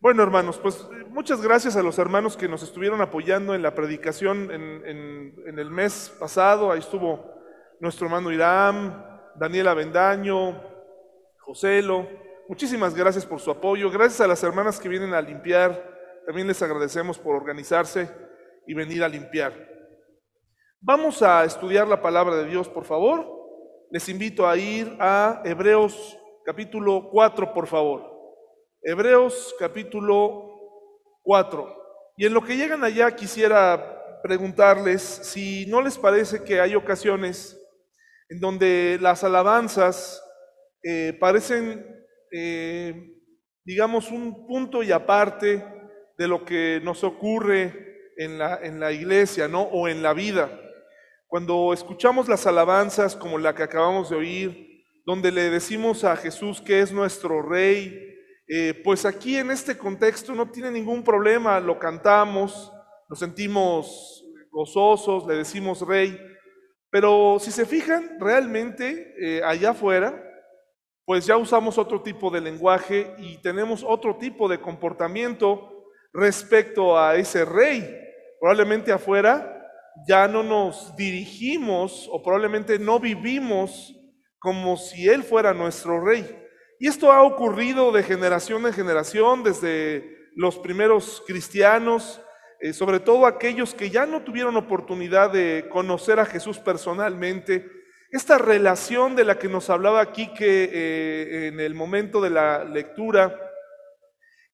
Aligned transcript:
Bueno, 0.00 0.22
hermanos, 0.22 0.58
pues 0.58 0.88
muchas 1.10 1.42
gracias 1.42 1.76
a 1.76 1.82
los 1.82 1.98
hermanos 1.98 2.36
que 2.36 2.48
nos 2.48 2.62
estuvieron 2.62 3.02
apoyando 3.02 3.54
en 3.54 3.62
la 3.62 3.74
predicación 3.74 4.50
en, 4.50 4.86
en- 4.86 5.58
el 5.58 5.70
mes 5.70 6.14
pasado. 6.18 6.72
Ahí 6.72 6.78
estuvo 6.78 7.22
nuestro 7.80 8.06
hermano 8.06 8.32
Irán, 8.32 9.04
Daniela 9.36 9.74
Bendaño, 9.74 10.58
Joselo. 11.40 12.08
Muchísimas 12.48 12.94
gracias 12.94 13.26
por 13.26 13.40
su 13.40 13.50
apoyo. 13.50 13.90
Gracias 13.90 14.22
a 14.22 14.26
las 14.26 14.42
hermanas 14.42 14.80
que 14.80 14.88
vienen 14.88 15.12
a 15.12 15.20
limpiar. 15.20 15.90
También 16.24 16.46
les 16.48 16.62
agradecemos 16.62 17.18
por 17.18 17.36
organizarse 17.36 18.10
y 18.66 18.72
venir 18.72 19.04
a 19.04 19.08
limpiar. 19.08 19.52
Vamos 20.80 21.22
a 21.22 21.44
estudiar 21.44 21.86
la 21.86 22.00
palabra 22.00 22.36
de 22.36 22.46
Dios, 22.46 22.70
por 22.70 22.84
favor. 22.86 23.26
Les 23.90 24.08
invito 24.08 24.48
a 24.48 24.56
ir 24.56 24.96
a 24.98 25.42
Hebreos 25.44 26.16
capítulo 26.46 27.10
4, 27.10 27.52
por 27.52 27.66
favor. 27.66 28.09
Hebreos 28.82 29.54
capítulo 29.58 30.58
4. 31.22 31.76
Y 32.16 32.24
en 32.24 32.32
lo 32.32 32.42
que 32.42 32.56
llegan 32.56 32.82
allá 32.82 33.14
quisiera 33.14 34.20
preguntarles 34.22 35.02
si 35.02 35.66
no 35.66 35.82
les 35.82 35.98
parece 35.98 36.42
que 36.42 36.60
hay 36.60 36.74
ocasiones 36.74 37.60
en 38.30 38.40
donde 38.40 38.98
las 39.00 39.22
alabanzas 39.22 40.22
eh, 40.82 41.14
parecen, 41.20 41.84
eh, 42.32 43.18
digamos, 43.64 44.10
un 44.10 44.46
punto 44.46 44.82
y 44.82 44.92
aparte 44.92 45.62
de 46.16 46.28
lo 46.28 46.42
que 46.46 46.80
nos 46.82 47.04
ocurre 47.04 48.12
en 48.16 48.38
la, 48.38 48.60
en 48.62 48.80
la 48.80 48.92
iglesia, 48.92 49.46
¿no? 49.46 49.62
O 49.62 49.88
en 49.88 50.02
la 50.02 50.14
vida. 50.14 50.58
Cuando 51.26 51.74
escuchamos 51.74 52.28
las 52.28 52.46
alabanzas 52.46 53.14
como 53.14 53.38
la 53.38 53.54
que 53.54 53.62
acabamos 53.62 54.08
de 54.08 54.16
oír, 54.16 54.84
donde 55.04 55.32
le 55.32 55.50
decimos 55.50 56.02
a 56.04 56.16
Jesús 56.16 56.62
que 56.62 56.80
es 56.80 56.92
nuestro 56.92 57.42
rey, 57.42 58.09
eh, 58.52 58.74
pues 58.82 59.04
aquí 59.04 59.36
en 59.36 59.52
este 59.52 59.78
contexto 59.78 60.34
no 60.34 60.50
tiene 60.50 60.72
ningún 60.72 61.04
problema, 61.04 61.60
lo 61.60 61.78
cantamos, 61.78 62.72
nos 63.08 63.20
sentimos 63.20 64.24
gozosos, 64.50 65.24
le 65.24 65.36
decimos 65.36 65.86
rey, 65.86 66.18
pero 66.90 67.38
si 67.38 67.52
se 67.52 67.64
fijan 67.64 68.18
realmente 68.18 69.14
eh, 69.20 69.40
allá 69.44 69.70
afuera, 69.70 70.20
pues 71.04 71.26
ya 71.26 71.36
usamos 71.36 71.78
otro 71.78 72.02
tipo 72.02 72.28
de 72.28 72.40
lenguaje 72.40 73.14
y 73.18 73.40
tenemos 73.40 73.84
otro 73.86 74.16
tipo 74.16 74.48
de 74.48 74.60
comportamiento 74.60 75.86
respecto 76.12 76.98
a 76.98 77.14
ese 77.14 77.44
rey. 77.44 77.88
Probablemente 78.40 78.90
afuera 78.90 79.64
ya 80.08 80.26
no 80.26 80.42
nos 80.42 80.96
dirigimos 80.96 82.08
o 82.10 82.20
probablemente 82.20 82.80
no 82.80 82.98
vivimos 82.98 83.94
como 84.40 84.76
si 84.76 85.08
Él 85.08 85.22
fuera 85.22 85.54
nuestro 85.54 86.04
rey. 86.04 86.39
Y 86.82 86.88
esto 86.88 87.12
ha 87.12 87.22
ocurrido 87.22 87.92
de 87.92 88.02
generación 88.02 88.66
en 88.66 88.72
generación, 88.72 89.42
desde 89.42 90.30
los 90.34 90.58
primeros 90.58 91.22
cristianos, 91.26 92.22
eh, 92.58 92.72
sobre 92.72 93.00
todo 93.00 93.26
aquellos 93.26 93.74
que 93.74 93.90
ya 93.90 94.06
no 94.06 94.22
tuvieron 94.22 94.56
oportunidad 94.56 95.30
de 95.30 95.68
conocer 95.70 96.18
a 96.18 96.24
Jesús 96.24 96.58
personalmente. 96.58 97.70
Esta 98.10 98.38
relación 98.38 99.14
de 99.14 99.26
la 99.26 99.38
que 99.38 99.46
nos 99.46 99.68
hablaba 99.68 100.00
aquí 100.00 100.32
que 100.32 100.70
eh, 100.72 101.48
en 101.48 101.60
el 101.60 101.74
momento 101.74 102.18
de 102.18 102.30
la 102.30 102.64
lectura, 102.64 103.38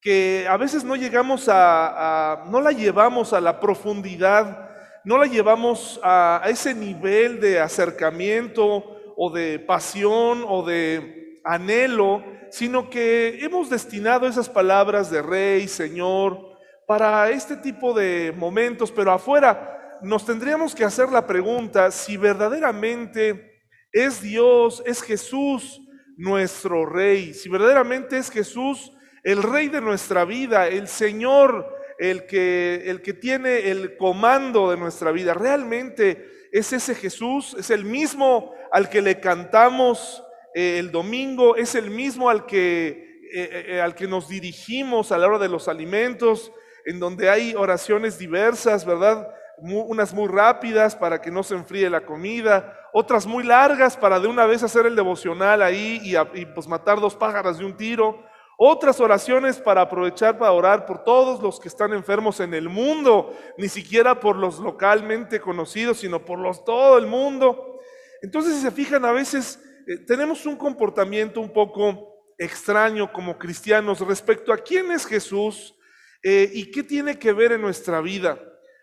que 0.01 0.47
a 0.51 0.57
veces 0.57 0.83
no 0.83 0.97
llegamos 0.97 1.49
a, 1.49 2.43
no 2.51 2.61
la 2.61 2.73
llevamos 2.73 3.35
a 3.35 3.41
la 3.41 3.61
profundidad, 3.61 4.69
no 5.05 5.17
la 5.17 5.27
llevamos 5.27 6.01
a 6.03 6.43
ese 6.49 6.75
nivel 6.75 7.39
de 7.39 7.61
acercamiento 7.61 9.15
o 9.17 9.31
de 9.33 9.61
pasión 9.61 10.45
o 10.45 10.67
de 10.67 11.16
anhelo, 11.47 12.25
sino 12.51 12.91
que 12.91 13.39
hemos 13.41 13.71
destinado 13.71 14.27
esas 14.27 14.49
palabras 14.49 15.11
de 15.11 15.23
rey, 15.23 15.69
señor, 15.69 16.57
para 16.87 17.31
este 17.31 17.57
tipo 17.57 17.95
de 17.95 18.35
momentos, 18.37 18.91
pero 18.91 19.13
afuera 19.13 19.99
nos 20.03 20.27
tendríamos 20.27 20.75
que 20.75 20.85
hacer 20.85 21.11
la 21.11 21.27
pregunta 21.27 21.91
si 21.91 22.17
verdaderamente 22.17 23.61
es 23.93 24.21
Dios, 24.21 24.83
es 24.85 25.03
Jesús 25.03 25.81
nuestro 26.17 26.85
rey, 26.85 27.33
si 27.33 27.49
verdaderamente 27.49 28.19
es 28.19 28.31
Jesús 28.31 28.93
el 29.23 29.43
rey 29.43 29.69
de 29.69 29.81
nuestra 29.81 30.25
vida, 30.25 30.69
el 30.69 30.87
Señor, 30.87 31.67
el 31.99 32.27
que, 32.27 32.85
el 32.87 33.03
que 33.03 33.13
tiene 33.13 33.71
el 33.71 33.97
comando 33.97 34.71
de 34.71 34.77
nuestra 34.77 35.11
vida, 35.11 35.35
realmente 35.35 36.49
es 36.53 36.73
ese 36.73 36.95
Jesús, 36.95 37.57
es 37.59 37.71
el 37.71 37.85
mismo 37.85 38.55
al 38.71 38.89
que 38.89 39.03
le 39.03 39.19
cantamos 39.19 40.23
eh, 40.57 40.79
el 40.79 40.91
domingo, 40.91 41.55
es 41.55 41.75
el 41.75 41.91
mismo 41.91 42.31
al 42.31 42.47
que, 42.47 43.21
eh, 43.31 43.67
eh, 43.69 43.81
al 43.83 43.95
que 43.95 44.07
nos 44.07 44.27
dirigimos 44.27 45.13
a 45.13 45.19
la 45.19 45.27
hora 45.27 45.39
de 45.39 45.51
los 45.51 45.69
alimentos, 45.69 46.51
en 46.87 46.99
donde 46.99 47.29
hay 47.29 47.55
oraciones 47.55 48.19
diversas, 48.19 48.87
¿verdad? 48.87 49.29
Unas 49.59 50.15
muy 50.15 50.29
rápidas 50.29 50.97
para 50.97 51.21
que 51.21 51.31
no 51.31 51.43
se 51.43 51.57
enfríe 51.57 51.91
la 51.91 52.07
comida, 52.07 52.75
otras 52.95 53.27
muy 53.27 53.45
largas 53.45 53.99
para 53.99 54.19
de 54.19 54.29
una 54.29 54.47
vez 54.47 54.63
hacer 54.63 54.87
el 54.87 54.97
devocional 54.97 55.61
ahí 55.61 56.01
y, 56.03 56.17
y, 56.17 56.47
pues 56.47 56.67
matar 56.67 57.01
dos 57.01 57.15
pájaros 57.15 57.59
de 57.59 57.67
un 57.67 57.77
tiro, 57.77 58.25
otras 58.57 58.99
oraciones 58.99 59.59
para 59.59 59.83
aprovechar 59.83 60.39
para 60.39 60.53
orar 60.53 60.87
por 60.87 61.05
todos 61.05 61.43
los 61.43 61.61
que 61.61 61.69
están 61.69 61.93
enfermos 61.93 62.41
en 62.41 62.55
el 62.55 62.71
mundo, 62.71 63.37
ni 63.59 63.69
siquiera 63.69 64.19
por 64.19 64.37
los 64.37 64.59
localmente 64.59 65.39
conocidos, 65.39 65.99
sino 65.99 66.25
por 66.25 66.39
los 66.39 66.65
todo 66.65 66.97
el 66.97 67.07
mundo. 67.07 67.79
Entonces, 68.23 68.55
si 68.55 68.63
se 68.63 68.71
fijan, 68.71 69.05
a 69.05 69.13
veces 69.13 69.61
eh, 69.87 69.99
tenemos 69.99 70.45
un 70.47 70.57
comportamiento 70.57 71.41
un 71.41 71.53
poco 71.53 72.35
extraño 72.37 73.13
como 73.13 73.39
cristianos 73.39 74.01
respecto 74.01 74.53
a 74.53 74.59
quién 74.59 74.91
es 74.91 75.07
Jesús 75.07 75.77
eh, 76.25 76.51
y 76.53 76.73
qué 76.73 76.83
tiene 76.83 77.17
que 77.19 77.33
ver 77.33 77.53
en 77.53 77.61
nuestra 77.61 78.01
vida. 78.01 78.37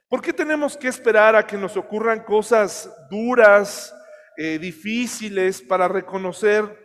¿Por 0.08 0.22
qué 0.22 0.32
tenemos 0.32 0.78
que 0.78 0.88
esperar 0.88 1.36
a 1.36 1.46
que 1.46 1.58
nos 1.58 1.76
ocurran 1.76 2.24
cosas 2.24 2.90
duras, 3.10 3.94
eh, 4.38 4.58
difíciles, 4.60 5.62
para 5.62 5.88
reconocer 5.88 6.82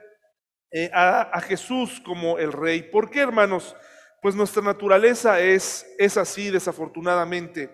a, 0.93 1.23
a 1.33 1.41
Jesús 1.41 2.03
como 2.05 2.39
el 2.39 2.53
Rey? 2.53 2.83
¿Por 2.83 3.11
qué, 3.11 3.21
hermanos? 3.21 3.77
Pues 4.21 4.35
nuestra 4.35 4.63
naturaleza 4.63 5.39
es, 5.41 5.87
es 5.97 6.17
así, 6.17 6.51
desafortunadamente. 6.51 7.71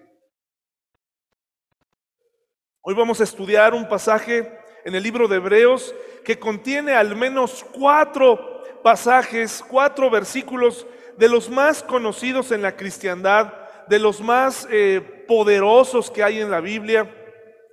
Hoy 2.82 2.94
vamos 2.94 3.20
a 3.20 3.24
estudiar 3.24 3.72
un 3.72 3.88
pasaje 3.88 4.63
en 4.84 4.94
el 4.94 5.02
libro 5.02 5.28
de 5.28 5.36
Hebreos 5.36 5.94
que 6.24 6.38
contiene 6.38 6.94
al 6.94 7.16
menos 7.16 7.64
cuatro 7.72 8.62
pasajes, 8.82 9.64
cuatro 9.66 10.10
versículos 10.10 10.86
de 11.16 11.28
los 11.28 11.48
más 11.48 11.82
conocidos 11.82 12.50
en 12.52 12.62
la 12.62 12.76
cristiandad, 12.76 13.52
de 13.88 13.98
los 13.98 14.20
más 14.20 14.66
eh, 14.70 15.24
poderosos 15.26 16.10
que 16.10 16.22
hay 16.22 16.40
en 16.40 16.50
la 16.50 16.60
Biblia, 16.60 17.12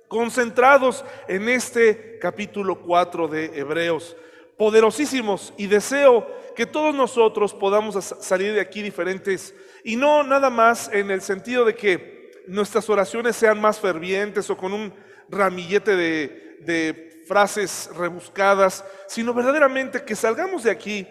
concentrados 0.08 1.04
en 1.28 1.48
este 1.48 2.18
capítulo 2.18 2.80
4 2.80 3.28
de 3.28 3.58
Hebreos. 3.58 4.16
Poderosísimos 4.56 5.52
y 5.56 5.66
deseo 5.66 6.26
que 6.54 6.66
todos 6.66 6.94
nosotros 6.94 7.52
podamos 7.54 7.96
salir 8.04 8.52
de 8.54 8.60
aquí 8.60 8.82
diferentes 8.82 9.54
y 9.82 9.96
no 9.96 10.22
nada 10.22 10.50
más 10.50 10.90
en 10.92 11.10
el 11.10 11.22
sentido 11.22 11.64
de 11.64 11.74
que 11.74 12.30
nuestras 12.46 12.88
oraciones 12.90 13.36
sean 13.36 13.60
más 13.60 13.80
fervientes 13.80 14.48
o 14.50 14.56
con 14.56 14.72
un 14.72 14.92
ramillete 15.28 15.96
de, 15.96 16.51
de 16.64 17.24
frases 17.26 17.90
rebuscadas, 17.96 18.84
sino 19.06 19.32
verdaderamente 19.34 20.04
que 20.04 20.16
salgamos 20.16 20.64
de 20.64 20.70
aquí 20.70 21.06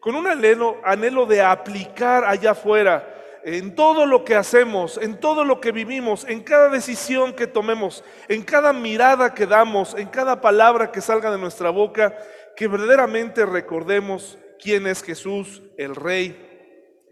con 0.00 0.14
un 0.14 0.26
anhelo, 0.26 0.80
anhelo 0.84 1.24
de 1.24 1.40
aplicar 1.40 2.24
allá 2.24 2.50
afuera 2.50 3.10
en 3.44 3.74
todo 3.74 4.06
lo 4.06 4.24
que 4.24 4.34
hacemos, 4.34 4.98
en 5.00 5.20
todo 5.20 5.44
lo 5.44 5.60
que 5.60 5.72
vivimos, 5.72 6.24
en 6.28 6.42
cada 6.42 6.68
decisión 6.68 7.34
que 7.34 7.46
tomemos, 7.46 8.04
en 8.28 8.42
cada 8.42 8.72
mirada 8.72 9.34
que 9.34 9.46
damos, 9.46 9.94
en 9.94 10.08
cada 10.08 10.40
palabra 10.40 10.90
que 10.90 11.00
salga 11.00 11.30
de 11.30 11.38
nuestra 11.38 11.70
boca, 11.70 12.16
que 12.56 12.68
verdaderamente 12.68 13.44
recordemos 13.44 14.38
quién 14.58 14.86
es 14.86 15.02
Jesús, 15.02 15.62
el 15.76 15.94
Rey 15.94 16.54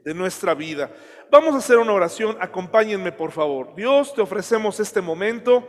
de 0.04 0.14
nuestra 0.14 0.54
vida. 0.54 0.90
Vamos 1.30 1.54
a 1.54 1.58
hacer 1.58 1.78
una 1.78 1.92
oración, 1.92 2.36
acompáñenme 2.40 3.12
por 3.12 3.30
favor. 3.30 3.74
Dios, 3.74 4.14
te 4.14 4.20
ofrecemos 4.20 4.80
este 4.80 5.00
momento, 5.00 5.66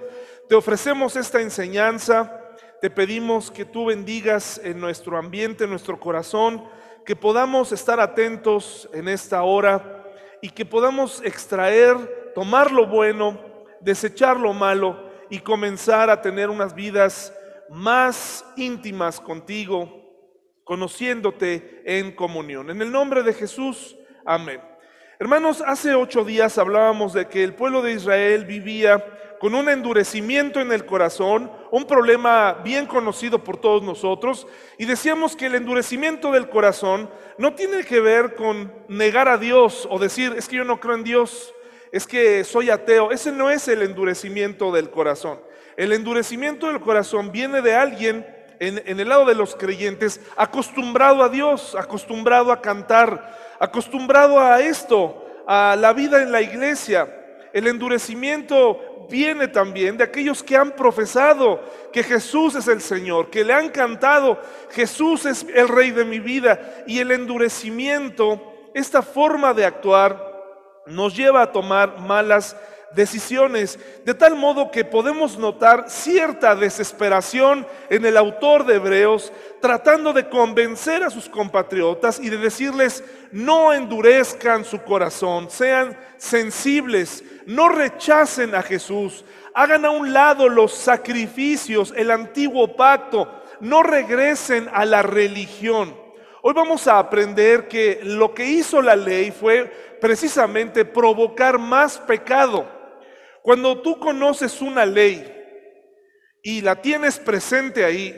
te 0.47 0.55
ofrecemos 0.55 1.15
esta 1.15 1.41
enseñanza, 1.41 2.39
te 2.81 2.89
pedimos 2.89 3.49
que 3.49 3.65
tú 3.65 3.85
bendigas 3.85 4.59
en 4.63 4.79
nuestro 4.79 5.17
ambiente, 5.17 5.63
en 5.63 5.69
nuestro 5.69 5.99
corazón, 5.99 6.63
que 7.05 7.15
podamos 7.15 7.71
estar 7.71 7.99
atentos 7.99 8.89
en 8.93 9.07
esta 9.07 9.43
hora 9.43 10.03
y 10.41 10.49
que 10.49 10.65
podamos 10.65 11.21
extraer, 11.23 12.31
tomar 12.35 12.71
lo 12.71 12.87
bueno, 12.87 13.39
desechar 13.79 14.37
lo 14.37 14.53
malo 14.53 15.09
y 15.29 15.39
comenzar 15.39 16.09
a 16.09 16.21
tener 16.21 16.49
unas 16.49 16.75
vidas 16.75 17.33
más 17.69 18.45
íntimas 18.57 19.19
contigo, 19.19 20.01
conociéndote 20.63 21.81
en 21.85 22.11
comunión. 22.11 22.69
En 22.69 22.81
el 22.81 22.91
nombre 22.91 23.23
de 23.23 23.33
Jesús, 23.33 23.95
amén. 24.25 24.61
Hermanos, 25.19 25.63
hace 25.65 25.95
ocho 25.95 26.25
días 26.25 26.57
hablábamos 26.57 27.13
de 27.13 27.27
que 27.27 27.43
el 27.43 27.53
pueblo 27.53 27.81
de 27.81 27.93
Israel 27.93 28.45
vivía 28.45 29.03
con 29.43 29.55
un 29.55 29.67
endurecimiento 29.67 30.61
en 30.61 30.71
el 30.71 30.85
corazón, 30.85 31.51
un 31.69 31.83
problema 31.83 32.61
bien 32.63 32.85
conocido 32.85 33.43
por 33.43 33.57
todos 33.57 33.83
nosotros, 33.83 34.47
y 34.77 34.85
decíamos 34.85 35.35
que 35.35 35.47
el 35.47 35.55
endurecimiento 35.55 36.31
del 36.31 36.47
corazón 36.47 37.09
no 37.37 37.53
tiene 37.53 37.83
que 37.83 37.99
ver 37.99 38.35
con 38.35 38.71
negar 38.87 39.27
a 39.27 39.37
Dios 39.37 39.85
o 39.91 39.99
decir, 39.99 40.33
es 40.37 40.47
que 40.47 40.55
yo 40.55 40.63
no 40.63 40.79
creo 40.79 40.95
en 40.95 41.03
Dios, 41.03 41.53
es 41.91 42.07
que 42.07 42.45
soy 42.45 42.69
ateo. 42.69 43.11
Ese 43.11 43.33
no 43.33 43.49
es 43.49 43.67
el 43.67 43.81
endurecimiento 43.81 44.71
del 44.71 44.89
corazón. 44.89 45.41
El 45.75 45.91
endurecimiento 45.91 46.67
del 46.67 46.79
corazón 46.79 47.33
viene 47.33 47.61
de 47.61 47.75
alguien 47.75 48.25
en, 48.61 48.81
en, 48.85 48.97
el 48.97 49.09
lado 49.09 49.25
de 49.25 49.35
los 49.35 49.57
creyentes 49.57 50.21
acostumbrado 50.37 51.21
a 51.21 51.27
Dios, 51.27 51.75
acostumbrado 51.75 52.49
a 52.49 52.61
cantar, 52.61 53.37
acostumbrado 53.59 54.39
a 54.39 54.61
esto, 54.61 55.21
a 55.45 55.75
la 55.77 55.91
vida 55.91 56.23
en 56.23 56.31
la 56.31 56.41
iglesia. 56.41 57.19
El 57.51 57.67
endurecimiento 57.67 58.92
viene 59.09 59.47
también 59.47 59.97
de 59.97 60.03
aquellos 60.03 60.43
que 60.43 60.57
han 60.57 60.71
profesado 60.71 61.61
que 61.91 62.03
Jesús 62.03 62.55
es 62.55 62.67
el 62.67 62.81
Señor, 62.81 63.29
que 63.29 63.43
le 63.43 63.53
han 63.53 63.69
cantado, 63.69 64.39
Jesús 64.71 65.25
es 65.25 65.45
el 65.53 65.67
Rey 65.67 65.91
de 65.91 66.05
mi 66.05 66.19
vida. 66.19 66.83
Y 66.87 66.99
el 66.99 67.11
endurecimiento, 67.11 68.41
esta 68.73 69.01
forma 69.01 69.53
de 69.53 69.65
actuar, 69.65 70.33
nos 70.85 71.15
lleva 71.15 71.41
a 71.41 71.51
tomar 71.51 71.99
malas 71.99 72.55
decisiones, 72.55 72.72
de 72.95 74.13
tal 74.13 74.35
modo 74.35 74.69
que 74.71 74.85
podemos 74.85 75.37
notar 75.37 75.85
cierta 75.89 76.55
desesperación 76.55 77.65
en 77.89 78.05
el 78.05 78.17
autor 78.17 78.65
de 78.65 78.75
Hebreos, 78.75 79.31
tratando 79.61 80.13
de 80.13 80.29
convencer 80.29 81.03
a 81.03 81.09
sus 81.09 81.27
compatriotas 81.27 82.19
y 82.19 82.29
de 82.29 82.37
decirles, 82.37 83.03
no 83.31 83.73
endurezcan 83.73 84.63
su 84.63 84.81
corazón, 84.83 85.49
sean 85.49 85.97
sensibles, 86.17 87.23
no 87.45 87.69
rechacen 87.69 88.53
a 88.55 88.61
Jesús, 88.61 89.25
hagan 89.53 89.85
a 89.85 89.89
un 89.89 90.13
lado 90.13 90.49
los 90.49 90.73
sacrificios, 90.73 91.93
el 91.95 92.11
antiguo 92.11 92.75
pacto, 92.75 93.27
no 93.59 93.81
regresen 93.81 94.69
a 94.73 94.85
la 94.85 95.01
religión. 95.01 95.95
Hoy 96.41 96.53
vamos 96.53 96.87
a 96.87 96.99
aprender 96.99 97.69
que 97.69 98.01
lo 98.03 98.33
que 98.33 98.45
hizo 98.45 98.81
la 98.81 98.97
ley 98.97 99.31
fue 99.31 99.97
precisamente 100.01 100.83
provocar 100.83 101.57
más 101.57 101.97
pecado. 101.97 102.82
Cuando 103.43 103.81
tú 103.81 103.99
conoces 103.99 104.61
una 104.61 104.85
ley 104.85 105.21
y 106.41 106.61
la 106.61 106.81
tienes 106.81 107.19
presente 107.19 107.83
ahí, 107.83 108.15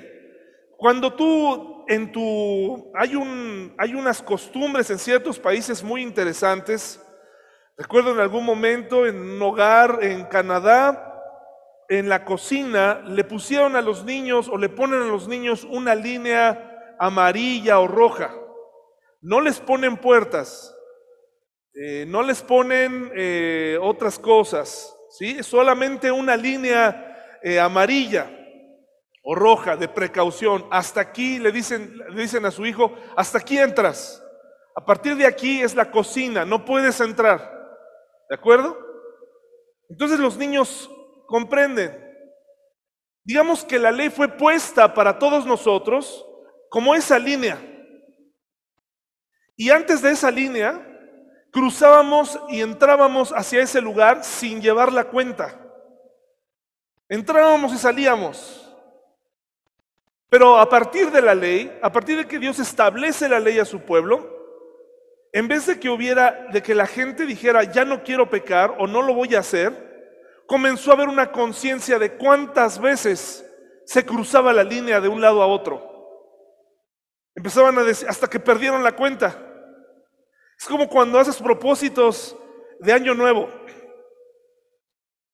cuando 0.77 1.15
tú 1.15 1.83
en 1.87 2.11
tu 2.11 2.91
hay 2.93 3.15
un 3.15 3.73
hay 3.75 3.95
unas 3.95 4.21
costumbres 4.21 4.91
en 4.91 4.99
ciertos 4.99 5.39
países 5.39 5.83
muy 5.83 6.03
interesantes. 6.03 7.01
Recuerdo 7.75 8.11
en 8.11 8.19
algún 8.19 8.45
momento 8.45 9.07
en 9.07 9.17
un 9.17 9.41
hogar 9.41 9.97
en 10.03 10.25
Canadá, 10.25 11.19
en 11.89 12.07
la 12.07 12.23
cocina 12.23 13.01
le 13.07 13.23
pusieron 13.23 13.75
a 13.75 13.81
los 13.81 14.05
niños 14.05 14.47
o 14.47 14.59
le 14.59 14.69
ponen 14.69 15.01
a 15.01 15.07
los 15.07 15.27
niños 15.27 15.63
una 15.63 15.95
línea 15.95 16.95
amarilla 16.99 17.79
o 17.79 17.87
roja. 17.87 18.31
No 19.21 19.41
les 19.41 19.59
ponen 19.59 19.97
puertas, 19.97 20.77
eh, 21.73 22.05
no 22.07 22.21
les 22.21 22.43
ponen 22.43 23.11
eh, 23.15 23.79
otras 23.81 24.19
cosas, 24.19 24.94
¿sí? 25.17 25.41
Solamente 25.43 26.11
una 26.11 26.35
línea 26.35 27.37
eh, 27.41 27.59
amarilla 27.59 28.29
o 29.23 29.35
roja 29.35 29.75
de 29.75 29.87
precaución. 29.87 30.65
Hasta 30.71 31.01
aquí 31.01 31.39
le 31.39 31.51
dicen, 31.51 31.97
le 32.09 32.21
dicen 32.21 32.45
a 32.45 32.51
su 32.51 32.65
hijo, 32.65 32.95
hasta 33.15 33.39
aquí 33.39 33.57
entras. 33.57 34.21
A 34.75 34.83
partir 34.85 35.15
de 35.15 35.25
aquí 35.25 35.61
es 35.61 35.73
la 35.75 35.89
cocina, 35.89 36.45
no 36.45 36.65
puedes 36.65 36.99
entrar. 36.99 37.39
¿De 38.29 38.35
acuerdo? 38.35 38.77
Entonces 39.89 40.19
los 40.19 40.37
niños 40.37 40.89
comprenden. 41.27 42.03
Digamos 43.23 43.63
que 43.63 43.79
la 43.79 43.91
ley 43.91 44.09
fue 44.09 44.27
puesta 44.27 44.93
para 44.93 45.17
todos 45.17 45.45
nosotros 45.45 46.25
como 46.69 46.93
esa 46.93 47.17
línea. 47.17 47.57
Y 49.55 49.69
antes 49.69 50.01
de 50.01 50.11
esa 50.11 50.29
línea, 50.29 50.94
cruzábamos 51.55 52.37
y 52.49 52.59
entrábamos 52.59 53.31
hacia 53.31 53.61
ese 53.61 53.79
lugar 53.79 54.25
sin 54.25 54.61
llevar 54.61 54.91
la 54.91 55.05
cuenta. 55.05 55.57
Entrábamos 57.07 57.71
y 57.71 57.77
salíamos. 57.77 58.69
Pero 60.27 60.57
a 60.59 60.67
partir 60.67 61.09
de 61.11 61.21
la 61.21 61.33
ley, 61.33 61.73
a 61.81 61.89
partir 61.89 62.17
de 62.17 62.27
que 62.27 62.39
Dios 62.39 62.59
establece 62.59 63.29
la 63.29 63.39
ley 63.39 63.57
a 63.57 63.63
su 63.63 63.79
pueblo, 63.79 64.35
en 65.31 65.47
vez 65.47 65.65
de 65.65 65.79
que 65.79 65.89
hubiera, 65.89 66.45
de 66.51 66.61
que 66.61 66.75
la 66.75 66.87
gente 66.87 67.25
dijera, 67.25 67.63
ya 67.63 67.85
no 67.85 68.03
quiero 68.03 68.29
pecar 68.29 68.75
o 68.77 68.85
no 68.85 69.01
lo 69.01 69.13
voy 69.13 69.33
a 69.35 69.39
hacer, 69.39 70.43
comenzó 70.47 70.91
a 70.91 70.95
haber 70.95 71.07
una 71.07 71.31
conciencia 71.31 71.97
de 71.97 72.17
cuántas 72.17 72.81
veces 72.81 73.49
se 73.85 74.05
cruzaba 74.05 74.51
la 74.51 74.65
línea 74.65 74.99
de 74.99 75.07
un 75.07 75.21
lado 75.21 75.41
a 75.41 75.47
otro. 75.47 75.81
Empezaban 77.33 77.77
a 77.77 77.83
decir, 77.83 78.09
hasta 78.09 78.27
que 78.27 78.41
perdieron 78.41 78.83
la 78.83 78.91
cuenta. 78.91 79.44
Es 80.59 80.67
como 80.67 80.87
cuando 80.87 81.19
haces 81.19 81.37
propósitos 81.37 82.35
de 82.79 82.93
año 82.93 83.13
nuevo. 83.13 83.49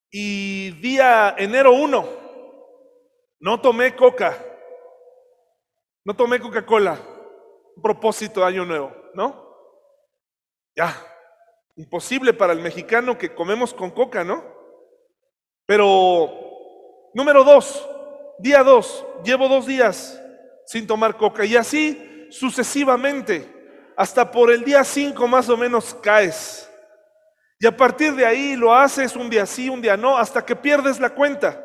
Y 0.10 0.72
día 0.82 1.36
enero 1.38 1.72
1, 1.72 2.10
no 3.40 3.62
tomé 3.62 3.96
coca, 3.96 4.38
no 6.04 6.16
tomé 6.16 6.40
Coca-Cola, 6.40 7.00
propósito 7.82 8.42
de 8.42 8.48
año 8.48 8.66
nuevo, 8.66 8.94
¿no? 9.14 9.56
Ya, 10.76 10.96
imposible 11.76 12.34
para 12.34 12.54
el 12.54 12.60
mexicano 12.60 13.18
que 13.18 13.34
comemos 13.34 13.74
con 13.74 13.92
coca, 13.92 14.24
¿no? 14.24 14.44
Pero, 15.66 16.30
número 17.14 17.44
dos, 17.44 17.88
día 18.40 18.64
dos, 18.64 19.06
llevo 19.24 19.48
dos 19.48 19.66
días, 19.66 20.22
sin 20.66 20.86
tomar 20.88 21.16
coca. 21.18 21.46
Y 21.46 21.56
así 21.56 22.28
sucesivamente, 22.32 23.61
hasta 23.96 24.30
por 24.30 24.52
el 24.52 24.64
día 24.64 24.84
5 24.84 25.28
más 25.28 25.50
o 25.50 25.58
menos 25.58 25.94
caes. 25.96 26.70
Y 27.60 27.68
a 27.68 27.76
partir 27.76 28.16
de 28.16 28.26
ahí 28.26 28.56
lo 28.56 28.74
haces 28.74 29.16
un 29.16 29.30
día 29.30 29.46
sí, 29.46 29.70
un 29.70 29.82
día 29.82 29.96
no, 29.96 30.18
hasta 30.18 30.44
que 30.44 30.56
pierdes 30.56 31.00
la 31.00 31.12
cuenta. 31.12 31.64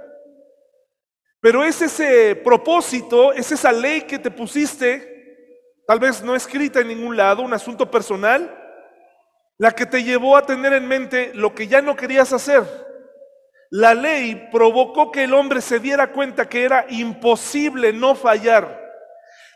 Pero 1.40 1.64
es 1.64 1.80
ese 1.80 2.36
propósito, 2.36 3.32
es 3.32 3.50
esa 3.52 3.72
ley 3.72 4.02
que 4.02 4.18
te 4.18 4.30
pusiste, 4.30 5.46
tal 5.86 5.98
vez 5.98 6.22
no 6.22 6.34
escrita 6.34 6.80
en 6.80 6.88
ningún 6.88 7.16
lado, 7.16 7.42
un 7.42 7.54
asunto 7.54 7.90
personal, 7.90 8.62
la 9.58 9.70
que 9.70 9.86
te 9.86 10.02
llevó 10.02 10.36
a 10.36 10.44
tener 10.44 10.72
en 10.74 10.86
mente 10.86 11.32
lo 11.34 11.54
que 11.54 11.66
ya 11.66 11.80
no 11.80 11.96
querías 11.96 12.32
hacer. 12.32 12.62
La 13.70 13.94
ley 13.94 14.48
provocó 14.52 15.10
que 15.10 15.24
el 15.24 15.34
hombre 15.34 15.60
se 15.60 15.80
diera 15.80 16.12
cuenta 16.12 16.48
que 16.48 16.64
era 16.64 16.86
imposible 16.90 17.92
no 17.92 18.14
fallar. 18.14 18.85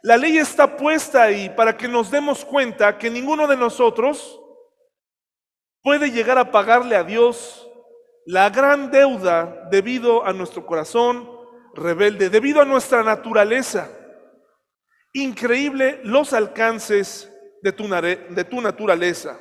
La 0.03 0.17
ley 0.17 0.39
está 0.39 0.77
puesta 0.77 1.25
ahí 1.25 1.51
para 1.51 1.77
que 1.77 1.87
nos 1.87 2.11
demos 2.11 2.45
cuenta 2.45 2.97
que 2.97 3.11
ninguno 3.11 3.47
de 3.47 3.57
nosotros 3.57 4.41
puede 5.83 6.11
llegar 6.11 6.39
a 6.39 6.51
pagarle 6.51 6.97
a 6.97 7.05
Dios 7.05 7.69
la 8.25 8.49
gran 8.49 8.91
deuda 8.91 9.69
debido 9.71 10.25
a 10.25 10.33
nuestro 10.33 10.65
corazón 10.65 11.31
rebelde, 11.75 12.31
debido 12.31 12.63
a 12.63 12.65
nuestra 12.65 13.03
naturaleza. 13.03 13.91
Increíble 15.13 16.01
los 16.05 16.33
alcances 16.33 17.31
de 17.63 17.73
tu, 17.73 17.87
de 17.89 18.45
tu 18.49 18.61
naturaleza. 18.63 19.39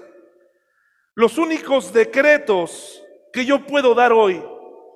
Los 1.15 1.37
únicos 1.37 1.93
decretos 1.93 3.01
que 3.31 3.45
yo 3.45 3.65
puedo 3.65 3.95
dar 3.95 4.11
hoy 4.11 4.43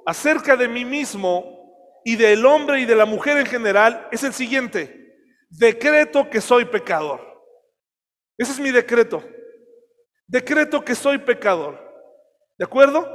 acerca 0.05 0.57
de 0.57 0.67
mí 0.67 0.83
mismo 0.83 2.01
y 2.03 2.17
del 2.17 2.45
hombre 2.45 2.81
y 2.81 2.85
de 2.85 2.95
la 2.95 3.05
mujer 3.05 3.37
en 3.37 3.45
general 3.45 4.09
es 4.11 4.23
el 4.23 4.33
siguiente 4.33 5.02
decreto 5.57 6.29
que 6.29 6.41
soy 6.41 6.65
pecador. 6.65 7.21
Ese 8.37 8.53
es 8.53 8.59
mi 8.59 8.71
decreto. 8.71 9.23
Decreto 10.27 10.83
que 10.83 10.95
soy 10.95 11.19
pecador. 11.19 11.79
¿De 12.57 12.65
acuerdo? 12.65 13.07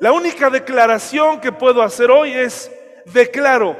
La 0.00 0.12
única 0.12 0.48
declaración 0.50 1.40
que 1.40 1.52
puedo 1.52 1.82
hacer 1.82 2.10
hoy 2.10 2.32
es, 2.32 2.70
declaro 3.06 3.76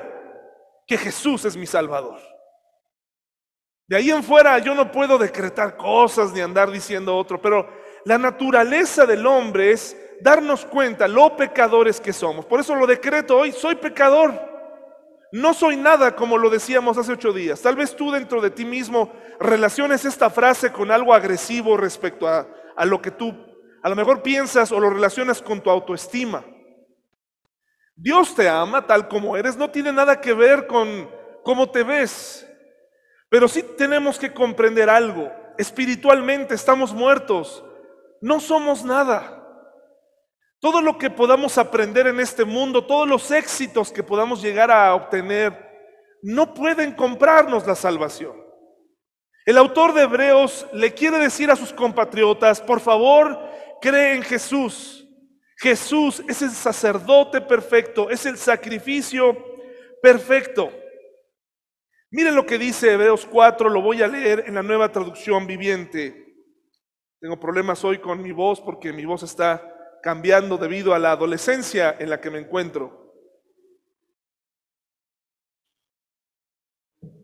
que 0.86 0.98
Jesús 0.98 1.44
es 1.44 1.56
mi 1.56 1.66
Salvador. 1.66 2.20
De 3.88 3.96
ahí 3.96 4.10
en 4.10 4.22
fuera 4.22 4.58
yo 4.58 4.74
no 4.74 4.90
puedo 4.90 5.18
decretar 5.18 5.76
cosas 5.76 6.32
ni 6.32 6.40
andar 6.40 6.70
diciendo 6.70 7.16
otro, 7.16 7.40
pero 7.40 7.68
la 8.04 8.18
naturaleza 8.18 9.06
del 9.06 9.26
hombre 9.26 9.72
es 9.72 9.96
darnos 10.20 10.64
cuenta 10.64 11.08
lo 11.08 11.36
pecadores 11.36 12.00
que 12.00 12.12
somos. 12.12 12.44
Por 12.46 12.60
eso 12.60 12.74
lo 12.74 12.86
decreto 12.86 13.38
hoy, 13.38 13.52
soy 13.52 13.74
pecador. 13.76 14.51
No 15.32 15.54
soy 15.54 15.76
nada 15.76 16.14
como 16.14 16.36
lo 16.36 16.50
decíamos 16.50 16.98
hace 16.98 17.12
ocho 17.12 17.32
días. 17.32 17.60
Tal 17.62 17.74
vez 17.74 17.96
tú 17.96 18.10
dentro 18.10 18.40
de 18.40 18.50
ti 18.50 18.64
mismo 18.64 19.12
relaciones 19.40 20.04
esta 20.04 20.28
frase 20.28 20.70
con 20.72 20.90
algo 20.90 21.14
agresivo 21.14 21.76
respecto 21.76 22.28
a, 22.28 22.46
a 22.76 22.84
lo 22.84 23.00
que 23.00 23.10
tú 23.10 23.34
a 23.82 23.88
lo 23.88 23.96
mejor 23.96 24.22
piensas 24.22 24.70
o 24.70 24.78
lo 24.78 24.90
relacionas 24.90 25.42
con 25.42 25.60
tu 25.60 25.68
autoestima. 25.68 26.44
Dios 27.96 28.34
te 28.34 28.48
ama 28.48 28.86
tal 28.86 29.08
como 29.08 29.36
eres, 29.36 29.56
no 29.56 29.70
tiene 29.70 29.92
nada 29.92 30.20
que 30.20 30.34
ver 30.34 30.66
con 30.66 31.10
cómo 31.42 31.70
te 31.70 31.82
ves. 31.82 32.46
Pero 33.28 33.48
sí 33.48 33.64
tenemos 33.76 34.18
que 34.18 34.32
comprender 34.32 34.88
algo. 34.88 35.32
Espiritualmente 35.58 36.54
estamos 36.54 36.92
muertos. 36.92 37.64
No 38.20 38.38
somos 38.38 38.84
nada. 38.84 39.41
Todo 40.62 40.80
lo 40.80 40.96
que 40.96 41.10
podamos 41.10 41.58
aprender 41.58 42.06
en 42.06 42.20
este 42.20 42.44
mundo, 42.44 42.86
todos 42.86 43.08
los 43.08 43.32
éxitos 43.32 43.90
que 43.90 44.04
podamos 44.04 44.40
llegar 44.40 44.70
a 44.70 44.94
obtener, 44.94 45.52
no 46.22 46.54
pueden 46.54 46.92
comprarnos 46.92 47.66
la 47.66 47.74
salvación. 47.74 48.40
El 49.44 49.58
autor 49.58 49.92
de 49.92 50.02
Hebreos 50.02 50.64
le 50.72 50.94
quiere 50.94 51.18
decir 51.18 51.50
a 51.50 51.56
sus 51.56 51.72
compatriotas, 51.72 52.60
por 52.60 52.78
favor, 52.78 53.40
cree 53.80 54.14
en 54.14 54.22
Jesús. 54.22 55.04
Jesús 55.56 56.22
es 56.28 56.42
el 56.42 56.52
sacerdote 56.52 57.40
perfecto, 57.40 58.08
es 58.08 58.24
el 58.24 58.38
sacrificio 58.38 59.36
perfecto. 60.00 60.72
Miren 62.12 62.36
lo 62.36 62.46
que 62.46 62.56
dice 62.56 62.92
Hebreos 62.92 63.26
4, 63.26 63.68
lo 63.68 63.82
voy 63.82 64.00
a 64.00 64.06
leer 64.06 64.44
en 64.46 64.54
la 64.54 64.62
nueva 64.62 64.92
traducción 64.92 65.44
viviente. 65.44 66.36
Tengo 67.18 67.40
problemas 67.40 67.82
hoy 67.82 67.98
con 67.98 68.22
mi 68.22 68.30
voz 68.30 68.60
porque 68.60 68.92
mi 68.92 69.04
voz 69.04 69.24
está 69.24 69.71
cambiando 70.02 70.58
debido 70.58 70.94
a 70.94 70.98
la 70.98 71.12
adolescencia 71.12 71.96
en 71.98 72.10
la 72.10 72.20
que 72.20 72.30
me 72.30 72.38
encuentro. 72.38 73.14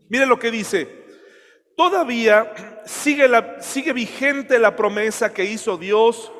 Mire 0.09 0.25
lo 0.25 0.39
que 0.39 0.49
dice. 0.49 0.87
Todavía 1.77 2.81
sigue, 2.85 3.29
sigue 3.59 3.93
vigente 3.93 4.59
la 4.59 4.75
promesa 4.75 5.33
que 5.33 5.45
hizo 5.45 5.77
Dios 5.77 6.31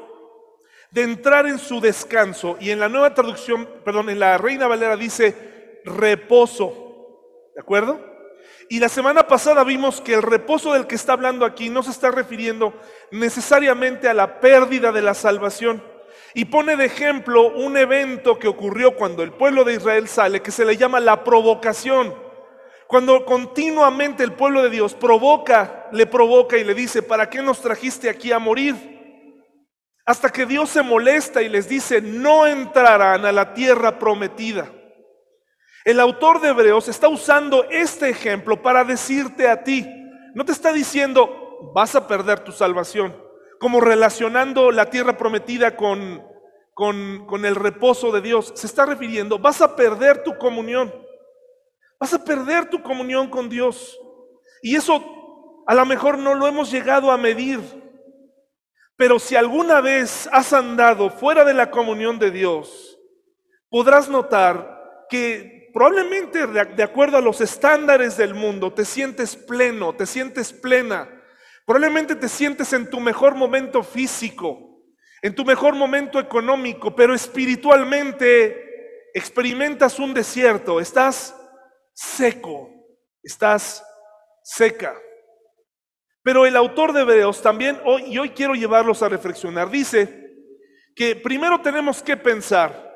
de 0.91 1.03
entrar 1.03 1.45
en 1.45 1.59
su 1.59 1.79
descanso. 1.79 2.57
Y 2.59 2.71
en 2.71 2.79
la 2.79 2.89
nueva 2.89 3.13
traducción, 3.13 3.69
perdón, 3.85 4.09
en 4.09 4.19
la 4.19 4.37
Reina 4.37 4.67
Valera 4.67 4.97
dice 4.97 5.81
reposo. 5.85 7.51
¿De 7.53 7.61
acuerdo? 7.61 8.09
Y 8.69 8.79
la 8.79 8.89
semana 8.89 9.27
pasada 9.27 9.63
vimos 9.63 9.99
que 9.99 10.13
el 10.13 10.21
reposo 10.21 10.73
del 10.73 10.85
que 10.85 10.95
está 10.95 11.13
hablando 11.13 11.45
aquí 11.45 11.69
no 11.69 11.81
se 11.81 11.91
está 11.91 12.11
refiriendo 12.11 12.73
necesariamente 13.11 14.07
a 14.07 14.13
la 14.13 14.39
pérdida 14.39 14.91
de 14.91 15.01
la 15.01 15.15
salvación, 15.15 15.83
y 16.33 16.45
pone 16.45 16.75
de 16.75 16.85
ejemplo 16.85 17.47
un 17.47 17.77
evento 17.77 18.37
que 18.37 18.47
ocurrió 18.47 18.95
cuando 18.95 19.23
el 19.23 19.31
pueblo 19.31 19.63
de 19.63 19.73
Israel 19.73 20.07
sale, 20.07 20.41
que 20.41 20.51
se 20.51 20.65
le 20.65 20.77
llama 20.77 20.99
la 20.99 21.23
provocación. 21.23 22.13
Cuando 22.87 23.25
continuamente 23.25 24.23
el 24.23 24.33
pueblo 24.33 24.63
de 24.63 24.69
Dios 24.69 24.93
provoca, 24.93 25.87
le 25.91 26.05
provoca 26.05 26.57
y 26.57 26.63
le 26.63 26.73
dice, 26.73 27.03
¿para 27.03 27.29
qué 27.29 27.41
nos 27.41 27.61
trajiste 27.61 28.09
aquí 28.09 28.31
a 28.31 28.39
morir? 28.39 28.75
Hasta 30.05 30.31
que 30.31 30.45
Dios 30.45 30.69
se 30.69 30.81
molesta 30.81 31.41
y 31.41 31.49
les 31.49 31.69
dice, 31.69 32.01
no 32.01 32.47
entrarán 32.47 33.25
a 33.25 33.31
la 33.31 33.53
tierra 33.53 33.99
prometida. 33.99 34.71
El 35.85 35.99
autor 35.99 36.41
de 36.41 36.49
Hebreos 36.49 36.87
está 36.87 37.07
usando 37.07 37.63
este 37.69 38.09
ejemplo 38.09 38.61
para 38.61 38.83
decirte 38.83 39.47
a 39.47 39.63
ti, 39.63 39.87
no 40.33 40.45
te 40.45 40.51
está 40.51 40.73
diciendo, 40.73 41.71
vas 41.73 41.95
a 41.95 42.07
perder 42.07 42.39
tu 42.39 42.51
salvación 42.51 43.28
como 43.59 43.81
relacionando 43.81 44.71
la 44.71 44.89
tierra 44.89 45.17
prometida 45.17 45.75
con, 45.75 46.23
con, 46.73 47.45
el 47.45 47.55
reposo 47.55 48.11
de 48.11 48.21
Dios. 48.21 48.53
Se 48.55 48.65
está 48.65 48.85
refiriendo, 48.85 49.37
vas 49.37 49.61
a 49.61 49.75
perder 49.75 50.23
tu 50.23 50.37
comunión. 50.37 50.93
Vas 51.99 52.13
a 52.13 52.23
perder 52.23 52.69
tu 52.69 52.81
comunión 52.81 53.29
con 53.29 53.49
Dios. 53.49 53.99
Y 54.61 54.75
eso 54.75 55.63
a 55.67 55.75
lo 55.75 55.85
mejor 55.85 56.17
no 56.17 56.35
lo 56.35 56.47
hemos 56.47 56.71
llegado 56.71 57.11
a 57.11 57.17
medir. 57.17 57.59
Pero 58.95 59.19
si 59.19 59.35
alguna 59.35 59.81
vez 59.81 60.29
has 60.31 60.53
andado 60.53 61.09
fuera 61.09 61.43
de 61.43 61.53
la 61.53 61.69
comunión 61.69 62.17
de 62.17 62.31
Dios, 62.31 62.97
podrás 63.69 64.09
notar 64.09 65.05
que 65.09 65.69
probablemente 65.73 66.47
de 66.47 66.83
acuerdo 66.83 67.17
a 67.17 67.21
los 67.21 67.41
estándares 67.41 68.15
del 68.15 68.33
mundo 68.33 68.73
te 68.73 68.85
sientes 68.85 69.35
pleno, 69.35 69.93
te 69.95 70.05
sientes 70.05 70.53
plena 70.53 71.18
Probablemente 71.69 72.15
te 72.15 72.27
sientes 72.27 72.73
en 72.73 72.89
tu 72.89 72.99
mejor 72.99 73.35
momento 73.35 73.83
físico, 73.83 74.81
en 75.21 75.35
tu 75.35 75.45
mejor 75.45 75.75
momento 75.75 76.19
económico, 76.19 76.95
pero 76.95 77.13
espiritualmente 77.13 79.11
experimentas 79.13 79.99
un 79.99 80.11
desierto, 80.11 80.79
estás 80.79 81.39
seco, 81.93 82.71
estás 83.21 83.85
seca. 84.41 84.95
Pero 86.23 86.47
el 86.47 86.55
autor 86.55 86.91
de 86.91 87.01
Hebreos 87.01 87.39
también, 87.39 87.79
hoy, 87.85 88.01
y 88.07 88.17
hoy 88.17 88.31
quiero 88.31 88.55
llevarlos 88.55 89.03
a 89.03 89.09
reflexionar, 89.09 89.69
dice 89.69 90.33
que 90.95 91.15
primero 91.15 91.61
tenemos 91.61 92.01
que 92.01 92.17
pensar, 92.17 92.91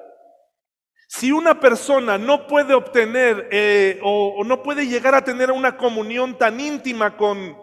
si 1.08 1.32
una 1.32 1.60
persona 1.60 2.18
no 2.18 2.48
puede 2.48 2.74
obtener 2.74 3.50
eh, 3.52 4.00
o, 4.02 4.30
o 4.40 4.44
no 4.44 4.64
puede 4.64 4.88
llegar 4.88 5.14
a 5.14 5.24
tener 5.24 5.52
una 5.52 5.78
comunión 5.78 6.36
tan 6.40 6.60
íntima 6.60 7.16
con, 7.16 7.63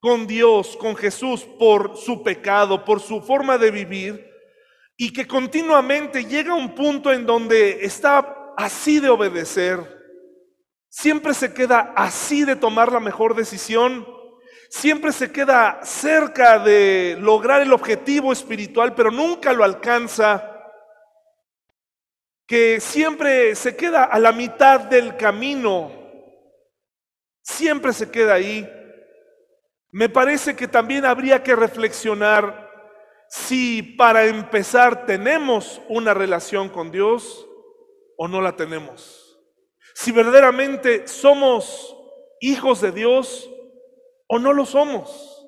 con 0.00 0.26
Dios, 0.26 0.76
con 0.78 0.96
Jesús, 0.96 1.44
por 1.58 1.96
su 1.96 2.22
pecado, 2.22 2.84
por 2.84 3.00
su 3.00 3.20
forma 3.20 3.58
de 3.58 3.70
vivir, 3.70 4.26
y 4.96 5.12
que 5.12 5.26
continuamente 5.26 6.24
llega 6.24 6.52
a 6.52 6.56
un 6.56 6.74
punto 6.74 7.12
en 7.12 7.26
donde 7.26 7.84
está 7.84 8.54
así 8.56 8.98
de 8.98 9.10
obedecer, 9.10 9.78
siempre 10.88 11.34
se 11.34 11.52
queda 11.52 11.92
así 11.94 12.44
de 12.44 12.56
tomar 12.56 12.90
la 12.90 13.00
mejor 13.00 13.34
decisión, 13.34 14.06
siempre 14.70 15.12
se 15.12 15.30
queda 15.30 15.80
cerca 15.82 16.58
de 16.58 17.16
lograr 17.20 17.60
el 17.60 17.72
objetivo 17.72 18.32
espiritual, 18.32 18.94
pero 18.94 19.10
nunca 19.10 19.52
lo 19.52 19.64
alcanza, 19.64 20.46
que 22.46 22.80
siempre 22.80 23.54
se 23.54 23.76
queda 23.76 24.04
a 24.04 24.18
la 24.18 24.32
mitad 24.32 24.80
del 24.80 25.16
camino, 25.16 25.92
siempre 27.42 27.92
se 27.92 28.10
queda 28.10 28.34
ahí 28.34 28.68
me 29.92 30.08
parece 30.08 30.54
que 30.54 30.68
también 30.68 31.04
habría 31.04 31.42
que 31.42 31.56
reflexionar 31.56 32.70
si 33.28 33.82
para 33.82 34.24
empezar 34.26 35.06
tenemos 35.06 35.80
una 35.88 36.14
relación 36.14 36.68
con 36.68 36.90
Dios 36.90 37.46
o 38.16 38.28
no 38.28 38.40
la 38.40 38.56
tenemos. 38.56 39.38
Si 39.94 40.12
verdaderamente 40.12 41.06
somos 41.06 41.96
hijos 42.40 42.80
de 42.80 42.92
Dios 42.92 43.48
o 44.26 44.38
no 44.38 44.52
lo 44.52 44.64
somos. 44.64 45.46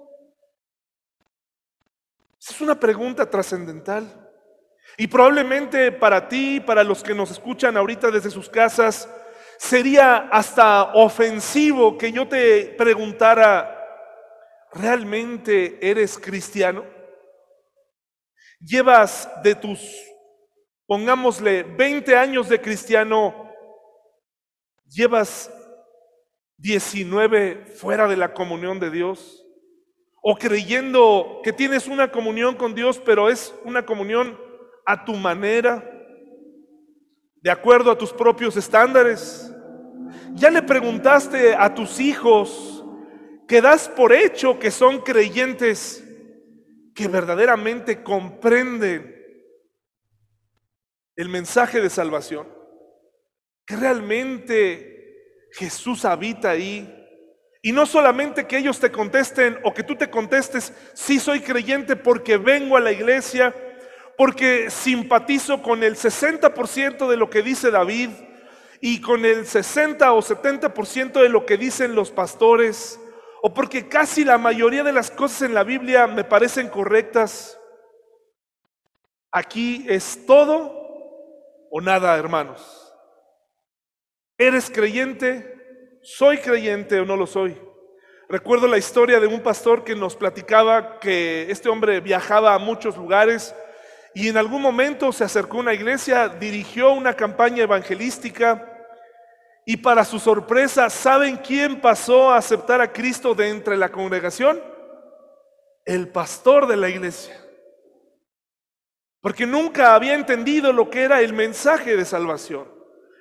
Es 2.40 2.60
una 2.60 2.78
pregunta 2.78 3.28
trascendental. 3.30 4.30
Y 4.96 5.06
probablemente 5.06 5.90
para 5.92 6.28
ti, 6.28 6.60
para 6.60 6.84
los 6.84 7.02
que 7.02 7.14
nos 7.14 7.30
escuchan 7.30 7.76
ahorita 7.76 8.10
desde 8.10 8.30
sus 8.30 8.48
casas, 8.48 9.08
sería 9.58 10.28
hasta 10.30 10.94
ofensivo 10.94 11.96
que 11.96 12.12
yo 12.12 12.28
te 12.28 12.74
preguntara, 12.76 13.71
¿realmente 14.74 15.78
eres 15.80 16.18
cristiano? 16.18 16.84
Llevas 18.60 19.28
de 19.42 19.54
tus, 19.54 19.80
pongámosle, 20.86 21.62
20 21.62 22.16
años 22.16 22.48
de 22.48 22.60
cristiano, 22.60 23.50
llevas 24.88 25.50
19 26.58 27.66
fuera 27.74 28.06
de 28.06 28.16
la 28.16 28.32
comunión 28.32 28.78
de 28.78 28.90
Dios. 28.90 29.44
O 30.22 30.36
creyendo 30.36 31.40
que 31.42 31.52
tienes 31.52 31.88
una 31.88 32.12
comunión 32.12 32.54
con 32.54 32.76
Dios, 32.76 33.02
pero 33.04 33.28
es 33.28 33.52
una 33.64 33.84
comunión 33.84 34.38
a 34.86 35.04
tu 35.04 35.14
manera, 35.14 35.88
de 37.40 37.50
acuerdo 37.50 37.90
a 37.90 37.98
tus 37.98 38.12
propios 38.12 38.56
estándares. 38.56 39.52
Ya 40.34 40.48
le 40.48 40.62
preguntaste 40.62 41.56
a 41.56 41.74
tus 41.74 41.98
hijos, 41.98 42.71
que 43.46 43.60
das 43.60 43.88
por 43.88 44.12
hecho 44.12 44.58
que 44.58 44.70
son 44.70 45.00
creyentes 45.00 46.04
que 46.94 47.08
verdaderamente 47.08 48.02
comprenden 48.02 49.12
el 51.16 51.28
mensaje 51.28 51.80
de 51.80 51.90
salvación, 51.90 52.48
que 53.66 53.76
realmente 53.76 55.48
Jesús 55.52 56.04
habita 56.04 56.50
ahí. 56.50 56.98
Y 57.62 57.72
no 57.72 57.86
solamente 57.86 58.46
que 58.46 58.58
ellos 58.58 58.80
te 58.80 58.90
contesten 58.90 59.58
o 59.62 59.72
que 59.72 59.84
tú 59.84 59.94
te 59.94 60.10
contestes, 60.10 60.72
sí 60.94 61.20
soy 61.20 61.40
creyente 61.40 61.94
porque 61.94 62.36
vengo 62.36 62.76
a 62.76 62.80
la 62.80 62.90
iglesia, 62.90 63.54
porque 64.16 64.68
simpatizo 64.70 65.62
con 65.62 65.82
el 65.82 65.94
60% 65.94 67.08
de 67.08 67.16
lo 67.16 67.30
que 67.30 67.42
dice 67.42 67.70
David 67.70 68.10
y 68.80 69.00
con 69.00 69.24
el 69.24 69.46
60 69.46 70.12
o 70.12 70.20
70% 70.20 71.22
de 71.22 71.28
lo 71.28 71.46
que 71.46 71.56
dicen 71.56 71.94
los 71.94 72.10
pastores 72.10 72.98
o 73.44 73.52
porque 73.52 73.88
casi 73.88 74.24
la 74.24 74.38
mayoría 74.38 74.84
de 74.84 74.92
las 74.92 75.10
cosas 75.10 75.42
en 75.42 75.52
la 75.52 75.64
Biblia 75.64 76.06
me 76.06 76.22
parecen 76.22 76.68
correctas. 76.68 77.58
Aquí 79.32 79.84
es 79.88 80.24
todo 80.26 80.72
o 81.68 81.80
nada, 81.80 82.16
hermanos. 82.16 82.94
¿Eres 84.38 84.70
creyente? 84.70 85.98
¿Soy 86.02 86.38
creyente 86.38 87.00
o 87.00 87.04
no 87.04 87.16
lo 87.16 87.26
soy? 87.26 87.60
Recuerdo 88.28 88.68
la 88.68 88.78
historia 88.78 89.18
de 89.18 89.26
un 89.26 89.40
pastor 89.40 89.82
que 89.82 89.96
nos 89.96 90.14
platicaba 90.14 91.00
que 91.00 91.50
este 91.50 91.68
hombre 91.68 91.98
viajaba 91.98 92.54
a 92.54 92.58
muchos 92.60 92.96
lugares 92.96 93.56
y 94.14 94.28
en 94.28 94.36
algún 94.36 94.62
momento 94.62 95.10
se 95.10 95.24
acercó 95.24 95.56
a 95.56 95.60
una 95.60 95.74
iglesia, 95.74 96.28
dirigió 96.28 96.92
una 96.92 97.14
campaña 97.14 97.64
evangelística 97.64 98.71
y 99.64 99.76
para 99.76 100.04
su 100.04 100.18
sorpresa, 100.18 100.90
¿saben 100.90 101.36
quién 101.36 101.80
pasó 101.80 102.30
a 102.30 102.38
aceptar 102.38 102.80
a 102.80 102.92
Cristo 102.92 103.34
de 103.34 103.48
entre 103.48 103.76
la 103.76 103.90
congregación? 103.90 104.60
El 105.84 106.08
pastor 106.08 106.66
de 106.66 106.76
la 106.76 106.88
iglesia. 106.88 107.38
porque 109.20 109.46
nunca 109.46 109.94
había 109.94 110.14
entendido 110.14 110.72
lo 110.72 110.90
que 110.90 111.02
era 111.02 111.20
el 111.20 111.32
mensaje 111.32 111.96
de 111.96 112.04
salvación. 112.04 112.66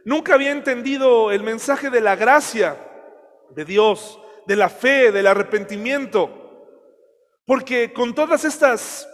Nunca 0.03 0.33
había 0.33 0.50
entendido 0.50 1.29
el 1.29 1.43
mensaje 1.43 1.91
de 1.91 2.01
la 2.01 2.15
gracia 2.15 2.75
de 3.51 3.65
Dios, 3.65 4.19
de 4.48 4.55
la 4.55 4.69
fe, 4.69 5.12
del 5.12 5.27
arrepentimiento. 5.27 6.41
Porque 7.45 7.93
con 7.93 8.15
todas 8.15 8.45
estas 8.45 9.07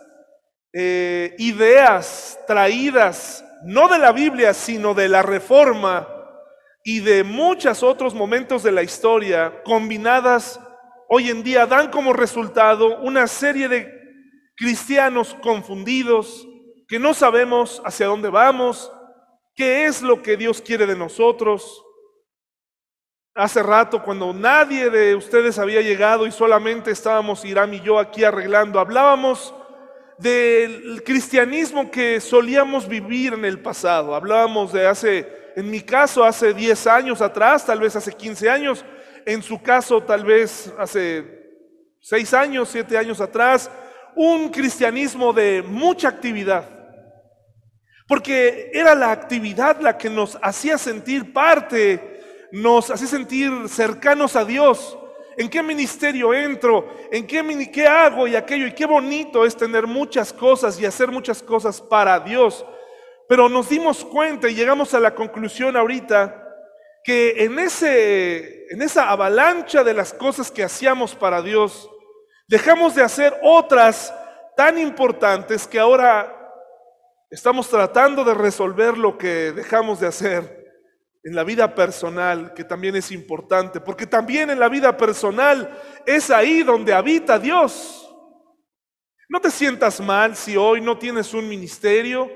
eh, 0.72 1.36
ideas 1.40 2.40
traídas, 2.48 3.44
no 3.66 3.90
de 3.90 4.00
la 4.00 4.14
Biblia, 4.14 4.54
sino 4.54 4.94
de 4.94 5.10
la 5.10 5.22
reforma 5.24 6.17
y 6.88 7.02
de 7.02 7.26
muchos 7.26 7.84
otros 7.84 8.14
momentos 8.14 8.64
de 8.64 8.72
la 8.72 8.82
historia, 8.82 9.62
combinadas 9.66 10.58
hoy 11.10 11.30
en 11.30 11.44
día, 11.44 11.66
dan 11.66 11.92
como 11.92 12.14
resultado 12.14 13.00
una 13.00 13.28
serie 13.28 13.68
de 13.68 13.92
cristianos 14.56 15.36
confundidos, 15.42 16.48
que 16.88 16.98
no 16.98 17.14
sabemos 17.14 17.82
hacia 17.84 18.06
dónde 18.06 18.30
vamos, 18.30 18.90
qué 19.54 19.86
es 19.86 20.02
lo 20.02 20.24
que 20.24 20.38
Dios 20.38 20.62
quiere 20.62 20.86
de 20.86 20.96
nosotros. 20.96 21.84
Hace 23.36 23.62
rato, 23.64 24.02
cuando 24.02 24.34
nadie 24.34 24.90
de 24.90 25.14
ustedes 25.14 25.60
había 25.60 25.82
llegado 25.82 26.26
y 26.26 26.32
solamente 26.32 26.92
estábamos 26.92 27.44
Irán 27.44 27.74
y 27.74 27.82
yo 27.82 28.00
aquí 28.00 28.24
arreglando, 28.24 28.80
hablábamos 28.80 29.54
del 30.20 31.04
cristianismo 31.04 31.92
que 31.92 32.22
solíamos 32.22 32.88
vivir 32.88 33.34
en 33.34 33.44
el 33.44 33.60
pasado. 33.60 34.16
Hablábamos 34.16 34.72
de 34.72 34.88
hace, 34.88 35.47
en 35.58 35.72
mi 35.72 35.82
caso, 35.82 36.24
hace 36.24 36.54
10 36.54 36.86
años 36.86 37.20
atrás, 37.20 37.66
tal 37.66 37.80
vez 37.80 37.96
hace 37.96 38.14
15 38.14 38.48
años, 38.48 38.86
en 39.26 39.42
su 39.42 39.60
caso, 39.60 40.04
tal 40.04 40.24
vez 40.24 40.72
hace 40.78 41.26
6 42.00 42.34
años, 42.36 42.70
7 42.70 42.96
años 42.96 43.20
atrás, 43.20 43.72
un 44.16 44.50
cristianismo 44.50 45.34
de 45.34 45.64
mucha 45.64 46.10
actividad. 46.10 46.70
Porque 48.08 48.70
era 48.72 48.94
la 48.94 49.12
actividad 49.12 49.82
la 49.82 49.98
que 49.98 50.12
nos 50.12 50.38
hacía 50.44 50.78
sentir 50.78 51.34
parte, 51.34 52.22
nos 52.52 52.92
hacía 52.92 53.08
sentir 53.08 53.52
cercanos 53.68 54.36
a 54.36 54.46
Dios. 54.46 54.96
¿En 55.38 55.50
qué 55.50 55.64
ministerio 55.64 56.36
entro? 56.36 56.88
¿En 57.12 57.26
qué, 57.26 57.70
qué 57.74 57.88
hago 57.88 58.28
y 58.28 58.36
aquello? 58.36 58.68
Y 58.68 58.76
qué 58.76 58.86
bonito 58.86 59.44
es 59.44 59.58
tener 59.58 59.88
muchas 59.88 60.32
cosas 60.32 60.80
y 60.80 60.86
hacer 60.86 61.12
muchas 61.12 61.42
cosas 61.42 61.82
para 61.82 62.20
Dios. 62.20 62.64
Pero 63.28 63.50
nos 63.50 63.70
dimos 63.70 64.06
cuenta 64.06 64.50
y 64.50 64.56
llegamos 64.56 64.94
a 64.94 65.00
la 65.00 65.14
conclusión 65.14 65.76
ahorita 65.76 66.44
que 67.04 67.44
en, 67.44 67.60
ese, 67.60 68.66
en 68.70 68.82
esa 68.82 69.10
avalancha 69.10 69.84
de 69.84 69.94
las 69.94 70.14
cosas 70.14 70.52
que 70.52 70.64
hacíamos 70.64 71.16
para 71.16 71.42
Dios, 71.42 71.90
dejamos 72.48 72.96
de 72.96 73.04
hacer 73.04 73.38
otras 73.42 74.14
tan 74.56 74.78
importantes 74.78 75.68
que 75.68 75.80
ahora 75.80 76.38
Estamos 77.30 77.70
tratando 77.70 78.24
de 78.24 78.34
resolver 78.34 78.98
lo 78.98 79.18
que 79.18 79.52
dejamos 79.52 80.00
de 80.00 80.08
hacer 80.08 80.66
en 81.24 81.36
la 81.36 81.44
vida 81.44 81.76
personal, 81.76 82.54
que 82.54 82.64
también 82.64 82.96
es 82.96 83.12
importante, 83.12 83.82
porque 83.82 84.08
también 84.08 84.50
en 84.50 84.60
la 84.60 84.70
vida 84.70 84.96
personal 84.96 85.78
es 86.06 86.30
ahí 86.30 86.64
donde 86.64 86.94
habita 86.94 87.38
Dios. 87.38 88.10
No 89.28 89.42
te 89.42 89.52
sientas 89.52 90.00
mal 90.00 90.38
si 90.38 90.56
hoy 90.56 90.80
no 90.80 90.98
tienes 90.98 91.34
un 91.34 91.50
ministerio. 91.50 92.32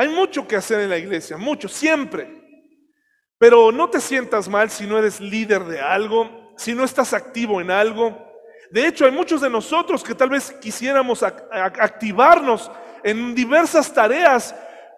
Hay 0.00 0.08
mucho 0.08 0.48
que 0.48 0.56
hacer 0.56 0.80
en 0.80 0.88
la 0.88 0.96
iglesia, 0.96 1.36
mucho, 1.36 1.68
siempre. 1.68 2.64
Pero 3.36 3.70
no 3.70 3.90
te 3.90 4.00
sientas 4.00 4.48
mal 4.48 4.70
si 4.70 4.86
no 4.86 4.96
eres 4.96 5.20
líder 5.20 5.62
de 5.64 5.78
algo, 5.78 6.54
si 6.56 6.74
no 6.74 6.84
estás 6.84 7.12
activo 7.12 7.60
en 7.60 7.70
algo. 7.70 8.16
De 8.70 8.86
hecho, 8.86 9.04
hay 9.04 9.10
muchos 9.10 9.42
de 9.42 9.50
nosotros 9.50 10.02
que 10.02 10.14
tal 10.14 10.30
vez 10.30 10.52
quisiéramos 10.52 11.22
activarnos 11.22 12.70
en 13.04 13.34
diversas 13.34 13.92
tareas, 13.92 14.54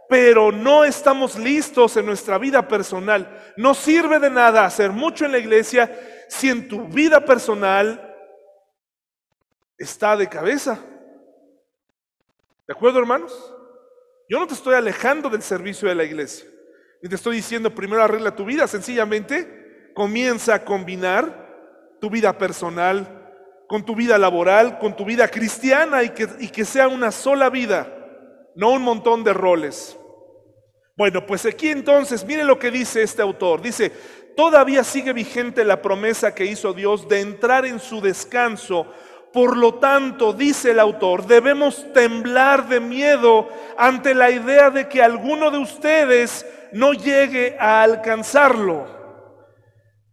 pero 0.08 0.52
no 0.52 0.84
estamos 0.84 1.36
listos 1.36 1.96
en 1.96 2.06
nuestra 2.06 2.38
vida 2.38 2.68
personal. 2.68 3.52
No 3.56 3.74
sirve 3.74 4.20
de 4.20 4.30
nada 4.30 4.64
hacer 4.64 4.92
mucho 4.92 5.24
en 5.24 5.32
la 5.32 5.38
iglesia 5.38 5.90
si 6.28 6.48
en 6.48 6.68
tu 6.68 6.86
vida 6.86 7.24
personal 7.24 8.14
está 9.76 10.16
de 10.16 10.28
cabeza. 10.28 10.78
¿De 12.68 12.72
acuerdo, 12.72 13.00
hermanos? 13.00 13.52
Yo 14.28 14.38
no 14.38 14.46
te 14.46 14.54
estoy 14.54 14.74
alejando 14.74 15.28
del 15.28 15.42
servicio 15.42 15.88
de 15.88 15.94
la 15.94 16.04
iglesia. 16.04 16.48
Ni 17.02 17.08
te 17.08 17.16
estoy 17.16 17.36
diciendo 17.36 17.74
primero 17.74 18.02
arregla 18.02 18.36
tu 18.36 18.44
vida, 18.44 18.66
sencillamente 18.66 19.90
comienza 19.94 20.54
a 20.54 20.64
combinar 20.64 21.96
tu 22.00 22.08
vida 22.08 22.36
personal 22.38 23.22
con 23.68 23.84
tu 23.84 23.94
vida 23.94 24.18
laboral, 24.18 24.78
con 24.78 24.94
tu 24.94 25.04
vida 25.04 25.28
cristiana 25.28 26.02
y 26.02 26.10
que, 26.10 26.28
y 26.40 26.48
que 26.48 26.64
sea 26.64 26.88
una 26.88 27.10
sola 27.10 27.48
vida, 27.48 27.90
no 28.54 28.70
un 28.72 28.82
montón 28.82 29.24
de 29.24 29.32
roles. 29.32 29.96
Bueno, 30.94 31.24
pues 31.24 31.46
aquí 31.46 31.70
entonces, 31.70 32.24
mire 32.26 32.44
lo 32.44 32.58
que 32.58 32.70
dice 32.70 33.02
este 33.02 33.22
autor. 33.22 33.62
Dice, 33.62 33.90
todavía 34.36 34.84
sigue 34.84 35.14
vigente 35.14 35.64
la 35.64 35.80
promesa 35.80 36.34
que 36.34 36.44
hizo 36.44 36.74
Dios 36.74 37.08
de 37.08 37.20
entrar 37.20 37.64
en 37.64 37.80
su 37.80 38.02
descanso. 38.02 38.92
Por 39.32 39.56
lo 39.56 39.74
tanto, 39.74 40.32
dice 40.32 40.72
el 40.72 40.80
autor, 40.80 41.26
debemos 41.26 41.92
temblar 41.92 42.68
de 42.68 42.80
miedo 42.80 43.48
ante 43.78 44.14
la 44.14 44.30
idea 44.30 44.70
de 44.70 44.88
que 44.88 45.02
alguno 45.02 45.50
de 45.50 45.58
ustedes 45.58 46.46
no 46.72 46.92
llegue 46.92 47.56
a 47.58 47.82
alcanzarlo 47.82 49.02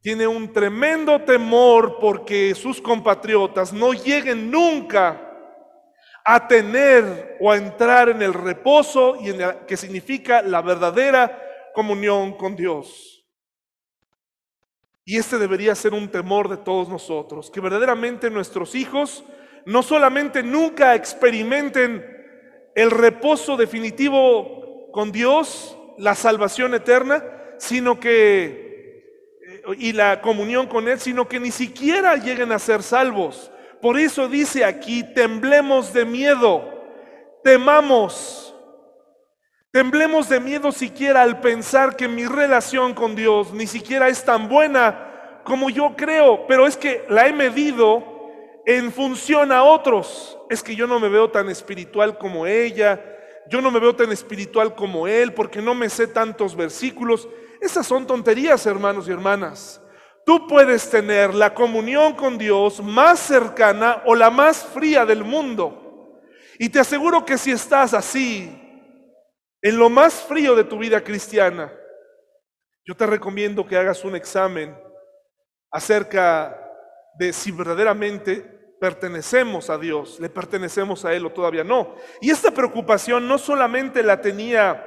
tiene 0.02 0.28
un 0.28 0.54
tremendo 0.54 1.22
temor 1.22 1.98
porque 2.00 2.56
sus 2.56 2.82
compatriotas 2.82 3.74
no 3.74 3.92
lleguen 3.92 4.50
nunca 4.50 5.22
a 6.24 6.48
tener 6.48 7.38
o 7.40 7.52
a 7.52 7.58
entrar 7.58 8.10
en 8.10 8.22
el 8.22 8.34
reposo 8.34 9.18
y 9.20 9.30
en 9.30 9.66
que 9.68 9.76
significa 9.76 10.42
la 10.42 10.62
verdadera 10.62 11.38
comunión 11.74 12.34
con 12.34 12.56
Dios. 12.56 13.19
Y 15.10 15.18
este 15.18 15.40
debería 15.40 15.74
ser 15.74 15.96
un 15.96 16.08
temor 16.10 16.50
de 16.50 16.58
todos 16.58 16.88
nosotros, 16.88 17.50
que 17.50 17.60
verdaderamente 17.60 18.30
nuestros 18.30 18.76
hijos 18.76 19.24
no 19.66 19.82
solamente 19.82 20.44
nunca 20.44 20.94
experimenten 20.94 22.06
el 22.76 22.92
reposo 22.92 23.58
definitivo 23.58 24.92
con 24.92 25.12
Dios, 25.12 25.76
la 25.98 26.14
salvación 26.14 26.76
eterna, 26.76 27.24
sino 27.58 28.00
que 28.00 29.02
y 29.80 29.94
la 29.94 30.22
comunión 30.22 30.68
con 30.68 30.88
Él, 30.88 31.00
sino 31.00 31.28
que 31.28 31.40
ni 31.40 31.50
siquiera 31.50 32.16
lleguen 32.16 32.52
a 32.52 32.60
ser 32.60 32.84
salvos. 32.84 33.50
Por 33.82 33.98
eso 33.98 34.28
dice 34.28 34.64
aquí, 34.64 35.04
temblemos 35.16 35.92
de 35.92 36.06
miedo, 36.06 36.84
temamos, 37.44 38.49
temblemos 39.72 40.30
de 40.30 40.40
miedo 40.40 40.72
siquiera 40.72 41.22
al 41.22 41.40
pensar 41.42 41.96
que 41.96 42.08
mi 42.08 42.26
relación 42.26 42.94
con 42.94 43.16
Dios 43.16 43.54
ni 43.54 43.68
siquiera 43.68 44.08
es 44.08 44.24
tan 44.26 44.50
buena 44.50 45.42
como 45.44 45.70
yo 45.70 45.96
creo, 45.96 46.46
pero 46.48 46.68
es 46.68 46.78
que 46.78 47.06
la 47.10 47.28
he 47.28 47.34
medido 47.34 48.04
en 48.66 48.92
función 48.92 49.52
a 49.52 49.64
otros. 49.64 50.38
Es 50.50 50.62
que 50.62 50.76
yo 50.76 50.86
no 50.86 51.00
me 51.00 51.10
veo 51.10 51.30
tan 51.32 51.50
espiritual 51.50 52.18
como 52.18 52.46
ella, 52.46 53.04
yo 53.50 53.62
no 53.62 53.72
me 53.72 53.80
veo 53.80 53.96
tan 53.96 54.12
espiritual 54.12 54.76
como 54.76 55.08
él, 55.08 55.34
porque 55.34 55.62
no 55.62 55.74
me 55.74 55.90
sé 55.90 56.08
tantos 56.08 56.56
versículos. 56.56 57.28
Esas 57.62 57.88
son 57.88 58.06
tonterías, 58.06 58.66
hermanos 58.66 59.08
y 59.08 59.12
hermanas. 59.12 59.82
Tú 60.24 60.48
puedes 60.48 60.88
tener 60.90 61.34
la 61.34 61.54
comunión 61.56 62.14
con 62.14 62.38
Dios 62.38 62.84
más 62.84 63.20
cercana 63.20 64.04
o 64.06 64.14
la 64.14 64.30
más 64.30 64.64
fría 64.64 65.04
del 65.04 65.24
mundo. 65.24 66.22
Y 66.60 66.70
te 66.70 66.80
aseguro 66.80 67.26
que 67.26 67.38
si 67.38 67.52
estás 67.52 67.96
así, 67.96 68.69
en 69.62 69.78
lo 69.78 69.90
más 69.90 70.14
frío 70.22 70.56
de 70.56 70.64
tu 70.64 70.78
vida 70.78 71.04
cristiana, 71.04 71.74
yo 72.86 72.96
te 72.96 73.06
recomiendo 73.06 73.68
que 73.68 73.78
hagas 73.78 74.04
un 74.04 74.16
examen 74.16 74.76
acerca 75.72 76.60
de 77.18 77.34
si 77.34 77.52
verdaderamente 77.52 78.42
pertenecemos 78.80 79.70
a 79.70 79.78
Dios, 79.78 80.20
le 80.20 80.30
pertenecemos 80.30 81.04
a 81.06 81.14
Él 81.14 81.26
o 81.26 81.32
todavía 81.32 81.64
no. 81.64 81.96
Y 82.22 82.32
esta 82.32 82.52
preocupación 82.52 83.28
no 83.28 83.38
solamente 83.38 84.02
la 84.02 84.22
tenía 84.22 84.86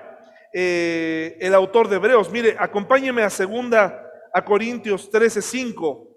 eh, 0.52 1.36
el 1.40 1.54
autor 1.54 1.88
de 1.88 1.96
Hebreos. 1.96 2.30
Mire, 2.30 2.56
acompáñeme 2.58 3.22
a 3.22 3.30
segunda 3.30 4.10
a 4.32 4.44
Corintios 4.44 5.10
13:5. 5.10 6.08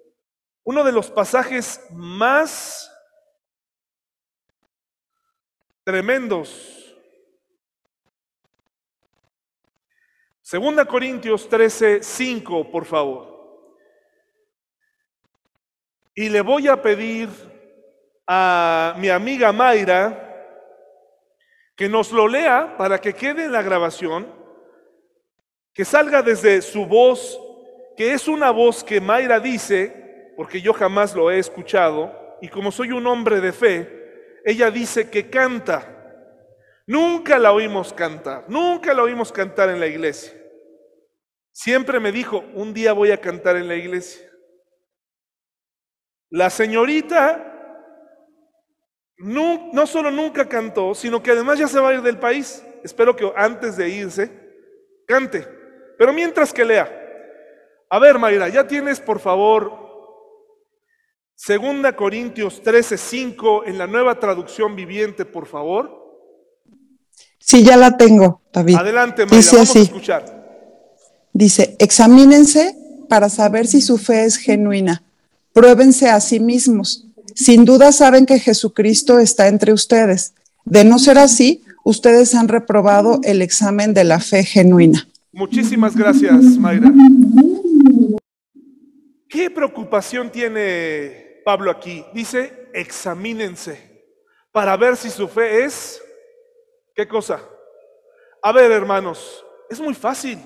Uno 0.63 0.83
de 0.83 0.91
los 0.91 1.11
pasajes 1.11 1.81
más 1.91 2.91
tremendos. 5.83 6.74
Segunda 10.47 10.85
Corintios 10.85 11.49
13:5, 11.49 12.69
por 12.69 12.85
favor. 12.85 13.67
Y 16.13 16.29
le 16.29 16.41
voy 16.41 16.67
a 16.67 16.79
pedir 16.79 17.29
a 18.27 18.93
mi 18.99 19.09
amiga 19.09 19.51
Mayra 19.51 20.21
que 21.75 21.89
nos 21.89 22.11
lo 22.11 22.27
lea 22.27 22.75
para 22.77 23.01
que 23.01 23.13
quede 23.13 23.45
en 23.45 23.53
la 23.53 23.63
grabación, 23.63 24.31
que 25.73 25.83
salga 25.83 26.21
desde 26.21 26.61
su 26.61 26.85
voz, 26.85 27.41
que 27.97 28.13
es 28.13 28.27
una 28.27 28.51
voz 28.51 28.83
que 28.83 29.01
Mayra 29.01 29.39
dice, 29.39 30.31
porque 30.37 30.61
yo 30.61 30.73
jamás 30.73 31.15
lo 31.15 31.31
he 31.31 31.39
escuchado, 31.39 32.37
y 32.39 32.49
como 32.49 32.71
soy 32.71 32.91
un 32.91 33.07
hombre 33.07 33.41
de 33.41 33.51
fe, 33.51 34.41
ella 34.45 34.69
dice 34.69 35.09
que 35.09 35.27
canta, 35.27 35.94
Nunca 36.87 37.39
la 37.39 37.51
oímos 37.51 37.93
cantar, 37.93 38.45
nunca 38.47 38.93
la 38.93 39.03
oímos 39.03 39.31
cantar 39.31 39.69
en 39.69 39.79
la 39.79 39.87
iglesia. 39.87 40.33
Siempre 41.51 41.99
me 41.99 42.11
dijo, 42.11 42.43
un 42.53 42.73
día 42.73 42.93
voy 42.93 43.11
a 43.11 43.21
cantar 43.21 43.55
en 43.55 43.67
la 43.67 43.75
iglesia. 43.75 44.29
La 46.29 46.49
señorita 46.49 47.51
no, 49.17 49.87
solo 49.87 50.11
nunca 50.11 50.47
cantó, 50.47 50.93
sino 50.93 51.23
que 51.23 51.31
además 51.31 51.57
ya 51.57 51.67
se 51.67 51.79
va 51.79 51.89
a 51.89 51.93
ir 51.93 52.01
del 52.01 52.19
país. 52.19 52.63
Espero 52.83 53.15
que 53.15 53.31
antes 53.35 53.77
de 53.77 53.89
irse, 53.89 54.29
cante. 55.07 55.47
Pero 55.97 56.11
mientras 56.13 56.51
que 56.51 56.65
lea. 56.65 57.01
A 57.89 57.99
ver, 57.99 58.19
Mayra, 58.19 58.49
ya 58.49 58.67
tienes, 58.67 58.99
por 58.99 59.19
favor, 59.19 59.85
Segunda 61.35 61.95
Corintios 61.95 62.61
13, 62.61 62.97
5 62.97 63.65
en 63.65 63.77
la 63.77 63.87
nueva 63.87 64.19
traducción 64.19 64.75
viviente, 64.75 65.25
por 65.25 65.45
favor. 65.45 66.04
Sí, 67.45 67.63
ya 67.63 67.77
la 67.77 67.95
tengo, 67.95 68.41
David. 68.51 68.75
Adelante, 68.75 69.23
Mayra, 69.23 69.37
Dice 69.37 69.55
vamos 69.55 69.69
así. 69.69 69.79
a 69.79 69.81
escuchar. 69.83 70.45
Dice, 71.31 71.75
examínense 71.77 72.75
para 73.07 73.29
saber 73.29 73.67
si 73.67 73.81
su 73.81 73.99
fe 73.99 74.25
es 74.25 74.37
genuina. 74.37 75.03
Pruébense 75.53 76.09
a 76.09 76.19
sí 76.21 76.39
mismos. 76.39 77.05
Sin 77.35 77.63
duda 77.63 77.91
saben 77.91 78.25
que 78.25 78.39
Jesucristo 78.39 79.19
está 79.19 79.47
entre 79.47 79.73
ustedes. 79.73 80.33
De 80.63 80.83
no 80.83 80.97
ser 80.97 81.19
así, 81.19 81.61
ustedes 81.83 82.33
han 82.33 82.47
reprobado 82.47 83.19
el 83.23 83.43
examen 83.43 83.93
de 83.93 84.05
la 84.05 84.19
fe 84.19 84.43
genuina. 84.43 85.07
Muchísimas 85.31 85.95
gracias, 85.95 86.41
Mayra. 86.57 86.91
¿Qué 89.29 89.51
preocupación 89.51 90.31
tiene 90.31 91.41
Pablo 91.45 91.69
aquí? 91.69 92.03
Dice, 92.11 92.69
examínense 92.73 93.77
para 94.51 94.75
ver 94.77 94.97
si 94.97 95.11
su 95.11 95.27
fe 95.27 95.65
es... 95.65 96.01
¿Qué 96.95 97.05
cosa? 97.07 97.41
A 98.41 98.51
ver, 98.53 98.71
hermanos, 98.71 99.45
es 99.69 99.81
muy 99.81 99.93
fácil. 99.93 100.39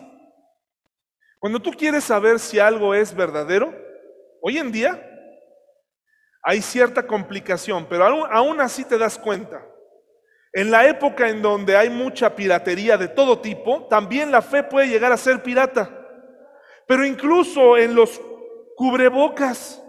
Cuando 1.37 1.61
tú 1.61 1.71
quieres 1.71 2.03
saber 2.03 2.39
si 2.39 2.57
algo 2.57 2.95
es 2.95 3.15
verdadero, 3.15 3.73
hoy 4.41 4.57
en 4.57 4.71
día 4.71 5.05
hay 6.41 6.61
cierta 6.61 7.05
complicación, 7.05 7.85
pero 7.87 8.25
aún, 8.25 8.59
así 8.59 8.83
te 8.83 8.97
das 8.97 9.19
cuenta. 9.19 9.63
En 10.51 10.71
la 10.71 10.87
época 10.87 11.29
en 11.29 11.43
donde 11.43 11.77
hay 11.77 11.91
mucha 11.91 12.35
piratería 12.35 12.97
de 12.97 13.09
todo 13.09 13.39
tipo, 13.39 13.85
también 13.87 14.31
la 14.31 14.41
fe 14.41 14.63
puede 14.63 14.87
llegar 14.87 15.11
a 15.11 15.17
ser 15.17 15.43
pirata. 15.43 15.87
Pero 16.87 17.05
incluso 17.05 17.77
en 17.77 17.93
los 17.93 18.19
cubrebocas. 18.75 19.83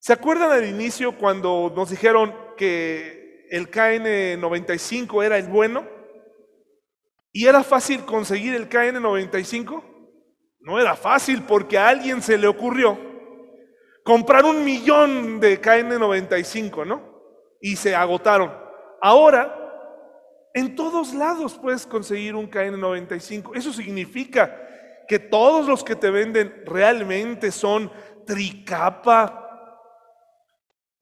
¿Se 0.00 0.12
acuerdan 0.12 0.50
al 0.50 0.66
inicio 0.66 1.16
cuando 1.16 1.72
nos 1.74 1.90
dijeron 1.90 2.34
que 2.56 3.23
el 3.50 3.70
KN95 3.70 5.24
era 5.24 5.38
el 5.38 5.48
bueno? 5.48 5.86
¿Y 7.32 7.46
era 7.46 7.62
fácil 7.62 8.04
conseguir 8.04 8.54
el 8.54 8.68
KN95? 8.68 9.82
No 10.60 10.80
era 10.80 10.96
fácil 10.96 11.42
porque 11.42 11.76
a 11.76 11.88
alguien 11.88 12.22
se 12.22 12.38
le 12.38 12.46
ocurrió 12.46 12.98
comprar 14.04 14.44
un 14.44 14.64
millón 14.64 15.40
de 15.40 15.60
KN95, 15.60 16.86
¿no? 16.86 17.02
Y 17.60 17.76
se 17.76 17.94
agotaron. 17.94 18.52
Ahora, 19.00 19.60
en 20.52 20.76
todos 20.76 21.14
lados 21.14 21.58
puedes 21.60 21.86
conseguir 21.86 22.36
un 22.36 22.48
KN95. 22.48 23.56
Eso 23.56 23.72
significa 23.72 24.60
que 25.08 25.18
todos 25.18 25.66
los 25.66 25.82
que 25.82 25.96
te 25.96 26.10
venden 26.10 26.62
realmente 26.66 27.50
son 27.50 27.90
tricapa, 28.26 29.43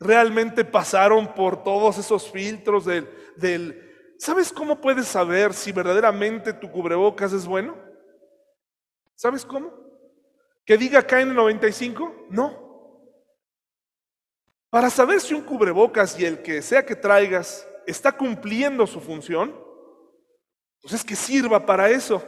realmente 0.03 0.65
pasaron 0.65 1.35
por 1.35 1.63
todos 1.63 1.99
esos 1.99 2.31
filtros 2.31 2.85
del, 2.85 3.09
del... 3.37 4.15
¿Sabes 4.19 4.53
cómo 4.53 4.81
puedes 4.81 5.07
saber 5.09 5.53
si 5.53 5.73
verdaderamente 5.73 6.53
tu 6.53 6.71
cubrebocas 6.71 7.33
es 7.33 7.47
bueno? 7.47 7.77
¿Sabes 9.15 9.45
cómo? 9.45 9.73
¿Que 10.65 10.77
diga 10.77 11.07
KN95? 11.07 12.27
No. 12.31 12.63
Para 14.71 14.91
saber 14.91 15.21
si 15.21 15.35
un 15.35 15.43
cubrebocas 15.43 16.19
y 16.19 16.25
el 16.25 16.43
que 16.43 16.63
sea 16.63 16.87
que 16.87 16.97
traigas 16.97 17.69
está 17.87 18.13
cumpliendo 18.13 18.87
su 18.87 19.01
función, 19.01 19.55
pues 20.81 20.95
es 20.95 21.05
que 21.05 21.17
sirva 21.17 21.67
para 21.67 21.91
eso. 21.91 22.23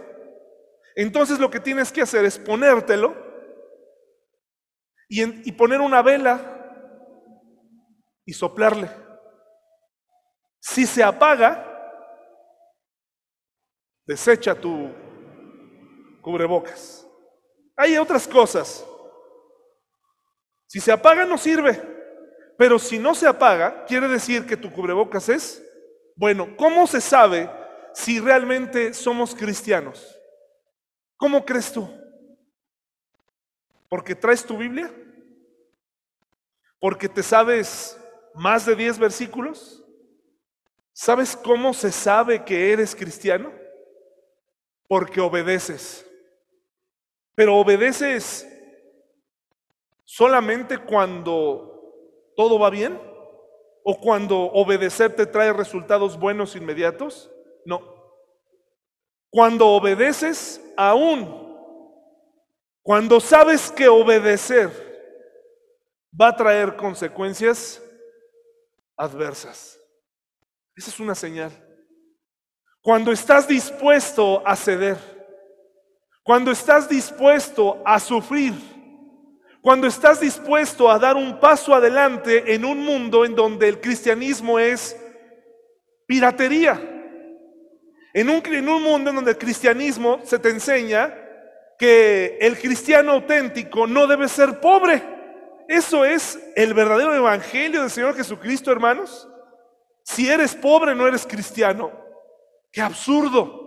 Entonces 0.97 1.39
lo 1.39 1.51
que 1.51 1.61
tienes 1.61 1.91
que 1.91 2.03
hacer 2.03 2.25
es 2.25 2.39
ponértelo 2.39 3.17
y, 5.09 5.23
en- 5.23 5.43
y 5.45 5.53
poner 5.53 5.81
una 5.81 6.03
vela 6.03 6.54
y 8.25 8.33
soplarle. 8.33 8.91
Si 10.61 10.87
se 10.87 11.03
apaga, 11.03 11.65
desecha 14.07 14.55
tu 14.55 14.91
cubrebocas. 16.21 17.07
Hay 17.77 17.97
otras 17.97 18.27
cosas. 18.27 18.85
Si 20.67 20.81
se 20.81 20.91
apaga 20.91 21.25
no 21.25 21.37
sirve, 21.37 21.81
pero 22.57 22.79
si 22.79 22.99
no 22.99 23.15
se 23.15 23.27
apaga, 23.27 23.85
quiere 23.85 24.09
decir 24.09 24.47
que 24.47 24.57
tu 24.57 24.73
cubrebocas 24.73 25.29
es 25.29 25.63
bueno. 26.17 26.57
¿Cómo 26.57 26.87
se 26.87 27.01
sabe 27.01 27.51
si 27.93 28.21
realmente 28.21 28.95
somos 28.95 29.35
cristianos? 29.35 30.19
¿Cómo 31.17 31.45
crees 31.45 31.73
tú? 31.73 31.89
¿Porque 33.89 34.15
traes 34.15 34.45
tu 34.45 34.57
Biblia? 34.57 34.93
¿Porque 36.81 37.09
te 37.09 37.23
sabes 37.23 37.99
más 38.35 38.67
de 38.67 38.77
10 38.77 38.99
versículos? 38.99 39.83
¿Sabes 40.93 41.37
cómo 41.37 41.75
se 41.75 41.91
sabe 41.91 42.45
que 42.45 42.73
eres 42.73 42.95
cristiano? 42.95 43.53
Porque 44.87 45.21
obedeces. 45.21 46.07
Pero 47.35 47.57
obedeces 47.57 48.49
solamente 50.05 50.79
cuando 50.79 52.33
todo 52.37 52.59
va 52.59 52.71
bien 52.71 53.01
o 53.83 53.99
cuando 53.99 54.39
obedecer 54.39 55.15
te 55.15 55.27
trae 55.27 55.53
resultados 55.53 56.19
buenos 56.19 56.55
inmediatos. 56.57 57.31
No. 57.65 57.83
Cuando 59.31 59.69
obedeces 59.69 60.61
aún, 60.77 61.45
cuando 62.83 63.19
sabes 63.19 63.71
que 63.71 63.89
obedecer 63.89 64.71
va 66.19 66.29
a 66.29 66.37
traer 66.37 66.77
consecuencias 66.77 67.83
adversas. 68.97 69.81
Esa 70.77 70.91
es 70.91 71.01
una 71.01 71.15
señal. 71.15 71.53
Cuando 72.81 73.13
estás 73.13 73.49
dispuesto 73.49 74.47
a 74.47 74.57
ceder, 74.57 74.99
cuando 76.23 76.51
estás 76.51 76.89
dispuesto 76.89 77.83
a 77.85 77.99
sufrir, 78.01 78.55
cuando 79.63 79.87
estás 79.87 80.21
dispuesto 80.21 80.91
a 80.91 80.99
dar 80.99 81.17
un 81.17 81.41
paso 81.41 81.75
adelante 81.75 82.55
en 82.55 82.65
un 82.65 82.85
mundo 82.85 83.25
en 83.25 83.35
donde 83.35 83.69
el 83.69 83.81
cristianismo 83.81 84.59
es 84.59 84.97
piratería, 86.07 86.81
en 88.13 88.29
un, 88.29 88.43
en 88.45 88.69
un 88.69 88.83
mundo 88.83 89.11
en 89.11 89.17
donde 89.17 89.31
el 89.31 89.39
cristianismo 89.39 90.21
se 90.25 90.39
te 90.39 90.51
enseña 90.51 91.15
que 91.79 92.39
el 92.41 92.59
cristiano 92.59 93.13
auténtico 93.13 93.87
no 93.87 94.07
debe 94.07 94.29
ser 94.29 94.61
pobre. 94.61 95.14
Eso 95.69 96.05
es 96.05 96.39
el 96.57 96.75
verdadero 96.75 97.15
evangelio 97.15 97.81
del 97.81 97.91
Señor 97.91 98.15
Jesucristo, 98.15 98.71
hermanos. 98.71 99.29
Si 100.03 100.29
eres 100.29 100.55
pobre, 100.55 100.95
no 100.95 101.07
eres 101.07 101.27
cristiano. 101.27 101.91
Qué 102.71 102.83
absurdo. 102.83 103.63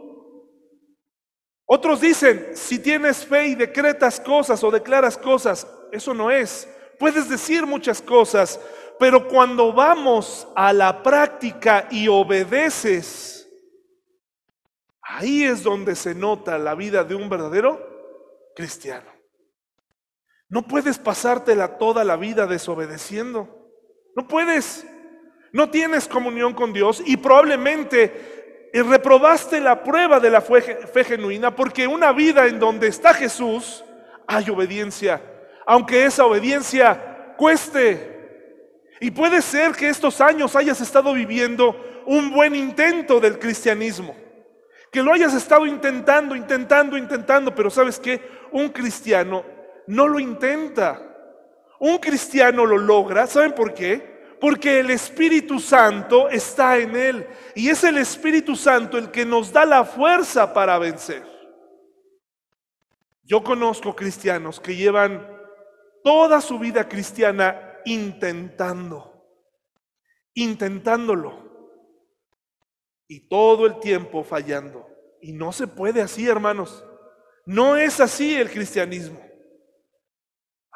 Otros 1.65 1.99
dicen, 1.99 2.51
si 2.53 2.79
tienes 2.79 3.25
fe 3.25 3.47
y 3.47 3.55
decretas 3.55 4.19
cosas 4.19 4.63
o 4.63 4.71
declaras 4.71 5.17
cosas, 5.17 5.67
eso 5.91 6.13
no 6.13 6.31
es. 6.31 6.67
Puedes 6.97 7.27
decir 7.27 7.65
muchas 7.65 8.01
cosas, 8.01 8.60
pero 8.99 9.27
cuando 9.27 9.73
vamos 9.73 10.47
a 10.55 10.71
la 10.71 11.03
práctica 11.03 11.88
y 11.91 12.07
obedeces, 12.07 13.49
ahí 15.01 15.43
es 15.43 15.63
donde 15.63 15.95
se 15.95 16.15
nota 16.15 16.57
la 16.57 16.73
vida 16.73 17.03
de 17.03 17.15
un 17.15 17.27
verdadero 17.27 18.51
cristiano. 18.55 19.16
No 20.49 20.62
puedes 20.62 20.97
pasártela 20.97 21.77
toda 21.77 22.03
la 22.03 22.15
vida 22.15 22.47
desobedeciendo. 22.47 23.49
No 24.15 24.27
puedes. 24.27 24.86
No 25.51 25.69
tienes 25.69 26.07
comunión 26.07 26.53
con 26.53 26.73
Dios 26.73 27.01
y 27.05 27.17
probablemente 27.17 28.69
eh, 28.73 28.83
reprobaste 28.83 29.60
la 29.62 29.81
prueba 29.83 30.19
de 30.19 30.29
la 30.29 30.41
fe, 30.41 30.62
fe 30.62 31.03
genuina 31.03 31.55
porque 31.55 31.88
una 31.88 32.12
vida 32.12 32.47
en 32.47 32.60
donde 32.60 32.88
está 32.88 33.13
Jesús 33.13 33.83
hay 34.27 34.49
obediencia, 34.49 35.21
aunque 35.65 36.05
esa 36.05 36.25
obediencia 36.25 37.33
cueste. 37.38 38.15
Y 38.99 39.12
puede 39.12 39.41
ser 39.41 39.71
que 39.71 39.89
estos 39.89 40.19
años 40.21 40.55
hayas 40.55 40.81
estado 40.81 41.13
viviendo 41.13 42.03
un 42.05 42.31
buen 42.31 42.55
intento 42.55 43.19
del 43.19 43.39
cristianismo, 43.39 44.15
que 44.91 45.03
lo 45.03 45.13
hayas 45.13 45.33
estado 45.33 45.65
intentando, 45.65 46.36
intentando, 46.36 46.97
intentando, 46.97 47.53
pero 47.53 47.69
sabes 47.69 47.99
que 47.99 48.21
un 48.51 48.69
cristiano 48.69 49.43
no 49.88 50.08
lo 50.08 50.19
intenta. 50.19 51.02
Un 51.80 51.97
cristiano 51.97 52.65
lo 52.65 52.78
logra, 52.78 53.28
¿saben 53.28 53.54
por 53.54 53.73
qué? 53.73 54.17
Porque 54.39 54.80
el 54.80 54.91
Espíritu 54.91 55.60
Santo 55.60 56.30
está 56.30 56.78
en 56.78 56.95
él 56.95 57.28
y 57.56 57.69
es 57.69 57.84
el 57.84 57.97
Espíritu 57.97 58.56
Santo 58.56 58.97
el 58.97 59.10
que 59.10 59.26
nos 59.26 59.52
da 59.52 59.65
la 59.65 59.84
fuerza 59.84 60.54
para 60.54 60.78
vencer. 60.78 61.23
Yo 63.23 63.43
conozco 63.43 63.95
cristianos 63.95 64.60
que 64.60 64.76
llevan 64.76 65.28
toda 66.04 66.39
su 66.39 66.58
vida 66.60 66.88
cristiana 66.88 67.80
intentando, 67.84 69.26
intentándolo 70.34 71.47
y 73.08 73.28
todo 73.28 73.65
el 73.65 73.80
tiempo 73.80 74.23
fallando. 74.23 74.88
Y 75.21 75.34
no 75.34 75.52
se 75.52 75.67
puede 75.67 76.02
así, 76.02 76.28
hermanos. 76.28 76.86
No 77.45 77.76
es 77.76 78.00
así 78.00 78.36
el 78.36 78.50
cristianismo. 78.50 79.26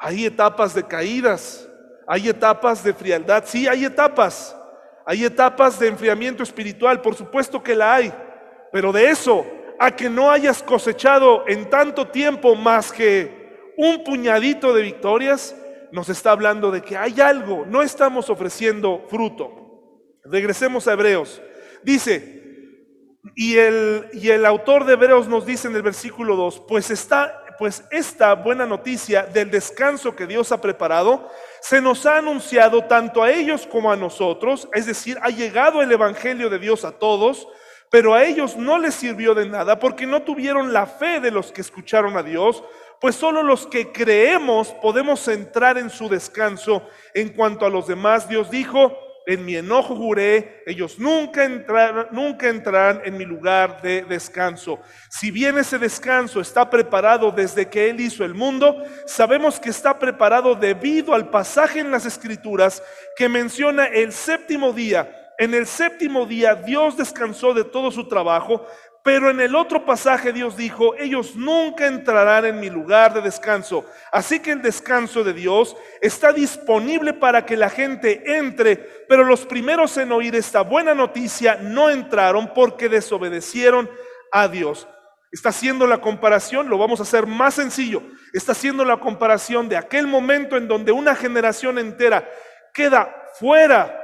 Hay 0.04 0.26
etapas 0.26 0.74
de 0.74 0.82
caídas, 0.82 1.68
hay 2.08 2.28
etapas 2.28 2.82
de 2.82 2.92
frialdad, 2.92 3.44
sí, 3.46 3.68
hay 3.68 3.84
etapas. 3.84 4.56
Hay 5.06 5.24
etapas 5.24 5.78
de 5.78 5.86
enfriamiento 5.86 6.42
espiritual, 6.42 7.00
por 7.00 7.14
supuesto 7.14 7.62
que 7.62 7.76
la 7.76 7.94
hay, 7.94 8.12
pero 8.72 8.92
de 8.92 9.10
eso 9.10 9.46
a 9.78 9.92
que 9.92 10.10
no 10.10 10.30
hayas 10.30 10.60
cosechado 10.60 11.44
en 11.46 11.70
tanto 11.70 12.08
tiempo 12.08 12.56
más 12.56 12.90
que 12.90 13.72
un 13.76 14.02
puñadito 14.02 14.74
de 14.74 14.82
victorias, 14.82 15.56
nos 15.92 16.08
está 16.08 16.32
hablando 16.32 16.72
de 16.72 16.82
que 16.82 16.96
hay 16.96 17.20
algo, 17.20 17.64
no 17.66 17.80
estamos 17.80 18.28
ofreciendo 18.28 19.04
fruto. 19.08 20.00
Regresemos 20.24 20.88
a 20.88 20.94
Hebreos. 20.94 21.40
Dice, 21.84 22.42
y 23.36 23.56
el, 23.56 24.08
y 24.12 24.30
el 24.30 24.46
autor 24.46 24.84
de 24.84 24.94
Hebreos 24.94 25.28
nos 25.28 25.46
dice 25.46 25.68
en 25.68 25.76
el 25.76 25.82
versículo 25.82 26.34
2, 26.34 26.64
pues 26.66 26.90
está 26.90 27.41
pues 27.58 27.84
esta 27.90 28.34
buena 28.34 28.66
noticia 28.66 29.24
del 29.24 29.50
descanso 29.50 30.14
que 30.16 30.26
Dios 30.26 30.52
ha 30.52 30.60
preparado 30.60 31.30
se 31.60 31.80
nos 31.80 32.06
ha 32.06 32.18
anunciado 32.18 32.84
tanto 32.84 33.22
a 33.22 33.30
ellos 33.30 33.66
como 33.66 33.92
a 33.92 33.96
nosotros, 33.96 34.68
es 34.72 34.86
decir, 34.86 35.18
ha 35.22 35.30
llegado 35.30 35.80
el 35.80 35.92
Evangelio 35.92 36.50
de 36.50 36.58
Dios 36.58 36.84
a 36.84 36.92
todos, 36.92 37.46
pero 37.90 38.14
a 38.14 38.24
ellos 38.24 38.56
no 38.56 38.78
les 38.78 38.94
sirvió 38.94 39.34
de 39.34 39.46
nada 39.46 39.78
porque 39.78 40.06
no 40.06 40.22
tuvieron 40.22 40.72
la 40.72 40.86
fe 40.86 41.20
de 41.20 41.30
los 41.30 41.52
que 41.52 41.60
escucharon 41.60 42.16
a 42.16 42.22
Dios, 42.22 42.64
pues 43.00 43.16
solo 43.16 43.42
los 43.42 43.66
que 43.66 43.92
creemos 43.92 44.68
podemos 44.80 45.26
entrar 45.28 45.76
en 45.76 45.90
su 45.90 46.08
descanso. 46.08 46.82
En 47.14 47.30
cuanto 47.30 47.66
a 47.66 47.70
los 47.70 47.86
demás, 47.86 48.28
Dios 48.28 48.50
dijo, 48.50 48.96
en 49.26 49.44
mi 49.44 49.56
enojo 49.56 49.94
juré, 49.94 50.62
ellos 50.66 50.98
nunca, 50.98 51.44
entrarán, 51.44 52.08
nunca 52.10 52.48
entrarán 52.48 53.02
en 53.04 53.16
mi 53.16 53.24
lugar 53.24 53.80
de 53.82 54.02
descanso. 54.02 54.80
Si 55.10 55.30
bien 55.30 55.58
ese 55.58 55.78
descanso 55.78 56.40
está 56.40 56.68
preparado 56.68 57.30
desde 57.30 57.68
que 57.68 57.90
Él 57.90 58.00
hizo 58.00 58.24
el 58.24 58.34
mundo, 58.34 58.82
sabemos 59.06 59.60
que 59.60 59.70
está 59.70 59.98
preparado 59.98 60.54
debido 60.54 61.14
al 61.14 61.30
pasaje 61.30 61.80
en 61.80 61.90
las 61.90 62.06
Escrituras 62.06 62.82
que 63.16 63.28
menciona 63.28 63.86
el 63.86 64.12
séptimo 64.12 64.72
día. 64.72 65.10
En 65.38 65.54
el 65.54 65.66
séptimo 65.66 66.26
día 66.26 66.54
Dios 66.54 66.96
descansó 66.96 67.54
de 67.54 67.64
todo 67.64 67.90
su 67.90 68.06
trabajo, 68.06 68.66
pero 69.02 69.30
en 69.30 69.40
el 69.40 69.56
otro 69.56 69.84
pasaje 69.84 70.32
Dios 70.32 70.56
dijo, 70.56 70.94
ellos 70.96 71.34
nunca 71.34 71.86
entrarán 71.86 72.44
en 72.44 72.60
mi 72.60 72.70
lugar 72.70 73.12
de 73.12 73.20
descanso. 73.20 73.84
Así 74.12 74.38
que 74.38 74.52
el 74.52 74.62
descanso 74.62 75.24
de 75.24 75.32
Dios 75.32 75.76
está 76.00 76.32
disponible 76.32 77.12
para 77.12 77.44
que 77.44 77.56
la 77.56 77.68
gente 77.68 78.22
entre, 78.38 78.76
pero 79.08 79.24
los 79.24 79.44
primeros 79.44 79.96
en 79.96 80.12
oír 80.12 80.36
esta 80.36 80.62
buena 80.62 80.94
noticia 80.94 81.56
no 81.56 81.90
entraron 81.90 82.52
porque 82.54 82.88
desobedecieron 82.88 83.90
a 84.30 84.46
Dios. 84.46 84.86
Está 85.32 85.48
haciendo 85.48 85.86
la 85.86 86.00
comparación, 86.00 86.68
lo 86.68 86.78
vamos 86.78 87.00
a 87.00 87.04
hacer 87.04 87.26
más 87.26 87.54
sencillo, 87.54 88.02
está 88.32 88.52
haciendo 88.52 88.84
la 88.84 88.98
comparación 88.98 89.68
de 89.68 89.78
aquel 89.78 90.06
momento 90.06 90.56
en 90.56 90.68
donde 90.68 90.92
una 90.92 91.16
generación 91.16 91.78
entera 91.78 92.28
queda 92.72 93.12
fuera 93.40 93.98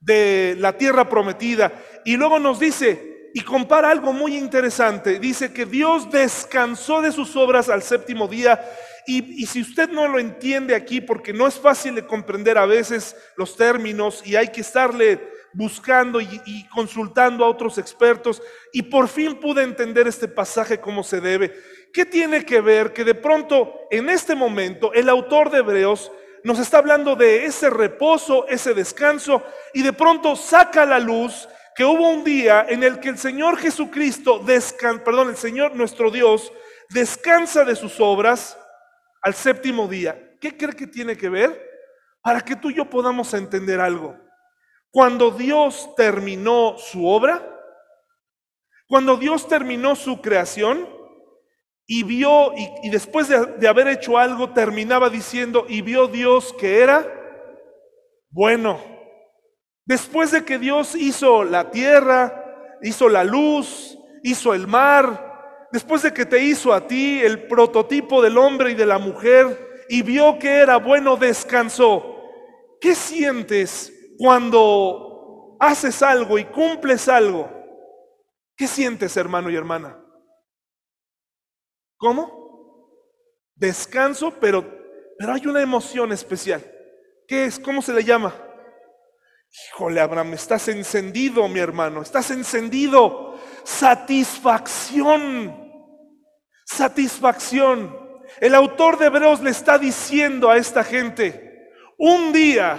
de 0.00 0.54
la 0.58 0.74
tierra 0.74 1.08
prometida 1.08 1.72
y 2.04 2.16
luego 2.16 2.38
nos 2.38 2.60
dice, 2.60 3.07
y 3.38 3.42
compara 3.42 3.92
algo 3.92 4.12
muy 4.12 4.36
interesante. 4.36 5.20
Dice 5.20 5.52
que 5.52 5.64
Dios 5.64 6.10
descansó 6.10 7.00
de 7.00 7.12
sus 7.12 7.36
obras 7.36 7.68
al 7.68 7.84
séptimo 7.84 8.26
día. 8.26 8.60
Y, 9.06 9.46
si 9.46 9.62
usted 9.62 9.88
no 9.90 10.08
lo 10.08 10.18
entiende 10.18 10.74
aquí, 10.74 11.00
porque 11.00 11.32
no 11.32 11.46
es 11.46 11.54
fácil 11.54 11.94
de 11.94 12.04
comprender 12.04 12.58
a 12.58 12.66
veces 12.66 13.14
los 13.36 13.56
términos 13.56 14.24
y 14.26 14.34
hay 14.34 14.48
que 14.48 14.62
estarle 14.62 15.20
buscando 15.52 16.20
y, 16.20 16.28
y 16.46 16.66
consultando 16.66 17.44
a 17.44 17.48
otros 17.48 17.78
expertos, 17.78 18.42
y 18.72 18.82
por 18.82 19.06
fin 19.06 19.36
pude 19.36 19.62
entender 19.62 20.08
este 20.08 20.26
pasaje 20.26 20.80
como 20.80 21.04
se 21.04 21.20
debe. 21.20 21.54
¿Qué 21.92 22.04
tiene 22.04 22.44
que 22.44 22.60
ver 22.60 22.92
que 22.92 23.04
de 23.04 23.14
pronto 23.14 23.72
en 23.92 24.08
este 24.08 24.34
momento 24.34 24.92
el 24.94 25.08
autor 25.08 25.48
de 25.50 25.58
Hebreos 25.58 26.10
nos 26.42 26.58
está 26.58 26.78
hablando 26.78 27.14
de 27.14 27.44
ese 27.44 27.70
reposo, 27.70 28.48
ese 28.48 28.74
descanso, 28.74 29.44
y 29.74 29.82
de 29.82 29.92
pronto 29.92 30.34
saca 30.34 30.84
la 30.84 30.98
luz 30.98 31.48
que 31.78 31.84
hubo 31.84 32.08
un 32.10 32.24
día 32.24 32.66
en 32.68 32.82
el 32.82 32.98
que 32.98 33.08
el 33.08 33.18
Señor 33.18 33.56
Jesucristo, 33.56 34.40
descan, 34.40 35.04
perdón, 35.04 35.28
el 35.28 35.36
Señor 35.36 35.76
nuestro 35.76 36.10
Dios, 36.10 36.52
descansa 36.90 37.64
de 37.64 37.76
sus 37.76 38.00
obras 38.00 38.58
al 39.22 39.32
séptimo 39.32 39.86
día. 39.86 40.36
¿Qué 40.40 40.56
cree 40.56 40.74
que 40.74 40.88
tiene 40.88 41.16
que 41.16 41.28
ver? 41.28 41.56
Para 42.20 42.40
que 42.40 42.56
tú 42.56 42.70
y 42.70 42.74
yo 42.74 42.90
podamos 42.90 43.32
entender 43.32 43.78
algo. 43.78 44.16
Cuando 44.90 45.30
Dios 45.30 45.94
terminó 45.94 46.76
su 46.78 47.06
obra, 47.06 47.48
cuando 48.88 49.16
Dios 49.16 49.46
terminó 49.46 49.94
su 49.94 50.20
creación 50.20 50.88
y 51.86 52.02
vio, 52.02 52.54
y, 52.56 52.90
después 52.90 53.28
de, 53.28 53.46
de 53.56 53.68
haber 53.68 53.86
hecho 53.86 54.18
algo, 54.18 54.52
terminaba 54.52 55.10
diciendo, 55.10 55.64
y 55.68 55.82
vio 55.82 56.08
Dios 56.08 56.52
que 56.58 56.80
era 56.80 57.06
bueno. 58.30 58.97
Después 59.88 60.32
de 60.32 60.44
que 60.44 60.58
Dios 60.58 60.94
hizo 60.94 61.44
la 61.44 61.70
tierra, 61.70 62.76
hizo 62.82 63.08
la 63.08 63.24
luz, 63.24 63.98
hizo 64.22 64.52
el 64.52 64.66
mar, 64.66 65.66
después 65.72 66.02
de 66.02 66.12
que 66.12 66.26
te 66.26 66.44
hizo 66.44 66.74
a 66.74 66.86
ti 66.86 67.22
el 67.22 67.48
prototipo 67.48 68.20
del 68.20 68.36
hombre 68.36 68.72
y 68.72 68.74
de 68.74 68.84
la 68.84 68.98
mujer 68.98 69.86
y 69.88 70.02
vio 70.02 70.38
que 70.38 70.58
era 70.58 70.76
bueno, 70.76 71.16
descansó. 71.16 72.16
¿Qué 72.82 72.94
sientes 72.94 73.90
cuando 74.18 75.56
haces 75.58 76.02
algo 76.02 76.38
y 76.38 76.44
cumples 76.44 77.08
algo? 77.08 77.50
¿Qué 78.58 78.66
sientes, 78.66 79.16
hermano 79.16 79.48
y 79.48 79.56
hermana? 79.56 79.98
¿Cómo? 81.96 82.92
Descanso, 83.54 84.34
pero, 84.38 84.62
pero 85.18 85.32
hay 85.32 85.46
una 85.46 85.62
emoción 85.62 86.12
especial. 86.12 86.62
¿Qué 87.26 87.46
es? 87.46 87.58
¿Cómo 87.58 87.80
se 87.80 87.94
le 87.94 88.04
llama? 88.04 88.47
Híjole, 89.50 90.00
Abraham, 90.00 90.34
estás 90.34 90.68
encendido, 90.68 91.48
mi 91.48 91.58
hermano, 91.58 92.02
estás 92.02 92.30
encendido. 92.30 93.38
Satisfacción, 93.64 95.72
satisfacción. 96.64 98.08
El 98.40 98.54
autor 98.54 98.98
de 98.98 99.06
Hebreos 99.06 99.40
le 99.40 99.50
está 99.50 99.78
diciendo 99.78 100.50
a 100.50 100.58
esta 100.58 100.84
gente, 100.84 101.72
un 101.96 102.32
día, 102.32 102.78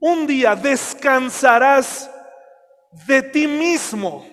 un 0.00 0.26
día 0.26 0.56
descansarás 0.56 2.10
de 3.06 3.22
ti 3.22 3.46
mismo. 3.46 4.26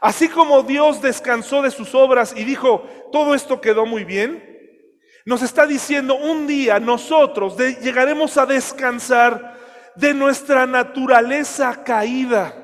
Así 0.00 0.28
como 0.28 0.62
Dios 0.62 1.02
descansó 1.02 1.62
de 1.62 1.70
sus 1.70 1.94
obras 1.94 2.32
y 2.34 2.44
dijo, 2.44 2.86
todo 3.12 3.34
esto 3.34 3.60
quedó 3.60 3.84
muy 3.84 4.04
bien, 4.04 4.48
nos 5.26 5.42
está 5.42 5.66
diciendo, 5.66 6.14
un 6.14 6.46
día 6.46 6.80
nosotros 6.80 7.58
llegaremos 7.58 8.38
a 8.38 8.46
descansar 8.46 9.59
de 9.96 10.14
nuestra 10.14 10.66
naturaleza 10.66 11.82
caída. 11.84 12.54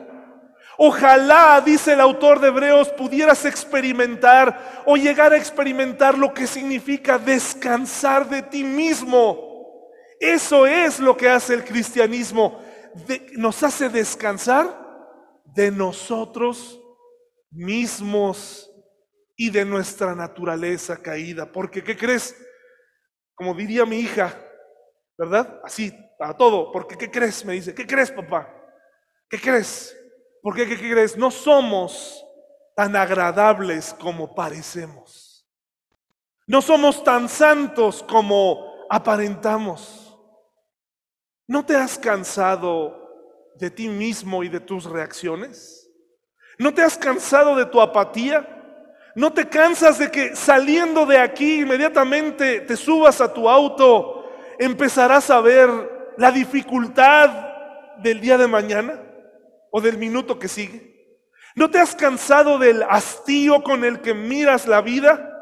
Ojalá, 0.79 1.61
dice 1.65 1.95
el 1.95 2.01
autor 2.01 2.39
de 2.41 2.49
Hebreos, 2.49 2.91
pudieras 2.91 3.45
experimentar 3.47 4.83
o 4.85 4.97
llegar 4.97 5.33
a 5.33 5.37
experimentar 5.37 6.19
lo 6.19 6.35
que 6.35 6.47
significa 6.47 7.19
descansar 7.19 8.29
de 8.29 8.43
ti 8.43 8.63
mismo. 8.63 9.91
Eso 10.21 10.67
es 10.67 11.01
lo 11.01 11.17
que 11.17 11.29
hace 11.29 11.55
el 11.55 11.65
cristianismo. 11.65 12.61
nos 13.33 13.63
hace 13.63 13.91
descansar 13.91 14.87
de 15.45 15.71
nosotros 15.71 16.81
mismos 17.51 18.71
y 19.37 19.51
de 19.51 19.65
nuestra 19.65 20.15
naturaleza 20.15 20.97
caída. 20.97 21.51
Porque, 21.51 21.83
¿qué 21.83 21.97
crees? 21.97 22.37
Como 23.35 23.55
diría 23.55 23.85
mi 23.85 23.99
hija, 23.99 24.35
¿verdad? 25.19 25.61
Así, 25.63 25.95
a 26.19 26.37
todo. 26.37 26.73
Porque, 26.73 26.97
¿qué 26.97 27.11
crees? 27.11 27.45
Me 27.45 27.55
dice, 27.55 27.75
¿qué 27.75 27.87
crees, 27.87 28.11
papá? 28.11 28.53
¿Qué 29.29 29.41
crees? 29.41 29.97
¿Por 30.43 30.55
qué, 30.55 30.67
qué 30.69 30.77
crees? 30.77 31.17
No 31.17 31.31
somos 31.31 32.25
tan 32.75 32.95
agradables 32.95 33.95
como 33.99 34.35
parecemos. 34.35 35.47
No 36.47 36.63
somos 36.63 37.03
tan 37.03 37.29
santos 37.29 38.03
como 38.03 38.87
aparentamos. 38.89 40.17
¿No 41.49 41.65
te 41.65 41.77
has 41.77 41.99
cansado 41.99 43.53
de 43.57 43.71
ti 43.71 43.89
mismo 43.89 44.45
y 44.45 44.49
de 44.49 44.61
tus 44.61 44.85
reacciones? 44.85 45.91
¿No 46.59 46.73
te 46.73 46.83
has 46.83 46.97
cansado 46.97 47.57
de 47.57 47.67
tu 47.67 47.81
apatía? 47.81 48.53
¿No 49.15 49.33
te 49.33 49.49
cansas 49.49 49.99
de 49.99 50.11
que 50.11 50.37
saliendo 50.37 51.07
de 51.07 51.19
aquí 51.19 51.61
inmediatamente 51.61 52.61
te 52.61 52.77
subas 52.77 53.21
a 53.21 53.33
tu 53.33 53.49
auto, 53.49 54.31
empezarás 54.59 55.31
a 55.31 55.41
ver 55.41 55.96
la 56.17 56.31
dificultad 56.31 57.31
del 57.99 58.21
día 58.21 58.39
de 58.39 58.47
mañana 58.47 59.01
o 59.71 59.81
del 59.81 59.99
minuto 59.99 60.39
que 60.39 60.49
sigue? 60.49 60.97
¿No 61.55 61.71
te 61.71 61.79
has 61.79 61.95
cansado 61.95 62.59
del 62.59 62.83
hastío 62.83 63.63
con 63.63 63.85
el 63.85 64.01
que 64.01 64.13
miras 64.13 64.67
la 64.67 64.83
vida? 64.83 65.33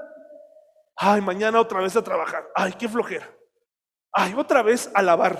Ay, 0.97 1.21
mañana 1.21 1.61
otra 1.61 1.81
vez 1.81 1.97
a 1.97 2.05
trabajar. 2.05 2.49
Ay, 2.55 2.75
qué 2.79 2.89
flojera. 2.89 3.29
Ay, 4.13 4.35
otra 4.37 4.63
vez 4.63 4.91
a 4.95 5.03
lavar. 5.03 5.39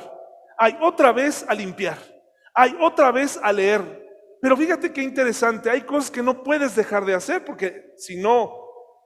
Ay, 0.59 0.77
otra 0.81 1.13
vez 1.13 1.45
a 1.49 1.55
limpiar. 1.55 1.97
Ay, 2.53 2.77
otra 2.81 3.13
vez 3.13 3.39
a 3.43 3.53
leer. 3.53 4.05
Pero 4.41 4.57
fíjate 4.57 4.93
qué 4.93 5.03
interesante, 5.03 5.71
hay 5.71 5.83
cosas 5.83 6.11
que 6.11 6.23
no 6.23 6.43
puedes 6.43 6.77
dejar 6.77 7.07
de 7.07 7.15
hacer 7.15 7.45
porque 7.45 7.95
si 7.97 8.21
no, 8.21 8.53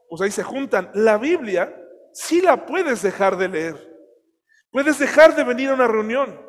pues 0.09 0.21
ahí 0.21 0.31
se 0.31 0.43
juntan. 0.43 0.91
La 0.95 1.17
Biblia 1.17 1.75
sí 2.13 2.41
la 2.41 2.67
puedes 2.67 3.03
dejar 3.03 3.37
de 3.37 3.49
leer. 3.49 3.88
Puedes 4.71 4.99
dejar 4.99 5.35
de 5.35 5.45
venir 5.45 5.71
a 5.71 5.75
una 5.75 5.87
reunión. 5.87 6.41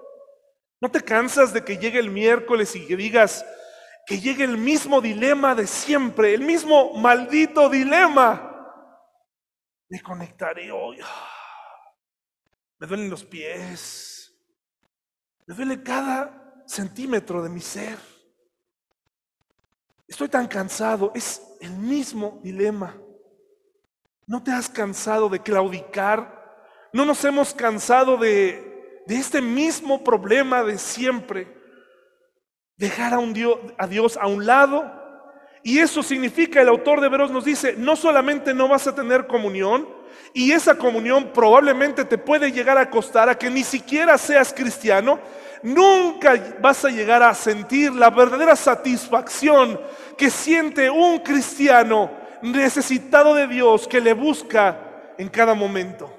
¿No 0.82 0.89
te 0.89 1.01
cansas 1.01 1.53
de 1.53 1.63
que 1.63 1.77
llegue 1.77 1.99
el 1.99 2.10
miércoles 2.10 2.75
y 2.75 2.86
que 2.88 2.95
digas 2.95 3.45
que 4.05 4.19
llegue 4.19 4.43
el 4.43 4.58
mismo 4.58 5.01
dilema 5.01 5.53
de 5.55 5.67
siempre, 5.67 6.34
el 6.34 6.41
mismo 6.41 6.93
maldito 6.93 7.69
dilema? 7.69 8.45
Me 9.89 10.01
conectaré 10.01 10.71
hoy. 10.71 10.99
Me 12.77 12.88
duelen 12.88 13.10
los 13.10 13.23
pies. 13.23 14.34
Me 15.45 15.55
duele 15.55 15.84
cada 15.84 16.63
centímetro 16.65 17.41
de 17.41 17.49
mi 17.49 17.60
ser. 17.60 17.97
Estoy 20.08 20.29
tan 20.29 20.47
cansado. 20.47 21.12
Es 21.13 21.41
el 21.60 21.71
mismo 21.71 22.39
dilema. 22.43 22.95
¿No 24.27 24.43
te 24.43 24.51
has 24.51 24.69
cansado 24.69 25.27
de 25.27 25.41
claudicar? 25.41 26.38
¿No 26.91 27.06
nos 27.06 27.23
hemos 27.23 27.54
cansado 27.54 28.17
de, 28.17 29.04
este 29.08 29.41
mismo 29.41 30.04
problema 30.04 30.63
de 30.63 30.78
siempre? 30.78 31.47
Dejar 32.78 33.13
a, 33.13 33.19
un 33.19 33.34
Dios, 33.34 33.58
a 33.78 33.88
Dios 33.88 34.17
a 34.17 34.28
un 34.28 34.45
lado. 34.45 34.91
Y 35.62 35.80
eso 35.80 36.02
significa, 36.02 36.62
el 36.62 36.69
autor 36.69 37.02
de 37.02 37.08
Hebreos 37.08 37.32
nos 37.32 37.45
dice, 37.45 37.75
no 37.78 37.95
solamente 37.95 38.54
no 38.54 38.67
vas 38.67 38.88
a 38.88 38.95
tener 38.95 39.28
comunión, 39.28 39.88
y 40.34 40.52
esa 40.52 40.75
comunión 40.75 41.32
probablemente 41.34 42.06
te 42.06 42.17
puede 42.17 42.52
llegar 42.52 42.78
a 42.78 42.89
costar 42.89 43.30
a 43.30 43.38
que 43.38 43.49
ni 43.49 43.63
siquiera 43.63 44.17
seas 44.17 44.54
cristiano, 44.54 45.19
nunca 45.63 46.56
vas 46.62 46.86
a 46.86 46.89
llegar 46.89 47.21
a 47.23 47.34
sentir 47.34 47.93
la 47.93 48.10
verdadera 48.10 48.56
satisfacción 48.56 49.80
que 50.17 50.30
siente 50.30 50.89
un 50.89 51.19
cristiano 51.19 52.12
necesitado 52.41 53.34
de 53.36 53.47
Dios 53.47 53.88
que 53.88 53.99
le 53.99 54.13
busca 54.13 55.13
en 55.17 55.28
cada 55.28 55.54
momento. 55.54 56.18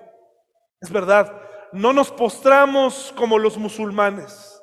Es 0.80 0.90
verdad, 0.90 1.40
no 1.72 1.92
nos 1.92 2.10
postramos 2.10 3.12
como 3.16 3.38
los 3.38 3.58
musulmanes. 3.58 4.60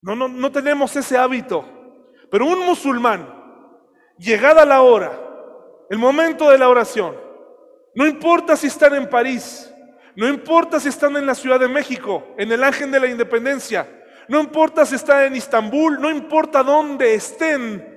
No, 0.00 0.16
no, 0.16 0.28
no 0.28 0.50
tenemos 0.50 0.94
ese 0.96 1.16
hábito. 1.16 1.64
Pero 2.30 2.46
un 2.46 2.66
musulmán, 2.66 3.28
llegada 4.18 4.64
la 4.64 4.82
hora, 4.82 5.12
el 5.90 5.98
momento 5.98 6.50
de 6.50 6.58
la 6.58 6.68
oración, 6.68 7.14
no 7.94 8.06
importa 8.06 8.56
si 8.56 8.66
están 8.66 8.94
en 8.94 9.08
París, 9.08 9.72
no 10.16 10.26
importa 10.28 10.80
si 10.80 10.88
están 10.88 11.16
en 11.16 11.26
la 11.26 11.34
Ciudad 11.34 11.60
de 11.60 11.68
México, 11.68 12.34
en 12.36 12.50
el 12.50 12.64
Ángel 12.64 12.90
de 12.90 13.00
la 13.00 13.06
Independencia. 13.06 13.88
No 14.28 14.40
importa 14.40 14.86
si 14.86 14.94
están 14.94 15.24
en 15.24 15.36
Istambul, 15.36 16.00
no 16.00 16.10
importa 16.10 16.62
dónde 16.62 17.14
estén. 17.14 17.88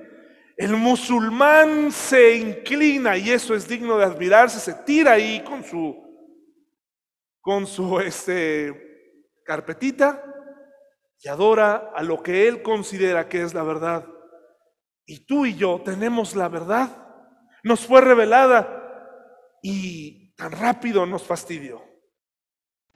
El 0.56 0.76
musulmán 0.76 1.92
se 1.92 2.36
inclina 2.36 3.16
y 3.16 3.30
eso 3.30 3.54
es 3.54 3.68
digno 3.68 3.98
de 3.98 4.04
admirarse, 4.04 4.58
se 4.58 4.74
tira 4.84 5.12
ahí 5.12 5.40
con 5.40 5.62
su 5.62 6.05
con 7.46 7.64
su 7.64 8.00
este, 8.00 9.38
carpetita 9.44 10.20
y 11.20 11.28
adora 11.28 11.92
a 11.94 12.02
lo 12.02 12.20
que 12.20 12.48
él 12.48 12.60
considera 12.60 13.28
que 13.28 13.40
es 13.40 13.54
la 13.54 13.62
verdad. 13.62 14.04
Y 15.06 15.26
tú 15.26 15.46
y 15.46 15.54
yo 15.54 15.80
tenemos 15.84 16.34
la 16.34 16.48
verdad. 16.48 17.06
Nos 17.62 17.86
fue 17.86 18.00
revelada 18.00 19.60
y 19.62 20.34
tan 20.34 20.50
rápido 20.50 21.06
nos 21.06 21.22
fastidió. 21.22 21.84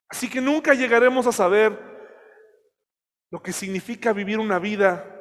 Así 0.08 0.28
que 0.28 0.40
nunca 0.40 0.74
llegaremos 0.74 1.28
a 1.28 1.32
saber 1.32 1.78
lo 3.30 3.40
que 3.40 3.52
significa 3.52 4.12
vivir 4.12 4.40
una 4.40 4.58
vida 4.58 5.16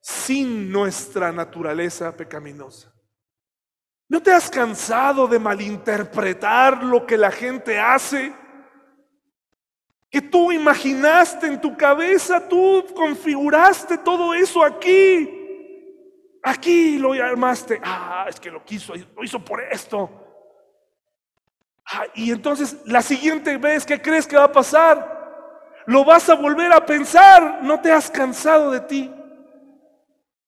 sin 0.00 0.70
nuestra 0.70 1.32
naturaleza 1.32 2.16
pecaminosa. 2.16 2.94
¿No 4.08 4.22
te 4.22 4.30
has 4.30 4.48
cansado 4.48 5.26
de 5.26 5.40
malinterpretar 5.40 6.84
lo 6.84 7.04
que 7.04 7.16
la 7.16 7.32
gente 7.32 7.80
hace? 7.80 8.43
Que 10.14 10.22
tú 10.22 10.52
imaginaste 10.52 11.48
en 11.48 11.60
tu 11.60 11.76
cabeza, 11.76 12.48
tú 12.48 12.86
configuraste 12.94 13.98
todo 13.98 14.32
eso 14.32 14.62
aquí. 14.62 16.38
Aquí 16.40 16.98
lo 16.98 17.14
armaste. 17.14 17.80
Ah, 17.82 18.26
es 18.28 18.38
que 18.38 18.48
lo 18.48 18.64
quiso, 18.64 18.94
lo 18.94 19.24
hizo 19.24 19.44
por 19.44 19.60
esto. 19.60 20.08
Ah, 21.84 22.04
y 22.14 22.30
entonces 22.30 22.76
la 22.84 23.02
siguiente 23.02 23.56
vez 23.56 23.84
que 23.84 24.00
crees 24.00 24.24
que 24.24 24.36
va 24.36 24.44
a 24.44 24.52
pasar, 24.52 25.82
lo 25.86 26.04
vas 26.04 26.28
a 26.28 26.36
volver 26.36 26.72
a 26.72 26.86
pensar, 26.86 27.58
no 27.64 27.80
te 27.80 27.90
has 27.90 28.08
cansado 28.08 28.70
de 28.70 28.82
ti. 28.82 29.12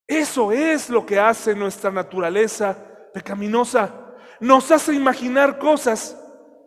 Eso 0.07 0.52
es 0.52 0.88
lo 0.88 1.05
que 1.05 1.18
hace 1.18 1.57
nuestra 1.57 1.90
naturaleza 1.90 2.79
pecaminosa. 3.12 3.92
Nos 4.38 4.70
hace 4.70 4.94
imaginar 4.94 5.59
cosas 5.59 6.16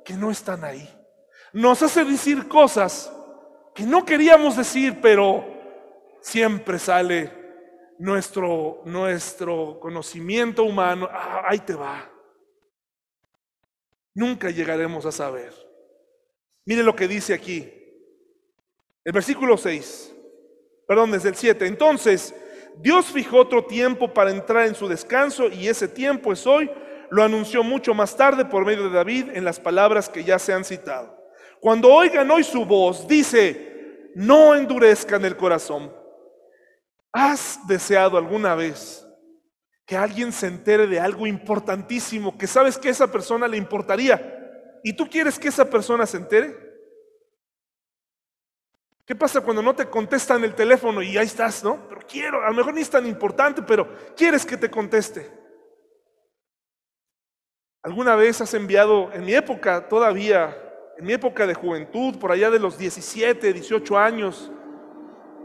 que 0.03 0.15
no 0.15 0.29
están 0.31 0.65
ahí. 0.65 0.98
Nos 1.53 1.81
hace 1.81 2.05
decir 2.05 2.47
cosas 2.47 3.11
que 3.73 3.83
no 3.83 4.05
queríamos 4.05 4.57
decir, 4.57 4.99
pero 5.01 5.45
siempre 6.21 6.77
sale 6.79 7.31
nuestro, 7.97 8.81
nuestro 8.85 9.79
conocimiento 9.79 10.63
humano. 10.63 11.07
Ah, 11.11 11.43
ahí 11.47 11.59
te 11.59 11.75
va. 11.75 12.09
Nunca 14.13 14.49
llegaremos 14.49 15.05
a 15.05 15.11
saber. 15.11 15.53
Mire 16.65 16.83
lo 16.83 16.95
que 16.95 17.07
dice 17.07 17.33
aquí. 17.33 17.71
El 19.03 19.13
versículo 19.13 19.57
6, 19.57 20.13
perdón, 20.87 21.11
desde 21.11 21.29
el 21.29 21.35
7. 21.35 21.65
Entonces, 21.65 22.35
Dios 22.77 23.07
fijó 23.07 23.37
otro 23.37 23.65
tiempo 23.65 24.13
para 24.13 24.31
entrar 24.31 24.67
en 24.67 24.75
su 24.75 24.87
descanso 24.87 25.47
y 25.47 25.67
ese 25.67 25.87
tiempo 25.87 26.31
es 26.31 26.45
hoy. 26.45 26.69
Lo 27.09 27.23
anunció 27.23 27.63
mucho 27.63 27.93
más 27.93 28.15
tarde 28.15 28.45
por 28.45 28.65
medio 28.65 28.83
de 28.83 28.95
David 28.95 29.29
en 29.33 29.43
las 29.43 29.59
palabras 29.59 30.09
que 30.09 30.23
ya 30.23 30.37
se 30.37 30.53
han 30.53 30.63
citado. 30.63 31.18
Cuando 31.59 31.91
oigan 31.93 32.29
hoy 32.31 32.43
su 32.43 32.65
voz, 32.65 33.07
dice, 33.07 34.11
no 34.15 34.55
endurezcan 34.55 35.23
el 35.25 35.35
corazón. 35.35 35.93
¿Has 37.11 37.67
deseado 37.67 38.17
alguna 38.17 38.55
vez 38.55 39.05
que 39.85 39.97
alguien 39.97 40.31
se 40.31 40.47
entere 40.47 40.87
de 40.87 40.99
algo 40.99 41.25
importantísimo 41.25 42.37
que 42.37 42.47
sabes 42.47 42.77
que 42.77 42.89
a 42.89 42.91
esa 42.91 43.11
persona 43.11 43.47
le 43.47 43.57
importaría 43.57 44.79
y 44.83 44.93
tú 44.93 45.09
quieres 45.09 45.39
que 45.39 45.47
esa 45.47 45.69
persona 45.69 46.05
se 46.05 46.17
entere? 46.17 46.69
¿Qué 49.05 49.15
pasa 49.15 49.41
cuando 49.41 49.63
no 49.63 49.75
te 49.75 49.89
contestan 49.89 50.43
el 50.43 50.53
teléfono 50.53 51.01
y 51.01 51.17
ahí 51.17 51.25
estás, 51.25 51.63
no? 51.63 51.87
Pero 51.89 52.01
quiero, 52.07 52.45
a 52.45 52.49
lo 52.49 52.55
mejor 52.55 52.75
ni 52.75 52.81
es 52.81 52.89
tan 52.91 53.07
importante, 53.07 53.63
pero 53.63 53.91
quieres 54.15 54.45
que 54.45 54.55
te 54.55 54.69
conteste. 54.69 55.27
¿Alguna 57.81 58.15
vez 58.15 58.39
has 58.39 58.53
enviado, 58.53 59.11
en 59.11 59.25
mi 59.25 59.33
época 59.33 59.87
todavía, 59.87 60.68
en 60.99 61.05
mi 61.05 61.13
época 61.13 61.47
de 61.47 61.53
juventud, 61.53 62.19
por 62.19 62.29
allá 62.29 62.49
de 62.49 62.59
los 62.59 62.77
17, 62.77 63.53
18 63.53 63.97
años, 63.97 64.51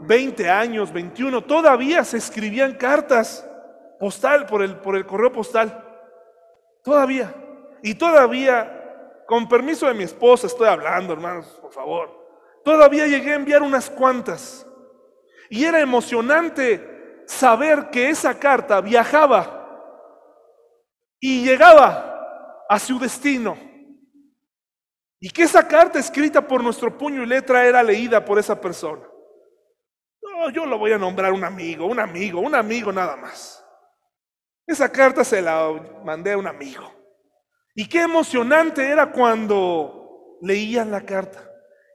20 0.01 0.49
años, 0.49 0.91
21, 0.91 1.41
todavía 1.45 2.03
se 2.03 2.17
escribían 2.17 2.73
cartas 2.73 3.49
postal, 3.97 4.47
por 4.47 4.61
el, 4.61 4.75
por 4.75 4.97
el 4.97 5.05
correo 5.05 5.31
postal. 5.31 5.81
Todavía. 6.83 7.33
Y 7.81 7.95
todavía, 7.95 9.23
con 9.25 9.47
permiso 9.47 9.87
de 9.87 9.93
mi 9.93 10.03
esposa, 10.03 10.47
estoy 10.47 10.67
hablando, 10.67 11.13
hermanos, 11.13 11.45
por 11.61 11.71
favor. 11.71 12.61
Todavía 12.65 13.07
llegué 13.07 13.31
a 13.31 13.35
enviar 13.35 13.63
unas 13.63 13.89
cuantas. 13.89 14.67
Y 15.49 15.63
era 15.63 15.79
emocionante 15.79 17.23
saber 17.27 17.89
que 17.91 18.09
esa 18.09 18.37
carta 18.37 18.81
viajaba 18.81 19.69
y 21.17 21.45
llegaba 21.45 22.65
a 22.67 22.77
su 22.77 22.99
destino. 22.99 23.64
Y 25.25 25.31
que 25.31 25.41
esa 25.41 25.67
carta 25.67 25.97
escrita 25.97 26.39
por 26.39 26.63
nuestro 26.63 26.95
puño 26.95 27.23
y 27.23 27.25
letra 27.25 27.65
era 27.65 27.81
leída 27.81 28.23
por 28.23 28.37
esa 28.37 28.61
persona. 28.61 29.01
No, 30.21 30.51
yo 30.51 30.67
lo 30.67 30.77
voy 30.77 30.91
a 30.91 30.99
nombrar 30.99 31.33
un 31.33 31.43
amigo, 31.43 31.87
un 31.87 31.99
amigo, 31.99 32.41
un 32.41 32.53
amigo 32.53 32.91
nada 32.91 33.15
más. 33.15 33.65
Esa 34.67 34.91
carta 34.91 35.23
se 35.23 35.41
la 35.41 35.81
mandé 36.03 36.33
a 36.33 36.37
un 36.37 36.45
amigo. 36.45 36.93
Y 37.73 37.89
qué 37.89 38.03
emocionante 38.03 38.87
era 38.87 39.11
cuando 39.11 40.37
leían 40.43 40.91
la 40.91 41.03
carta. 41.03 41.43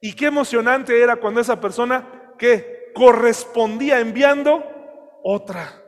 Y 0.02 0.12
qué 0.16 0.26
emocionante 0.26 1.00
era 1.00 1.14
cuando 1.14 1.40
esa 1.40 1.60
persona 1.60 2.34
que 2.36 2.90
correspondía 2.96 4.00
enviando 4.00 4.64
otra. 5.22 5.80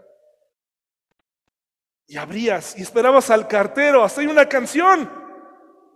Y 2.06 2.16
abrías 2.18 2.78
y 2.78 2.82
esperabas 2.82 3.30
al 3.30 3.48
cartero. 3.48 4.04
Hasta 4.04 4.20
hay 4.20 4.28
una 4.28 4.48
canción. 4.48 5.10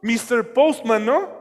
Mr. 0.02 0.52
Postman, 0.52 1.06
¿no? 1.06 1.35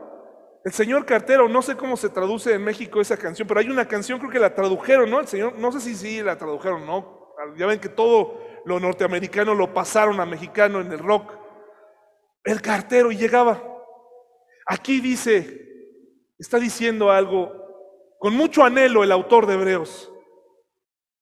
El 0.66 0.72
señor 0.72 1.06
cartero, 1.06 1.48
no 1.48 1.62
sé 1.62 1.76
cómo 1.76 1.96
se 1.96 2.08
traduce 2.08 2.52
en 2.52 2.64
México 2.64 3.00
esa 3.00 3.16
canción, 3.16 3.46
pero 3.46 3.60
hay 3.60 3.70
una 3.70 3.86
canción, 3.86 4.18
creo 4.18 4.32
que 4.32 4.40
la 4.40 4.52
tradujeron, 4.52 5.08
¿no? 5.08 5.20
El 5.20 5.28
señor, 5.28 5.56
no 5.56 5.70
sé 5.70 5.80
si 5.80 5.94
sí 5.94 6.20
la 6.20 6.36
tradujeron, 6.36 6.84
¿no? 6.84 7.36
Ya 7.56 7.66
ven 7.66 7.78
que 7.78 7.88
todo 7.88 8.40
lo 8.64 8.80
norteamericano 8.80 9.54
lo 9.54 9.72
pasaron 9.72 10.18
a 10.18 10.26
mexicano 10.26 10.80
en 10.80 10.90
el 10.90 10.98
rock. 10.98 11.34
El 12.42 12.60
cartero 12.60 13.12
y 13.12 13.16
llegaba. 13.16 13.62
Aquí 14.66 14.98
dice, 14.98 15.68
está 16.36 16.58
diciendo 16.58 17.12
algo 17.12 17.52
con 18.18 18.34
mucho 18.34 18.64
anhelo 18.64 19.04
el 19.04 19.12
autor 19.12 19.46
de 19.46 19.54
Hebreos. 19.54 20.12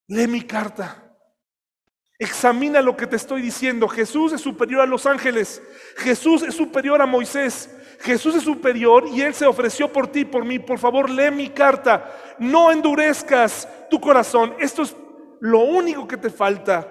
Lee 0.08 0.26
mi 0.26 0.40
carta. 0.40 1.03
Examina 2.18 2.80
lo 2.80 2.96
que 2.96 3.06
te 3.06 3.16
estoy 3.16 3.42
diciendo. 3.42 3.88
Jesús 3.88 4.32
es 4.32 4.40
superior 4.40 4.80
a 4.80 4.86
los 4.86 5.04
ángeles. 5.04 5.60
Jesús 5.96 6.42
es 6.42 6.54
superior 6.54 7.02
a 7.02 7.06
Moisés. 7.06 7.68
Jesús 8.00 8.36
es 8.36 8.44
superior 8.44 9.04
y 9.12 9.22
Él 9.22 9.34
se 9.34 9.46
ofreció 9.46 9.92
por 9.92 10.06
ti, 10.06 10.24
por 10.24 10.44
mí. 10.44 10.58
Por 10.60 10.78
favor, 10.78 11.10
lee 11.10 11.30
mi 11.32 11.48
carta. 11.48 12.12
No 12.38 12.70
endurezcas 12.70 13.68
tu 13.90 14.00
corazón. 14.00 14.54
Esto 14.60 14.82
es 14.82 14.94
lo 15.40 15.60
único 15.60 16.06
que 16.06 16.16
te 16.16 16.30
falta 16.30 16.90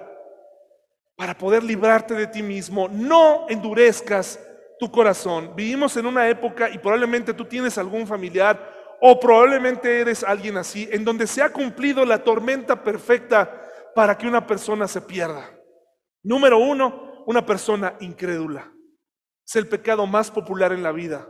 para 1.16 1.36
poder 1.36 1.62
librarte 1.62 2.14
de 2.14 2.26
ti 2.26 2.42
mismo. 2.42 2.88
No 2.88 3.46
endurezcas 3.48 4.38
tu 4.78 4.90
corazón. 4.90 5.52
Vivimos 5.56 5.96
en 5.96 6.06
una 6.06 6.28
época 6.28 6.68
y 6.68 6.78
probablemente 6.78 7.32
tú 7.32 7.46
tienes 7.46 7.78
algún 7.78 8.06
familiar 8.06 8.74
o 9.00 9.18
probablemente 9.18 10.00
eres 10.00 10.22
alguien 10.22 10.56
así, 10.58 10.88
en 10.90 11.04
donde 11.04 11.26
se 11.26 11.42
ha 11.42 11.50
cumplido 11.50 12.04
la 12.04 12.22
tormenta 12.22 12.82
perfecta 12.82 13.63
para 13.94 14.16
que 14.18 14.26
una 14.26 14.46
persona 14.46 14.88
se 14.88 15.00
pierda. 15.00 15.50
Número 16.22 16.58
uno, 16.58 17.22
una 17.26 17.44
persona 17.44 17.96
incrédula. 18.00 18.72
Es 19.46 19.56
el 19.56 19.68
pecado 19.68 20.06
más 20.06 20.30
popular 20.30 20.72
en 20.72 20.82
la 20.82 20.92
vida. 20.92 21.28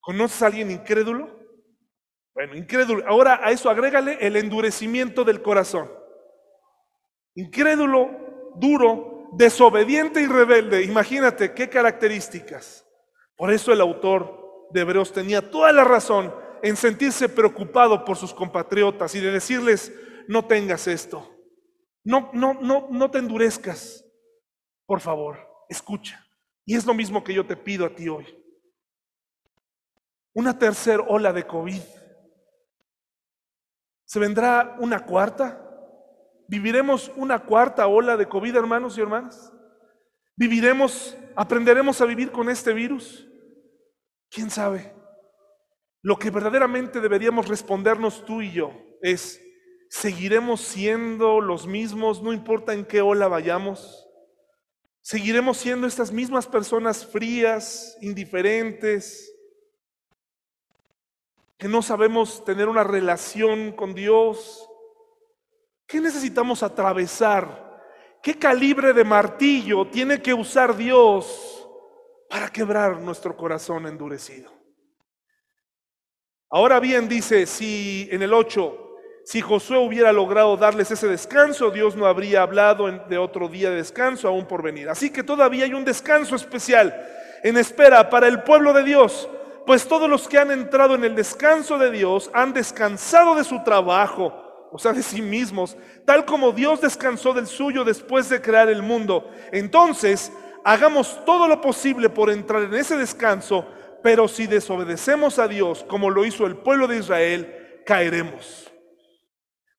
¿Conoces 0.00 0.42
a 0.42 0.46
alguien 0.46 0.70
incrédulo? 0.70 1.38
Bueno, 2.34 2.56
incrédulo. 2.56 3.04
Ahora 3.08 3.40
a 3.42 3.50
eso 3.50 3.70
agrégale 3.70 4.18
el 4.20 4.36
endurecimiento 4.36 5.24
del 5.24 5.42
corazón. 5.42 5.90
Incrédulo, 7.34 8.52
duro, 8.56 9.28
desobediente 9.32 10.20
y 10.20 10.26
rebelde. 10.26 10.82
Imagínate 10.82 11.52
qué 11.52 11.68
características. 11.68 12.86
Por 13.36 13.52
eso 13.52 13.72
el 13.72 13.80
autor 13.80 14.68
de 14.70 14.80
Hebreos 14.80 15.12
tenía 15.12 15.50
toda 15.50 15.72
la 15.72 15.84
razón 15.84 16.34
en 16.62 16.76
sentirse 16.76 17.28
preocupado 17.28 18.04
por 18.04 18.16
sus 18.16 18.34
compatriotas 18.34 19.14
y 19.14 19.20
de 19.20 19.30
decirles, 19.30 19.92
no 20.26 20.44
tengas 20.44 20.88
esto. 20.88 21.37
No, 22.04 22.30
no, 22.32 22.54
no, 22.54 22.88
no 22.90 23.10
te 23.10 23.18
endurezcas. 23.18 24.04
Por 24.86 25.00
favor, 25.00 25.38
escucha. 25.68 26.24
Y 26.64 26.74
es 26.74 26.84
lo 26.86 26.94
mismo 26.94 27.22
que 27.22 27.34
yo 27.34 27.46
te 27.46 27.56
pido 27.56 27.86
a 27.86 27.94
ti 27.94 28.08
hoy. 28.08 28.26
Una 30.34 30.58
tercera 30.58 31.02
ola 31.08 31.32
de 31.32 31.46
COVID. 31.46 31.82
¿Se 34.04 34.18
vendrá 34.18 34.76
una 34.78 35.04
cuarta? 35.04 35.64
¿Viviremos 36.48 37.12
una 37.16 37.38
cuarta 37.38 37.86
ola 37.86 38.16
de 38.16 38.26
COVID, 38.26 38.56
hermanos 38.56 38.96
y 38.96 39.02
hermanas? 39.02 39.52
¿Viviremos, 40.34 41.16
aprenderemos 41.36 42.00
a 42.00 42.06
vivir 42.06 42.30
con 42.30 42.48
este 42.48 42.72
virus? 42.72 43.28
¿Quién 44.30 44.50
sabe? 44.50 44.94
Lo 46.02 46.18
que 46.18 46.30
verdaderamente 46.30 47.00
deberíamos 47.00 47.48
respondernos 47.48 48.24
tú 48.24 48.40
y 48.40 48.52
yo 48.52 48.72
es, 49.02 49.42
¿seguiremos 49.88 50.60
siendo 50.60 51.40
los 51.40 51.66
mismos, 51.66 52.22
no 52.22 52.32
importa 52.32 52.74
en 52.74 52.84
qué 52.84 53.00
ola 53.00 53.28
vayamos? 53.28 54.08
¿Seguiremos 55.00 55.56
siendo 55.56 55.86
estas 55.86 56.12
mismas 56.12 56.46
personas 56.46 57.06
frías, 57.06 57.96
indiferentes, 58.02 59.34
que 61.56 61.68
no 61.68 61.82
sabemos 61.82 62.44
tener 62.44 62.68
una 62.68 62.84
relación 62.84 63.72
con 63.72 63.94
Dios? 63.94 64.68
¿Qué 65.86 66.00
necesitamos 66.00 66.62
atravesar? 66.62 67.82
¿Qué 68.22 68.38
calibre 68.38 68.92
de 68.92 69.04
martillo 69.04 69.86
tiene 69.86 70.20
que 70.20 70.34
usar 70.34 70.76
Dios 70.76 71.66
para 72.28 72.50
quebrar 72.50 73.00
nuestro 73.00 73.36
corazón 73.36 73.86
endurecido? 73.86 74.52
Ahora 76.50 76.80
bien, 76.80 77.08
dice, 77.08 77.46
si 77.46 78.08
en 78.10 78.22
el 78.22 78.32
8, 78.32 78.87
si 79.28 79.42
Josué 79.42 79.76
hubiera 79.76 80.10
logrado 80.10 80.56
darles 80.56 80.90
ese 80.90 81.06
descanso, 81.06 81.70
Dios 81.70 81.94
no 81.94 82.06
habría 82.06 82.40
hablado 82.40 82.90
de 82.90 83.18
otro 83.18 83.46
día 83.46 83.68
de 83.68 83.76
descanso 83.76 84.26
aún 84.26 84.46
por 84.46 84.62
venir. 84.62 84.88
Así 84.88 85.10
que 85.10 85.22
todavía 85.22 85.66
hay 85.66 85.74
un 85.74 85.84
descanso 85.84 86.34
especial 86.34 86.98
en 87.42 87.58
espera 87.58 88.08
para 88.08 88.26
el 88.26 88.42
pueblo 88.42 88.72
de 88.72 88.84
Dios, 88.84 89.28
pues 89.66 89.86
todos 89.86 90.08
los 90.08 90.26
que 90.26 90.38
han 90.38 90.50
entrado 90.50 90.94
en 90.94 91.04
el 91.04 91.14
descanso 91.14 91.76
de 91.76 91.90
Dios 91.90 92.30
han 92.32 92.54
descansado 92.54 93.34
de 93.34 93.44
su 93.44 93.62
trabajo, 93.64 94.32
o 94.72 94.78
sea, 94.78 94.94
de 94.94 95.02
sí 95.02 95.20
mismos, 95.20 95.76
tal 96.06 96.24
como 96.24 96.52
Dios 96.52 96.80
descansó 96.80 97.34
del 97.34 97.48
suyo 97.48 97.84
después 97.84 98.30
de 98.30 98.40
crear 98.40 98.70
el 98.70 98.82
mundo. 98.82 99.30
Entonces, 99.52 100.32
hagamos 100.64 101.22
todo 101.26 101.46
lo 101.46 101.60
posible 101.60 102.08
por 102.08 102.30
entrar 102.30 102.62
en 102.62 102.74
ese 102.74 102.96
descanso 102.96 103.66
pero 104.02 104.26
si 104.26 104.46
desobedecemos 104.46 105.38
a 105.38 105.48
Dios 105.48 105.84
como 105.86 106.08
lo 106.08 106.24
hizo 106.24 106.46
el 106.46 106.56
pueblo 106.56 106.86
de 106.86 106.96
Israel, 106.96 107.82
caeremos. 107.84 108.72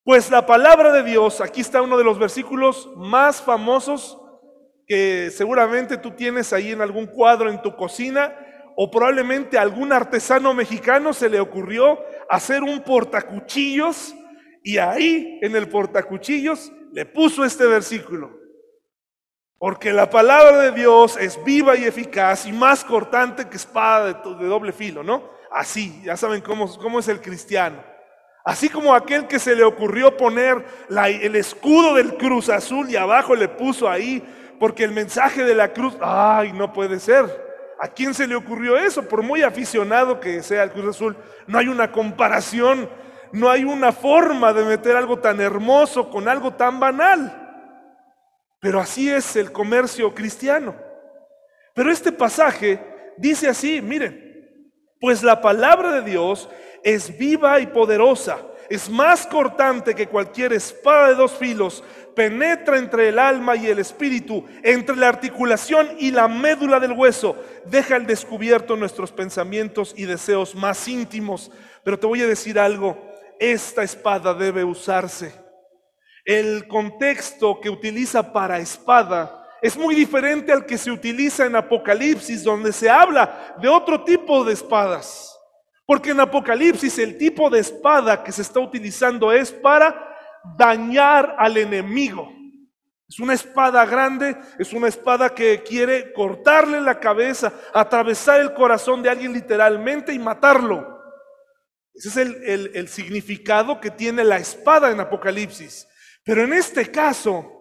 Pues 0.10 0.32
la 0.32 0.44
palabra 0.44 0.92
de 0.92 1.04
Dios, 1.04 1.40
aquí 1.40 1.62
está 1.62 1.84
uno 1.84 1.96
de 1.96 2.04
los 2.04 2.18
versículos 2.18 2.90
más 2.96 3.44
famosos 3.44 4.20
que 4.88 5.30
seguramente 5.30 5.98
tú 5.98 6.16
tienes 6.16 6.52
ahí 6.52 6.72
en 6.72 6.82
algún 6.82 7.06
cuadro 7.06 7.48
en 7.48 7.62
tu 7.62 7.76
cocina, 7.76 8.36
o 8.76 8.90
probablemente 8.90 9.60
algún 9.60 9.94
artesano 9.94 10.56
mexicano 10.56 11.14
se 11.14 11.30
le 11.30 11.40
ocurrió 11.40 12.00
hacer 12.28 12.64
un 12.64 12.80
portacuchillos 12.80 14.16
y 14.64 14.80
ahí 14.80 15.38
en 15.44 15.56
el 15.56 15.70
portacuchillos 15.70 16.72
le 16.92 17.06
puso 17.06 17.46
este 17.46 17.68
versículo. 17.68 18.36
Porque 19.60 19.94
la 19.94 20.10
palabra 20.10 20.58
de 20.58 20.72
Dios 20.72 21.18
es 21.18 21.38
viva 21.44 21.78
y 21.78 21.84
eficaz 21.84 22.48
y 22.48 22.52
más 22.52 22.84
cortante 22.84 23.48
que 23.48 23.58
espada 23.58 24.08
de, 24.08 24.48
doble 24.48 24.74
filo, 24.74 25.04
¿no? 25.04 25.30
Así, 25.52 26.02
ya 26.04 26.18
saben 26.18 26.42
cómo, 26.42 27.00
es 27.00 27.08
el 27.10 27.22
cristiano. 27.22 27.99
Así 28.44 28.70
como 28.70 28.96
aquel 28.96 29.28
que 29.28 29.40
se 29.40 29.56
le 29.56 29.64
ocurrió 29.64 30.16
poner 30.16 30.66
el 30.90 31.36
escudo 31.36 31.96
del 31.96 32.16
Cruz 32.16 32.50
Azul 32.50 32.90
y 32.90 32.96
abajo 32.96 33.36
le 33.36 33.48
puso 33.48 33.90
ahí, 33.90 34.24
porque 34.60 34.84
el 34.84 34.92
mensaje 34.92 35.44
de 35.44 35.56
la 35.56 35.72
cruz, 35.74 35.96
ay, 36.02 36.52
no 36.54 36.74
puede 36.74 37.00
ser. 37.00 37.26
¿A 37.80 37.88
quién 37.88 38.14
se 38.14 38.28
le 38.28 38.36
ocurrió 38.36 38.78
eso? 38.78 39.08
Por 39.08 39.24
muy 39.24 39.42
aficionado 39.42 40.20
que 40.20 40.44
sea 40.44 40.64
el 40.64 40.72
Cruz 40.72 40.96
Azul, 40.96 41.18
no 41.48 41.58
hay 41.58 41.68
una 41.68 41.92
comparación, 41.92 42.90
no 43.32 43.50
hay 43.50 43.64
una 43.64 43.92
forma 43.92 44.52
de 44.52 44.66
meter 44.66 44.96
algo 44.98 45.20
tan 45.20 45.40
hermoso 45.40 46.10
con 46.10 46.28
algo 46.28 46.54
tan 46.54 46.80
banal. 46.80 47.46
Pero 48.60 48.80
así 48.80 49.10
es 49.10 49.36
el 49.36 49.52
comercio 49.52 50.14
cristiano. 50.14 50.76
Pero 51.74 51.92
este 51.92 52.12
pasaje 52.12 52.80
dice 53.18 53.48
así, 53.48 53.82
miren, 53.82 54.28
pues 55.00 55.24
la 55.24 55.40
palabra 55.40 55.94
de 55.94 56.02
Dios 56.02 56.50
es 56.84 57.18
viva 57.18 57.60
y 57.60 57.68
poderosa, 57.68 58.40
es 58.70 58.90
más 58.90 59.26
cortante 59.28 59.96
que 59.96 60.08
cualquier 60.08 60.54
espada 60.54 61.10
de 61.10 61.16
dos 61.16 61.34
filos, 61.34 61.84
penetra 62.16 62.78
entre 62.78 63.10
el 63.10 63.20
alma 63.20 63.56
y 63.56 63.68
el 63.68 63.80
espíritu, 63.80 64.46
entre 64.64 64.96
la 64.96 65.08
articulación 65.08 65.90
y 65.98 66.12
la 66.12 66.28
médula 66.28 66.80
del 66.80 66.92
hueso, 66.92 67.36
deja 67.66 67.96
al 67.96 68.06
descubierto 68.06 68.76
nuestros 68.76 69.12
pensamientos 69.12 69.94
y 69.96 70.06
deseos 70.06 70.56
más 70.56 70.88
íntimos. 70.88 71.52
Pero 71.84 71.98
te 71.98 72.08
voy 72.08 72.22
a 72.22 72.28
decir 72.28 72.60
algo, 72.60 72.98
esta 73.40 73.84
espada 73.84 74.34
debe 74.34 74.64
usarse 74.64 75.50
el 76.30 76.68
contexto 76.68 77.60
que 77.60 77.72
utiliza 77.72 78.32
para 78.32 78.60
espada 78.60 79.48
es 79.64 79.76
muy 79.76 79.96
diferente 79.96 80.54
al 80.54 80.64
que 80.64 80.78
se 80.78 80.92
utiliza 80.92 81.48
en 81.48 81.56
Apocalipsis, 81.56 82.44
donde 82.44 82.72
se 82.72 82.88
habla 82.88 83.56
de 83.60 83.68
otro 83.68 84.04
tipo 84.04 84.44
de 84.44 84.54
espadas. 84.54 85.39
Porque 85.90 86.12
en 86.12 86.20
Apocalipsis 86.20 87.00
el 87.00 87.18
tipo 87.18 87.50
de 87.50 87.62
espada 87.62 88.24
que 88.24 88.32
se 88.32 88.44
está 88.44 88.60
utilizando 88.60 89.32
es 89.32 89.52
para 89.52 90.16
dañar 90.56 91.36
al 91.40 91.58
enemigo. 91.58 92.32
Es 93.08 93.20
una 93.20 93.34
espada 93.34 93.84
grande, 93.88 94.38
es 94.60 94.72
una 94.72 94.88
espada 94.88 95.34
que 95.34 95.64
quiere 95.64 96.14
cortarle 96.14 96.80
la 96.80 97.00
cabeza, 97.00 97.52
atravesar 97.74 98.40
el 98.40 98.54
corazón 98.54 99.02
de 99.02 99.10
alguien 99.10 99.34
literalmente 99.34 100.14
y 100.14 100.20
matarlo. 100.20 101.02
Ese 101.96 102.10
es 102.10 102.18
el, 102.18 102.72
el 102.76 102.88
significado 102.88 103.82
que 103.82 103.90
tiene 103.90 104.24
la 104.24 104.38
espada 104.38 104.92
en 104.92 105.00
Apocalipsis. 105.00 105.88
Pero 106.24 106.44
en 106.44 106.54
este 106.54 106.92
caso, 106.92 107.52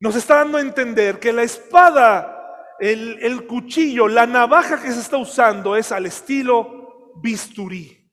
nos 0.00 0.16
está 0.16 0.34
dando 0.34 0.58
a 0.58 0.60
entender 0.60 1.18
que 1.18 1.32
la 1.32 1.44
espada, 1.44 2.76
el, 2.78 3.18
el 3.22 3.46
cuchillo, 3.46 4.06
la 4.06 4.26
navaja 4.26 4.82
que 4.82 4.92
se 4.92 5.00
está 5.00 5.16
usando 5.16 5.76
es 5.76 5.92
al 5.92 6.04
estilo 6.04 6.85
bisturí. 7.20 8.10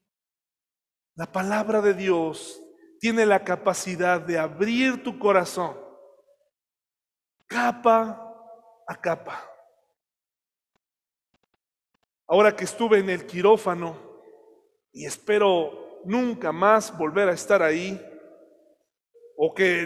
La 1.16 1.32
palabra 1.32 1.82
de 1.82 1.94
Dios 1.94 2.62
tiene 3.00 3.26
la 3.26 3.44
capacidad 3.44 4.22
de 4.22 4.38
abrir 4.38 5.04
tu 5.04 5.20
corazón 5.20 5.84
capa 7.54 8.34
a 8.88 8.96
capa. 9.00 9.50
ahora 12.26 12.56
que 12.56 12.64
estuve 12.64 12.98
en 12.98 13.12
el 13.12 13.28
quirófano 13.28 13.96
y 14.92 15.06
espero 15.06 16.02
nunca 16.04 16.52
más 16.52 16.98
volver 16.98 17.30
a 17.30 17.34
estar 17.34 17.62
ahí, 17.62 18.02
o 19.38 19.54
que 19.54 19.86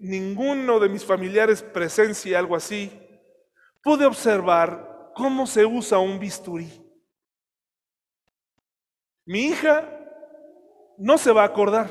ninguno 0.00 0.80
de 0.80 0.88
mis 0.88 1.04
familiares 1.04 1.62
presencie 1.62 2.34
algo 2.34 2.56
así, 2.56 2.90
pude 3.82 4.06
observar 4.06 5.12
cómo 5.14 5.46
se 5.46 5.66
usa 5.66 5.98
un 5.98 6.18
bisturí. 6.18 6.85
Mi 9.26 9.46
hija 9.46 9.84
no 10.96 11.18
se 11.18 11.32
va 11.32 11.42
a 11.42 11.46
acordar, 11.46 11.90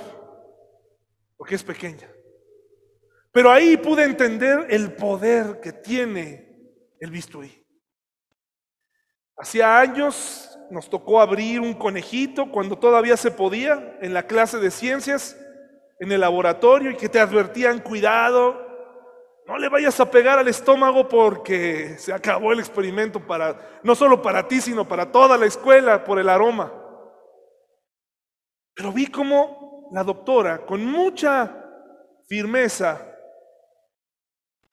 porque 1.37 1.55
es 1.55 1.63
pequeña. 1.63 2.09
Pero 3.31 3.51
ahí 3.51 3.75
pude 3.75 4.05
entender 4.05 4.67
el 4.69 4.93
poder 4.93 5.59
que 5.59 5.73
tiene 5.73 6.57
el 7.01 7.11
bisturí. 7.11 7.61
Hacía 9.37 9.77
años 9.77 10.57
nos 10.71 10.89
tocó 10.89 11.19
abrir 11.19 11.59
un 11.59 11.73
conejito 11.73 12.49
cuando 12.49 12.79
todavía 12.79 13.17
se 13.17 13.31
podía 13.31 13.97
en 14.01 14.13
la 14.13 14.23
clase 14.23 14.57
de 14.59 14.71
ciencias, 14.71 15.37
en 15.99 16.13
el 16.13 16.21
laboratorio 16.21 16.91
y 16.91 16.95
que 16.95 17.09
te 17.09 17.19
advertían, 17.19 17.79
cuidado, 17.79 18.65
no 19.45 19.57
le 19.57 19.67
vayas 19.67 19.99
a 19.99 20.09
pegar 20.09 20.39
al 20.39 20.47
estómago 20.47 21.07
porque 21.09 21.97
se 21.99 22.13
acabó 22.13 22.53
el 22.53 22.59
experimento 22.59 23.19
para, 23.19 23.79
no 23.83 23.93
solo 23.93 24.21
para 24.21 24.47
ti, 24.47 24.61
sino 24.61 24.87
para 24.87 25.11
toda 25.11 25.37
la 25.37 25.45
escuela 25.45 26.03
por 26.05 26.17
el 26.17 26.29
aroma. 26.29 26.84
Pero 28.75 28.91
vi 28.91 29.07
como 29.07 29.89
la 29.91 30.03
doctora, 30.03 30.65
con 30.65 30.85
mucha 30.85 31.63
firmeza, 32.27 33.01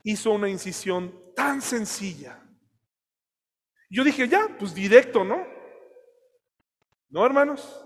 hizo 0.02 0.32
una 0.32 0.48
incisión 0.48 1.32
tan 1.34 1.62
sencilla 1.62 2.42
yo 3.92 4.02
dije, 4.02 4.26
ya, 4.26 4.48
pues 4.58 4.74
directo, 4.74 5.22
¿no? 5.22 5.46
No, 7.10 7.26
hermanos. 7.26 7.84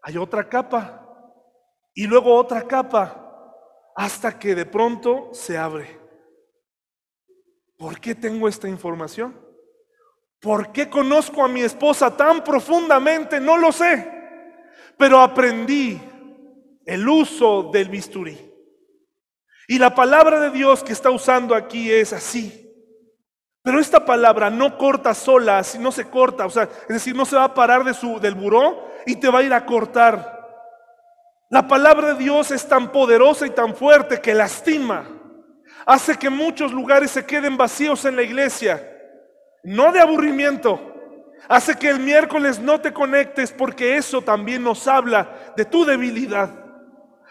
Hay 0.00 0.16
otra 0.16 0.48
capa. 0.48 1.06
Y 1.92 2.06
luego 2.06 2.34
otra 2.34 2.66
capa. 2.66 3.54
Hasta 3.94 4.38
que 4.38 4.54
de 4.54 4.64
pronto 4.64 5.28
se 5.34 5.58
abre. 5.58 6.00
¿Por 7.76 8.00
qué 8.00 8.14
tengo 8.14 8.48
esta 8.48 8.68
información? 8.70 9.38
¿Por 10.40 10.72
qué 10.72 10.88
conozco 10.88 11.44
a 11.44 11.48
mi 11.48 11.60
esposa 11.60 12.16
tan 12.16 12.42
profundamente? 12.42 13.38
No 13.38 13.58
lo 13.58 13.70
sé. 13.70 14.10
Pero 14.96 15.20
aprendí 15.20 16.00
el 16.84 17.08
uso 17.08 17.70
del 17.72 17.88
bisturí. 17.88 18.38
Y 19.68 19.78
la 19.78 19.94
palabra 19.94 20.40
de 20.40 20.50
Dios 20.50 20.82
que 20.82 20.92
está 20.92 21.10
usando 21.10 21.54
aquí 21.54 21.90
es 21.92 22.12
así. 22.12 22.64
Pero 23.62 23.80
esta 23.80 24.04
palabra 24.04 24.48
no 24.48 24.78
corta 24.78 25.12
sola, 25.12 25.62
no 25.78 25.92
se 25.92 26.08
corta, 26.08 26.46
o 26.46 26.50
sea, 26.50 26.62
es 26.62 26.88
decir, 26.88 27.14
no 27.14 27.26
se 27.26 27.36
va 27.36 27.44
a 27.44 27.54
parar 27.54 27.84
de 27.84 27.92
su, 27.92 28.18
del 28.18 28.34
buró 28.34 28.88
y 29.04 29.16
te 29.16 29.28
va 29.28 29.40
a 29.40 29.42
ir 29.42 29.52
a 29.52 29.66
cortar. 29.66 30.38
La 31.50 31.68
palabra 31.68 32.14
de 32.14 32.24
Dios 32.24 32.50
es 32.50 32.66
tan 32.66 32.90
poderosa 32.90 33.46
y 33.46 33.50
tan 33.50 33.74
fuerte 33.74 34.22
que 34.22 34.32
lastima. 34.32 35.06
Hace 35.84 36.18
que 36.18 36.30
muchos 36.30 36.72
lugares 36.72 37.10
se 37.10 37.26
queden 37.26 37.56
vacíos 37.56 38.06
en 38.06 38.16
la 38.16 38.22
iglesia. 38.22 38.86
No 39.62 39.92
de 39.92 40.00
aburrimiento. 40.00 40.87
Hace 41.46 41.76
que 41.76 41.88
el 41.88 42.00
miércoles 42.00 42.58
no 42.58 42.80
te 42.80 42.92
conectes 42.92 43.52
porque 43.52 43.96
eso 43.96 44.22
también 44.22 44.62
nos 44.62 44.88
habla 44.88 45.52
de 45.56 45.64
tu 45.64 45.84
debilidad. 45.84 46.50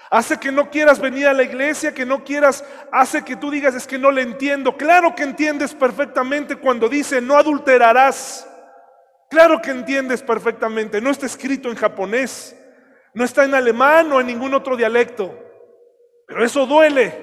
Hace 0.10 0.40
que 0.40 0.52
no 0.52 0.70
quieras 0.70 1.00
venir 1.00 1.28
a 1.28 1.34
la 1.34 1.44
iglesia, 1.44 1.94
que 1.94 2.06
no 2.06 2.24
quieras, 2.24 2.64
hace 2.92 3.24
que 3.24 3.36
tú 3.36 3.52
digas, 3.52 3.76
es 3.76 3.86
que 3.86 3.98
no 3.98 4.10
le 4.10 4.22
entiendo. 4.22 4.78
Claro 4.78 5.14
que 5.14 5.24
entiendes 5.24 5.74
perfectamente 5.74 6.56
cuando 6.56 6.88
dice, 6.88 7.20
no 7.20 7.36
adulterarás. 7.36 8.48
Claro 9.30 9.62
que 9.62 9.72
entiendes 9.72 10.22
perfectamente. 10.22 11.02
No 11.02 11.10
está 11.10 11.26
escrito 11.26 11.70
en 11.70 11.76
japonés, 11.76 12.56
no 13.14 13.26
está 13.26 13.44
en 13.44 13.54
alemán 13.54 14.12
o 14.14 14.22
en 14.22 14.28
ningún 14.28 14.54
otro 14.54 14.78
dialecto. 14.78 15.38
Pero 16.26 16.46
eso 16.46 16.66
duele, 16.66 17.14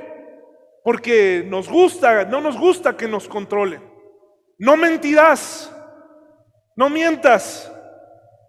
porque 0.82 1.44
nos 1.46 1.68
gusta, 1.68 2.24
no 2.24 2.42
nos 2.42 2.58
gusta 2.58 2.96
que 2.96 3.08
nos 3.08 3.26
controle. 3.28 3.80
No 4.58 4.76
mentirás, 4.76 5.73
no 6.76 6.90
mientas, 6.90 7.70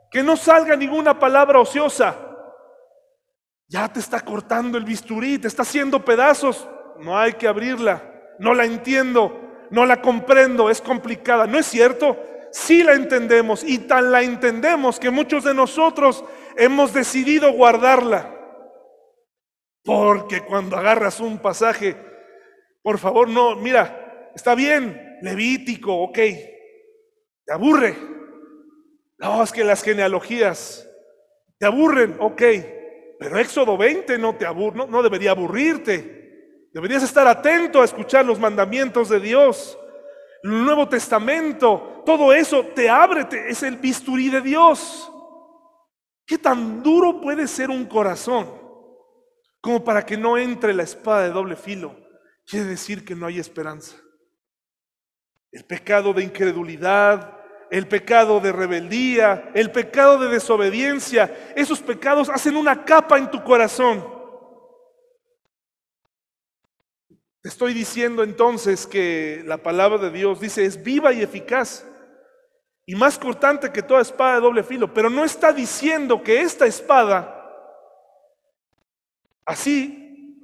que 0.10 0.24
no 0.24 0.38
salga 0.38 0.76
ninguna 0.76 1.20
palabra 1.20 1.60
ociosa. 1.60 2.16
Ya 3.68 3.92
te 3.92 4.00
está 4.00 4.22
cortando 4.22 4.78
el 4.78 4.86
bisturí, 4.86 5.38
te 5.40 5.48
está 5.48 5.64
haciendo 5.64 6.06
pedazos. 6.06 6.68
No 7.00 7.18
hay 7.18 7.34
que 7.34 7.48
abrirla. 7.48 8.02
No 8.40 8.54
la 8.54 8.66
entiendo, 8.66 9.68
no 9.72 9.86
la 9.86 10.02
comprendo, 10.02 10.70
es 10.70 10.82
complicada. 10.82 11.48
¿No 11.48 11.58
es 11.58 11.66
cierto? 11.66 12.18
Sí 12.52 12.84
la 12.84 12.94
entendemos 12.94 13.64
y 13.64 13.80
tan 13.80 14.12
la 14.12 14.22
entendemos 14.22 15.00
que 15.00 15.10
muchos 15.10 15.44
de 15.44 15.54
nosotros 15.54 16.24
hemos 16.56 16.94
decidido 16.94 17.52
guardarla. 17.52 18.32
Porque 19.84 20.42
cuando 20.42 20.78
agarras 20.78 21.20
un 21.20 21.40
pasaje, 21.40 21.96
por 22.82 22.98
favor, 22.98 23.28
no, 23.28 23.56
mira, 23.56 24.32
está 24.34 24.56
bien, 24.56 25.18
Levítico, 25.22 25.94
ok, 26.04 26.16
te 27.46 27.54
aburre. 27.54 28.15
No, 29.18 29.44
es 29.44 29.52
que 29.52 29.64
las 29.64 29.82
genealogías 29.82 30.90
te 31.58 31.66
aburren, 31.66 32.18
ok, 32.20 32.42
pero 33.20 33.40
Éxodo 33.40 33.78
20 33.78 34.18
no, 34.18 34.36
te 34.36 34.46
abur 34.46 34.76
no, 34.76 35.02
debería 35.02 35.32
aburrirte. 35.32 36.70
Deberías 36.74 37.04
estar 37.04 37.26
atento 37.28 37.82
a 37.82 37.86
escuchar 37.86 38.26
los 38.26 38.40
mandamientos 38.40 39.08
de 39.08 39.20
Dios. 39.20 39.78
El 40.44 40.66
Nuevo 40.66 40.90
Testamento, 40.90 42.04
todo 42.06 42.34
eso 42.34 42.66
te 42.66 42.90
abre, 42.90 43.26
es 43.48 43.64
el 43.64 43.78
bisturí 43.78 44.30
de 44.30 44.42
Dios. 44.42 45.10
¿Qué 46.26 46.38
tan 46.38 46.84
duro 46.84 47.22
puede 47.22 47.48
ser 47.48 47.70
un 47.70 47.86
corazón 47.86 48.52
como 49.62 49.84
para 49.84 50.06
que 50.06 50.18
no 50.18 50.38
entre 50.38 50.74
la 50.74 50.84
espada 50.84 51.24
de 51.24 51.32
doble 51.32 51.56
filo? 51.56 51.96
Quiere 52.46 52.66
decir 52.66 53.06
que 53.06 53.16
no 53.16 53.26
hay 53.26 53.40
esperanza. 53.40 53.96
El 55.52 55.64
pecado 55.64 56.14
de 56.14 56.24
incredulidad, 56.24 57.35
el 57.72 57.88
pecado 57.88 58.40
de 58.40 58.52
rebeldía, 58.52 59.52
el 59.54 59.72
pecado 59.72 60.18
de 60.20 60.30
desobediencia, 60.30 61.54
esos 61.56 61.80
pecados 61.82 62.30
hacen 62.30 62.56
una 62.56 62.86
capa 62.86 63.18
en 63.18 63.30
tu 63.32 63.44
corazón. 63.44 64.14
Te 67.42 67.50
estoy 67.50 67.74
diciendo 67.74 68.24
entonces 68.24 68.88
que 68.88 69.44
la 69.46 69.58
palabra 69.58 69.98
de 70.00 70.12
Dios 70.12 70.40
dice 70.40 70.66
es 70.66 70.82
viva 70.82 71.14
y 71.14 71.22
eficaz 71.22 71.86
y 72.88 72.96
más 72.96 73.18
cortante 73.18 73.72
que 73.72 73.84
toda 73.84 74.02
espada 74.02 74.36
de 74.36 74.42
doble 74.42 74.64
filo, 74.64 74.94
pero 74.94 75.10
no 75.10 75.24
está 75.24 75.52
diciendo 75.52 76.24
que 76.24 76.42
esta 76.42 76.66
espada, 76.66 77.32
así, 79.46 80.40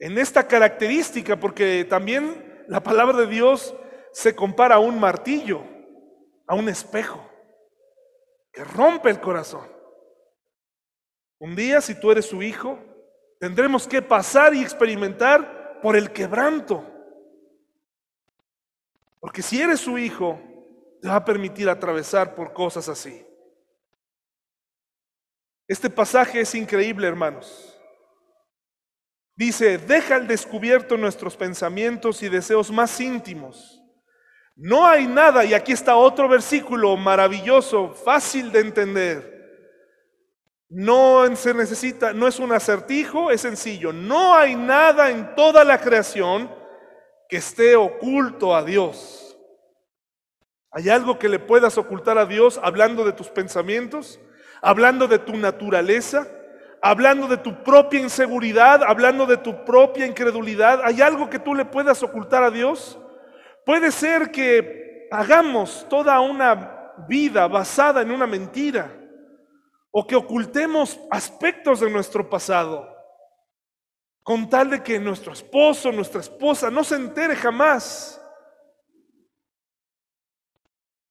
en 0.00 0.18
esta 0.18 0.46
característica, 0.46 1.38
porque 1.38 1.84
también 1.88 2.64
la 2.68 2.82
palabra 2.82 3.18
de 3.18 3.26
Dios 3.26 3.74
se 4.12 4.34
compara 4.34 4.76
a 4.76 4.80
un 4.80 4.98
martillo 4.98 5.77
a 6.48 6.54
un 6.54 6.68
espejo 6.68 7.22
que 8.50 8.64
rompe 8.64 9.10
el 9.10 9.20
corazón. 9.20 9.68
Un 11.38 11.54
día, 11.54 11.80
si 11.80 11.94
tú 11.94 12.10
eres 12.10 12.26
su 12.26 12.42
hijo, 12.42 12.78
tendremos 13.38 13.86
que 13.86 14.02
pasar 14.02 14.54
y 14.54 14.62
experimentar 14.62 15.80
por 15.80 15.94
el 15.94 16.10
quebranto. 16.10 16.84
Porque 19.20 19.42
si 19.42 19.60
eres 19.60 19.80
su 19.80 19.98
hijo, 19.98 20.40
te 21.00 21.08
va 21.08 21.16
a 21.16 21.24
permitir 21.24 21.68
atravesar 21.68 22.34
por 22.34 22.52
cosas 22.52 22.88
así. 22.88 23.24
Este 25.68 25.90
pasaje 25.90 26.40
es 26.40 26.54
increíble, 26.54 27.06
hermanos. 27.06 27.78
Dice, 29.36 29.78
deja 29.78 30.16
al 30.16 30.26
descubierto 30.26 30.96
nuestros 30.96 31.36
pensamientos 31.36 32.22
y 32.22 32.28
deseos 32.28 32.72
más 32.72 32.98
íntimos 33.00 33.77
no 34.60 34.84
hay 34.84 35.06
nada, 35.06 35.44
y 35.44 35.54
aquí 35.54 35.70
está 35.70 35.94
otro 35.94 36.28
versículo 36.28 36.96
maravilloso, 36.96 37.90
fácil 37.90 38.50
de 38.50 38.58
entender. 38.58 39.38
No 40.68 41.24
se 41.36 41.54
necesita, 41.54 42.12
no 42.12 42.26
es 42.26 42.40
un 42.40 42.50
acertijo, 42.50 43.30
es 43.30 43.42
sencillo. 43.42 43.92
No 43.92 44.34
hay 44.34 44.56
nada 44.56 45.10
en 45.10 45.36
toda 45.36 45.62
la 45.62 45.80
creación 45.80 46.50
que 47.28 47.36
esté 47.36 47.76
oculto 47.76 48.54
a 48.54 48.64
Dios. 48.64 49.38
¿Hay 50.72 50.88
algo 50.88 51.20
que 51.20 51.28
le 51.28 51.38
puedas 51.38 51.78
ocultar 51.78 52.18
a 52.18 52.26
Dios 52.26 52.58
hablando 52.60 53.04
de 53.04 53.12
tus 53.12 53.28
pensamientos, 53.28 54.18
hablando 54.60 55.06
de 55.06 55.20
tu 55.20 55.36
naturaleza, 55.36 56.26
hablando 56.82 57.28
de 57.28 57.36
tu 57.36 57.62
propia 57.62 58.00
inseguridad, 58.00 58.82
hablando 58.82 59.24
de 59.24 59.36
tu 59.36 59.64
propia 59.64 60.04
incredulidad? 60.04 60.80
¿Hay 60.82 61.00
algo 61.00 61.30
que 61.30 61.38
tú 61.38 61.54
le 61.54 61.64
puedas 61.64 62.02
ocultar 62.02 62.42
a 62.42 62.50
Dios? 62.50 62.98
Puede 63.68 63.92
ser 63.92 64.30
que 64.30 65.06
hagamos 65.10 65.86
toda 65.90 66.18
una 66.22 66.94
vida 67.06 67.46
basada 67.46 68.00
en 68.00 68.10
una 68.10 68.26
mentira 68.26 68.90
o 69.90 70.06
que 70.06 70.16
ocultemos 70.16 70.98
aspectos 71.10 71.80
de 71.80 71.90
nuestro 71.90 72.30
pasado 72.30 72.88
con 74.22 74.48
tal 74.48 74.70
de 74.70 74.82
que 74.82 74.98
nuestro 74.98 75.34
esposo, 75.34 75.92
nuestra 75.92 76.22
esposa 76.22 76.70
no 76.70 76.82
se 76.82 76.94
entere 76.94 77.36
jamás. 77.36 78.18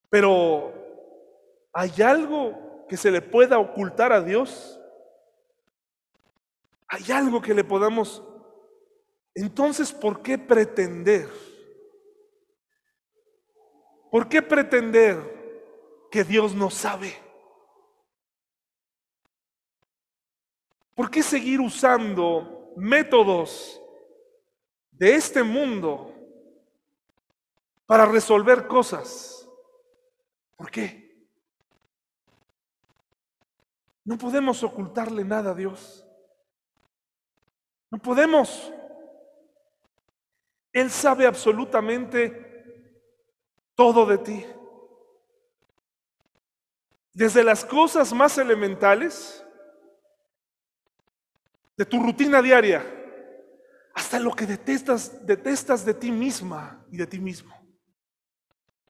Pero 0.10 0.74
¿hay 1.72 2.02
algo 2.02 2.88
que 2.90 2.98
se 2.98 3.12
le 3.12 3.22
pueda 3.22 3.60
ocultar 3.60 4.12
a 4.12 4.20
Dios? 4.20 4.82
¿Hay 6.88 7.12
algo 7.12 7.40
que 7.40 7.54
le 7.54 7.64
podamos... 7.64 8.24
Entonces, 9.36 9.92
¿por 9.92 10.24
qué 10.24 10.40
pretender? 10.40 11.30
¿Por 14.18 14.28
qué 14.28 14.42
pretender 14.42 16.08
que 16.10 16.24
Dios 16.24 16.56
no 16.56 16.72
sabe? 16.72 17.16
¿Por 20.96 21.12
qué 21.12 21.22
seguir 21.22 21.62
usando 21.62 22.74
métodos 22.76 23.80
de 24.90 25.14
este 25.14 25.44
mundo 25.44 26.16
para 27.86 28.08
resolver 28.08 28.66
cosas? 28.66 29.48
¿Por 30.56 30.72
qué? 30.72 31.30
No 34.04 34.18
podemos 34.18 34.64
ocultarle 34.64 35.24
nada 35.24 35.52
a 35.52 35.54
Dios. 35.54 36.04
No 37.92 38.00
podemos. 38.00 38.74
Él 40.74 40.90
sabe 40.90 41.28
absolutamente 41.28 42.47
todo 43.78 44.08
de 44.08 44.18
ti. 44.18 44.46
Desde 47.14 47.44
las 47.44 47.64
cosas 47.64 48.12
más 48.12 48.38
elementales, 48.38 49.46
de 51.78 51.86
tu 51.86 52.02
rutina 52.02 52.42
diaria, 52.42 52.84
hasta 53.94 54.20
lo 54.20 54.32
que 54.32 54.48
detestas, 54.48 55.26
detestas 55.26 55.86
de 55.86 55.94
ti 55.94 56.12
misma 56.12 56.84
y 56.92 56.98
de 56.98 57.06
ti 57.06 57.20
mismo. 57.20 57.56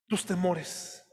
Tus 0.06 0.24
temores. 0.24 1.04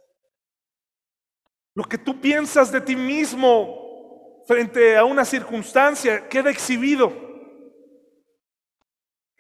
Lo 1.73 1.83
que 1.83 1.97
tú 1.97 2.19
piensas 2.21 2.71
de 2.71 2.79
ti 2.79 2.95
mismo 2.95 4.43
frente 4.47 4.97
a 4.97 5.03
una 5.03 5.25
circunstancia 5.25 6.29
queda 6.29 6.49
exhibido. 6.49 7.24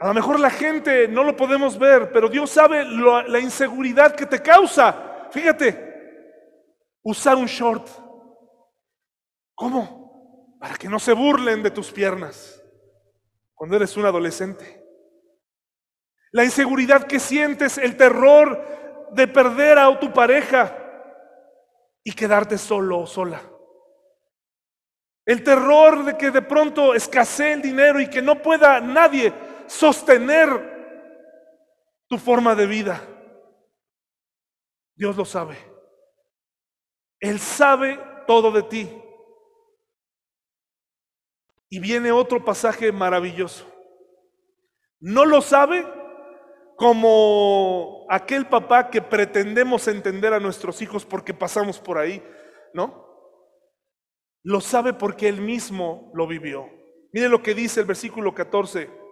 A 0.05 0.09
lo 0.09 0.13
mejor 0.13 0.39
la 0.39 0.51
gente 0.51 1.07
no 1.07 1.23
lo 1.23 1.35
podemos 1.35 1.79
ver, 1.79 2.11
pero 2.11 2.29
Dios 2.29 2.51
sabe 2.51 2.85
la 2.85 3.39
inseguridad 3.39 4.13
que 4.13 4.27
te 4.27 4.39
causa. 4.39 5.27
Fíjate, 5.31 6.29
usar 7.01 7.35
un 7.35 7.47
short. 7.47 7.87
¿Cómo? 9.55 10.57
Para 10.59 10.75
que 10.75 10.87
no 10.87 10.99
se 10.99 11.11
burlen 11.11 11.63
de 11.63 11.71
tus 11.71 11.91
piernas 11.91 12.63
cuando 13.55 13.77
eres 13.77 13.97
un 13.97 14.05
adolescente. 14.05 14.85
La 16.33 16.45
inseguridad 16.45 17.07
que 17.07 17.19
sientes, 17.19 17.79
el 17.79 17.97
terror 17.97 19.09
de 19.11 19.27
perder 19.27 19.79
a 19.79 19.99
tu 19.99 20.13
pareja 20.13 20.77
y 22.03 22.11
quedarte 22.13 22.59
solo 22.59 22.99
o 22.99 23.07
sola. 23.07 23.41
El 25.25 25.43
terror 25.43 26.05
de 26.05 26.15
que 26.15 26.29
de 26.29 26.43
pronto 26.43 26.93
escasee 26.93 27.53
el 27.53 27.63
dinero 27.63 27.99
y 27.99 28.07
que 28.07 28.21
no 28.21 28.39
pueda 28.39 28.79
nadie 28.79 29.33
sostener 29.67 30.75
tu 32.07 32.17
forma 32.17 32.55
de 32.55 32.67
vida. 32.67 33.01
Dios 34.95 35.15
lo 35.15 35.25
sabe. 35.25 35.57
Él 37.19 37.39
sabe 37.39 37.99
todo 38.27 38.51
de 38.51 38.63
ti. 38.63 39.01
Y 41.69 41.79
viene 41.79 42.11
otro 42.11 42.43
pasaje 42.45 42.91
maravilloso. 42.91 43.65
No 44.99 45.25
lo 45.25 45.41
sabe 45.41 45.85
como 46.75 48.05
aquel 48.09 48.47
papá 48.47 48.89
que 48.89 49.01
pretendemos 49.01 49.87
entender 49.87 50.33
a 50.33 50.39
nuestros 50.39 50.81
hijos 50.81 51.05
porque 51.05 51.33
pasamos 51.33 51.79
por 51.79 51.97
ahí, 51.97 52.23
¿no? 52.73 53.05
Lo 54.43 54.61
sabe 54.61 54.93
porque 54.93 55.27
él 55.27 55.41
mismo 55.41 56.11
lo 56.13 56.27
vivió. 56.27 56.69
Mire 57.11 57.29
lo 57.29 57.41
que 57.41 57.55
dice 57.55 57.79
el 57.79 57.85
versículo 57.85 58.33
14. 58.35 59.04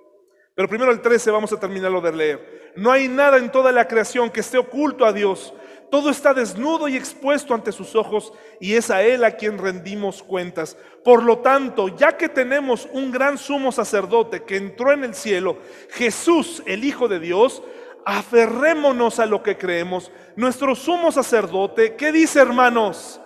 Pero 0.56 0.68
primero 0.68 0.92
el 0.92 1.02
13 1.02 1.32
vamos 1.32 1.52
a 1.52 1.60
terminarlo 1.60 2.00
de 2.02 2.14
leer. 2.14 2.74
No 2.76 2.92
hay 2.92 3.08
nada 3.08 3.38
en 3.38 3.52
toda 3.52 3.72
la 3.72 3.88
creación 3.88 4.30
que 4.30 4.42
esté 4.42 4.58
oculto 4.58 5.06
a 5.06 5.14
Dios. 5.14 5.54
Todo 5.90 6.10
está 6.10 6.34
desnudo 6.34 6.88
y 6.88 6.96
expuesto 6.96 7.54
ante 7.54 7.72
sus 7.72 7.96
ojos 7.96 8.34
y 8.60 8.74
es 8.74 8.90
a 8.90 9.04
Él 9.04 9.24
a 9.24 9.32
quien 9.32 9.58
rendimos 9.58 10.24
cuentas. 10.24 10.78
Por 11.04 11.24
lo 11.24 11.40
tanto, 11.40 11.90
ya 11.90 12.18
que 12.18 12.30
tenemos 12.30 12.88
un 12.92 13.12
gran 13.12 13.38
sumo 13.38 13.72
sacerdote 13.72 14.44
que 14.44 14.58
entró 14.58 14.92
en 14.92 15.04
el 15.04 15.14
cielo, 15.14 15.58
Jesús, 15.90 16.64
el 16.66 16.84
Hijo 16.84 17.08
de 17.08 17.20
Dios, 17.20 17.62
aferrémonos 18.06 19.20
a 19.20 19.26
lo 19.26 19.44
que 19.44 19.58
creemos. 19.58 20.12
Nuestro 20.36 20.76
sumo 20.76 21.12
sacerdote, 21.12 21.96
¿qué 21.96 22.12
dice 22.12 22.40
hermanos? 22.40 23.20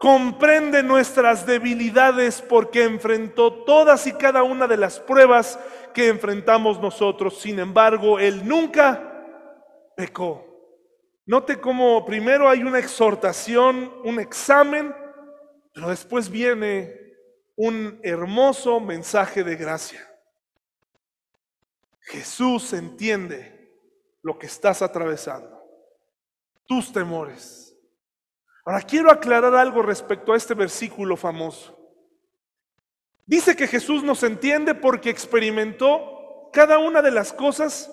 comprende 0.00 0.82
nuestras 0.82 1.44
debilidades 1.44 2.40
porque 2.40 2.84
enfrentó 2.84 3.52
todas 3.52 4.06
y 4.06 4.12
cada 4.12 4.42
una 4.42 4.66
de 4.66 4.78
las 4.78 4.98
pruebas 4.98 5.58
que 5.92 6.08
enfrentamos 6.08 6.80
nosotros. 6.80 7.40
Sin 7.40 7.58
embargo, 7.58 8.18
Él 8.18 8.46
nunca 8.46 9.24
pecó. 9.96 10.46
Note 11.26 11.60
cómo 11.60 12.04
primero 12.04 12.48
hay 12.48 12.62
una 12.62 12.78
exhortación, 12.78 13.92
un 14.04 14.18
examen, 14.18 14.94
pero 15.72 15.88
después 15.88 16.28
viene 16.28 17.14
un 17.56 18.00
hermoso 18.02 18.80
mensaje 18.80 19.44
de 19.44 19.56
gracia. 19.56 20.06
Jesús 22.00 22.72
entiende 22.72 23.72
lo 24.22 24.38
que 24.38 24.46
estás 24.46 24.82
atravesando, 24.82 25.62
tus 26.66 26.92
temores 26.92 27.70
Ahora 28.64 28.82
quiero 28.82 29.10
aclarar 29.10 29.54
algo 29.54 29.82
respecto 29.82 30.32
a 30.32 30.36
este 30.36 30.54
versículo 30.54 31.16
famoso. 31.16 31.76
Dice 33.30 33.54
que 33.54 33.68
Jesús 33.68 34.02
nos 34.02 34.24
entiende 34.24 34.74
porque 34.74 35.08
experimentó 35.08 36.50
cada 36.52 36.78
una 36.78 37.00
de 37.00 37.12
las 37.12 37.32
cosas 37.32 37.88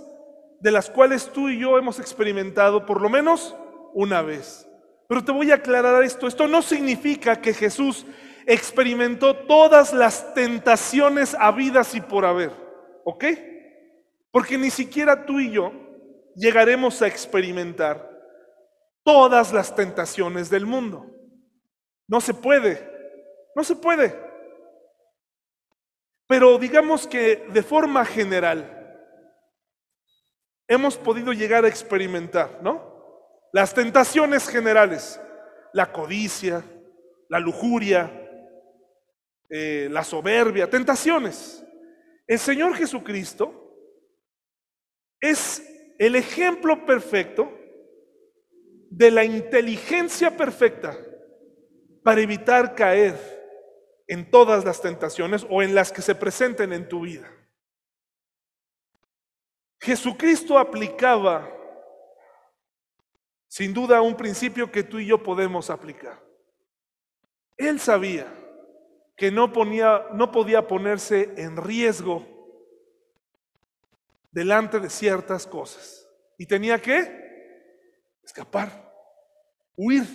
de 0.59 0.71
las 0.71 0.89
cuales 0.89 1.31
tú 1.31 1.47
y 1.47 1.59
yo 1.59 1.77
hemos 1.77 1.99
experimentado 1.99 2.87
por 2.87 2.99
lo 2.99 3.07
menos 3.07 3.55
una 3.93 4.23
vez. 4.23 4.67
Pero 5.07 5.23
te 5.23 5.31
voy 5.31 5.51
a 5.51 5.55
aclarar 5.57 6.01
esto. 6.01 6.25
Esto 6.25 6.47
no 6.47 6.63
significa 6.63 7.39
que 7.39 7.53
Jesús 7.53 8.07
experimentó 8.47 9.35
todas 9.35 9.93
las 9.93 10.33
tentaciones 10.33 11.35
habidas 11.39 11.93
y 11.93 12.01
por 12.01 12.25
haber. 12.25 12.49
¿Ok? 13.03 13.25
Porque 14.31 14.57
ni 14.57 14.71
siquiera 14.71 15.27
tú 15.27 15.39
y 15.39 15.51
yo 15.51 15.71
llegaremos 16.35 16.99
a 17.03 17.07
experimentar 17.07 18.09
todas 19.03 19.53
las 19.53 19.75
tentaciones 19.75 20.49
del 20.49 20.65
mundo. 20.65 21.05
No 22.07 22.21
se 22.21 22.33
puede, 22.33 22.89
no 23.55 23.63
se 23.63 23.75
puede. 23.75 24.26
Pero 26.27 26.57
digamos 26.57 27.07
que 27.07 27.47
de 27.53 27.63
forma 27.63 28.03
general 28.05 28.73
hemos 30.67 30.97
podido 30.97 31.31
llegar 31.31 31.63
a 31.63 31.69
experimentar, 31.69 32.59
¿no? 32.61 32.95
Las 33.53 33.73
tentaciones 33.73 34.47
generales, 34.49 35.19
la 35.73 35.91
codicia, 35.91 36.63
la 37.29 37.39
lujuria, 37.39 38.11
eh, 39.49 39.87
la 39.89 40.03
soberbia, 40.03 40.69
tentaciones. 40.69 41.63
El 42.27 42.39
Señor 42.39 42.75
Jesucristo 42.75 43.73
es 45.21 45.63
el 45.97 46.15
ejemplo 46.17 46.85
perfecto 46.85 47.57
de 48.89 49.11
la 49.11 49.23
inteligencia 49.23 50.35
perfecta 50.35 50.97
para 52.03 52.21
evitar 52.21 52.75
caer 52.75 53.36
en 54.07 54.31
todas 54.31 54.63
las 54.63 54.81
tentaciones 54.81 55.45
o 55.49 55.61
en 55.61 55.75
las 55.75 55.91
que 55.91 56.01
se 56.01 56.15
presenten 56.15 56.73
en 56.73 56.87
tu 56.87 57.01
vida. 57.01 57.29
Jesucristo 59.79 60.57
aplicaba 60.57 61.53
sin 63.47 63.73
duda 63.73 64.01
un 64.01 64.15
principio 64.15 64.71
que 64.71 64.83
tú 64.83 64.99
y 64.99 65.07
yo 65.07 65.21
podemos 65.21 65.69
aplicar. 65.69 66.21
Él 67.55 67.79
sabía 67.79 68.27
que 69.15 69.31
no, 69.31 69.51
ponía, 69.51 70.05
no 70.13 70.31
podía 70.31 70.67
ponerse 70.67 71.33
en 71.37 71.57
riesgo 71.57 72.25
delante 74.31 74.79
de 74.79 74.89
ciertas 74.89 75.47
cosas 75.47 76.07
y 76.37 76.45
tenía 76.45 76.79
que 76.79 77.25
escapar, 78.23 78.93
huir, 79.75 80.05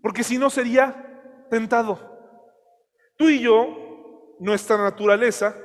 porque 0.00 0.22
si 0.22 0.38
no 0.38 0.50
sería 0.50 1.46
tentado. 1.50 2.11
Tú 3.16 3.28
y 3.28 3.40
yo, 3.40 4.36
nuestra 4.40 4.76
naturaleza, 4.76 5.56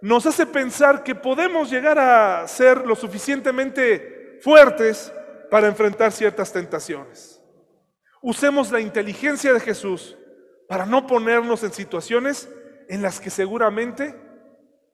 nos 0.00 0.26
hace 0.26 0.46
pensar 0.46 1.02
que 1.02 1.14
podemos 1.14 1.70
llegar 1.70 1.98
a 1.98 2.46
ser 2.46 2.86
lo 2.86 2.94
suficientemente 2.94 4.38
fuertes 4.42 5.12
para 5.50 5.66
enfrentar 5.66 6.12
ciertas 6.12 6.52
tentaciones. 6.52 7.40
Usemos 8.20 8.70
la 8.70 8.80
inteligencia 8.80 9.52
de 9.52 9.60
Jesús 9.60 10.16
para 10.68 10.84
no 10.86 11.06
ponernos 11.06 11.62
en 11.62 11.72
situaciones 11.72 12.48
en 12.88 13.02
las 13.02 13.20
que 13.20 13.30
seguramente 13.30 14.14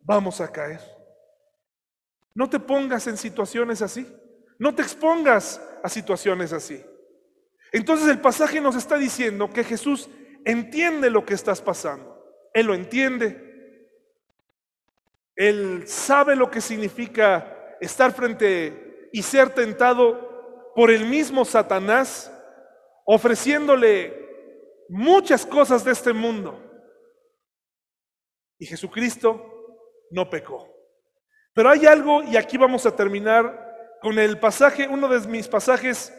vamos 0.01 0.41
a 0.41 0.51
caer. 0.51 0.81
No 2.35 2.49
te 2.49 2.61
pongas 2.61 3.07
en 3.07 3.17
situaciones 3.17 3.83
así. 3.83 4.07
No 4.59 4.75
te 4.75 4.83
expongas 4.83 5.61
a 5.83 5.89
situaciones 5.89 6.53
así. 6.53 6.85
Entonces 7.73 8.09
el 8.09 8.21
pasaje 8.21 8.61
nos 8.61 8.77
está 8.77 8.97
diciendo 8.97 9.53
que 9.53 9.65
Jesús 9.65 10.09
entiende 10.45 11.11
lo 11.11 11.25
que 11.25 11.35
estás 11.35 11.61
pasando. 11.61 12.15
Él 12.53 12.67
lo 12.67 12.75
entiende. 12.75 13.89
Él 15.37 15.85
sabe 15.87 16.37
lo 16.37 16.51
que 16.51 16.61
significa 16.61 17.77
estar 17.81 18.13
frente 18.13 19.09
y 19.13 19.23
ser 19.23 19.51
tentado 19.51 20.73
por 20.75 20.91
el 20.91 21.07
mismo 21.07 21.45
Satanás, 21.45 22.33
ofreciéndole 23.05 24.25
muchas 24.89 25.45
cosas 25.47 25.85
de 25.85 25.93
este 25.93 26.13
mundo. 26.13 26.61
Y 28.59 28.67
Jesucristo 28.67 29.51
no 30.11 30.31
pecó. 30.31 30.69
Pero 31.53 31.71
hay 31.71 31.87
algo, 31.87 32.23
y 32.23 32.37
aquí 32.37 32.57
vamos 32.57 32.87
a 32.87 32.95
terminar 32.95 33.99
con 34.01 34.19
el 34.19 34.39
pasaje, 34.39 34.89
uno 34.89 35.09
de 35.09 35.27
mis 35.29 35.49
pasajes 35.49 36.13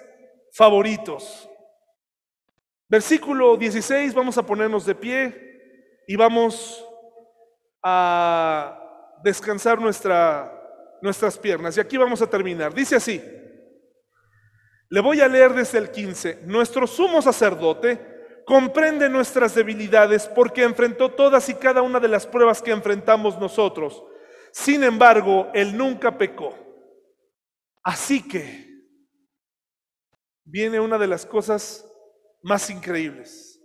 favoritos. 0.54 1.50
Versículo 2.88 3.58
16, 3.58 4.14
vamos 4.14 4.38
a 4.38 4.46
ponernos 4.46 4.86
de 4.86 4.96
pie 4.96 6.04
y 6.08 6.16
vamos 6.16 6.86
a 7.82 9.18
descansar 9.24 9.80
nuestra, 9.82 10.52
nuestras 11.02 11.38
piernas. 11.38 11.76
Y 11.78 11.80
aquí 11.80 11.98
vamos 11.98 12.22
a 12.22 12.30
terminar. 12.30 12.74
Dice 12.74 12.96
así, 12.96 13.22
le 14.90 15.02
voy 15.02 15.20
a 15.22 15.28
leer 15.28 15.54
desde 15.54 15.80
el 15.80 15.90
15, 15.90 16.42
nuestro 16.46 16.86
sumo 16.86 17.22
sacerdote 17.22 18.14
comprende 18.46 19.10
nuestras 19.10 19.56
debilidades 19.56 20.28
porque 20.28 20.64
enfrentó 20.64 21.12
todas 21.12 21.50
y 21.50 21.56
cada 21.56 21.82
una 21.82 22.00
de 22.00 22.08
las 22.08 22.28
pruebas 22.28 22.62
que 22.62 22.72
enfrentamos 22.72 23.40
nosotros. 23.40 24.04
Sin 24.52 24.84
embargo, 24.84 25.50
él 25.54 25.76
nunca 25.76 26.18
pecó. 26.18 26.56
Así 27.84 28.26
que 28.28 28.66
viene 30.44 30.80
una 30.80 30.98
de 30.98 31.08
las 31.08 31.26
cosas 31.26 31.86
más 32.46 32.70
increíbles. 32.70 33.60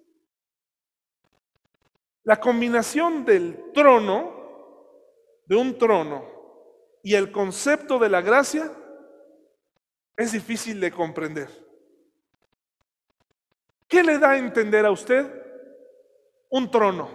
La 2.23 2.41
combinación 2.41 3.27
del 3.27 3.73
trono, 3.75 4.33
de 5.45 5.55
un 5.55 5.77
trono, 5.77 6.25
y 7.03 7.15
el 7.15 7.31
concepto 7.31 7.99
de 7.99 8.09
la 8.09 8.23
gracia 8.23 8.73
es 10.17 10.33
difícil 10.33 10.81
de 10.81 10.91
comprender. 10.91 11.51
¿Qué 13.87 14.03
le 14.03 14.19
da 14.19 14.31
a 14.31 14.39
entender 14.39 14.87
a 14.87 14.93
usted 14.93 15.27
un 16.49 16.71
trono? 16.71 17.11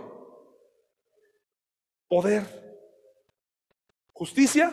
Poder. 2.08 2.44
Justicia. 4.14 4.72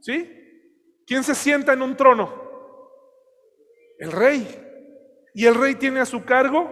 ¿Sí? 0.00 0.32
¿Quién 1.06 1.22
se 1.22 1.34
sienta 1.34 1.74
en 1.74 1.82
un 1.82 1.94
trono? 1.94 2.32
El 3.98 4.12
rey. 4.12 4.65
Y 5.36 5.44
el 5.44 5.54
rey 5.54 5.74
tiene 5.74 6.00
a 6.00 6.06
su 6.06 6.24
cargo 6.24 6.70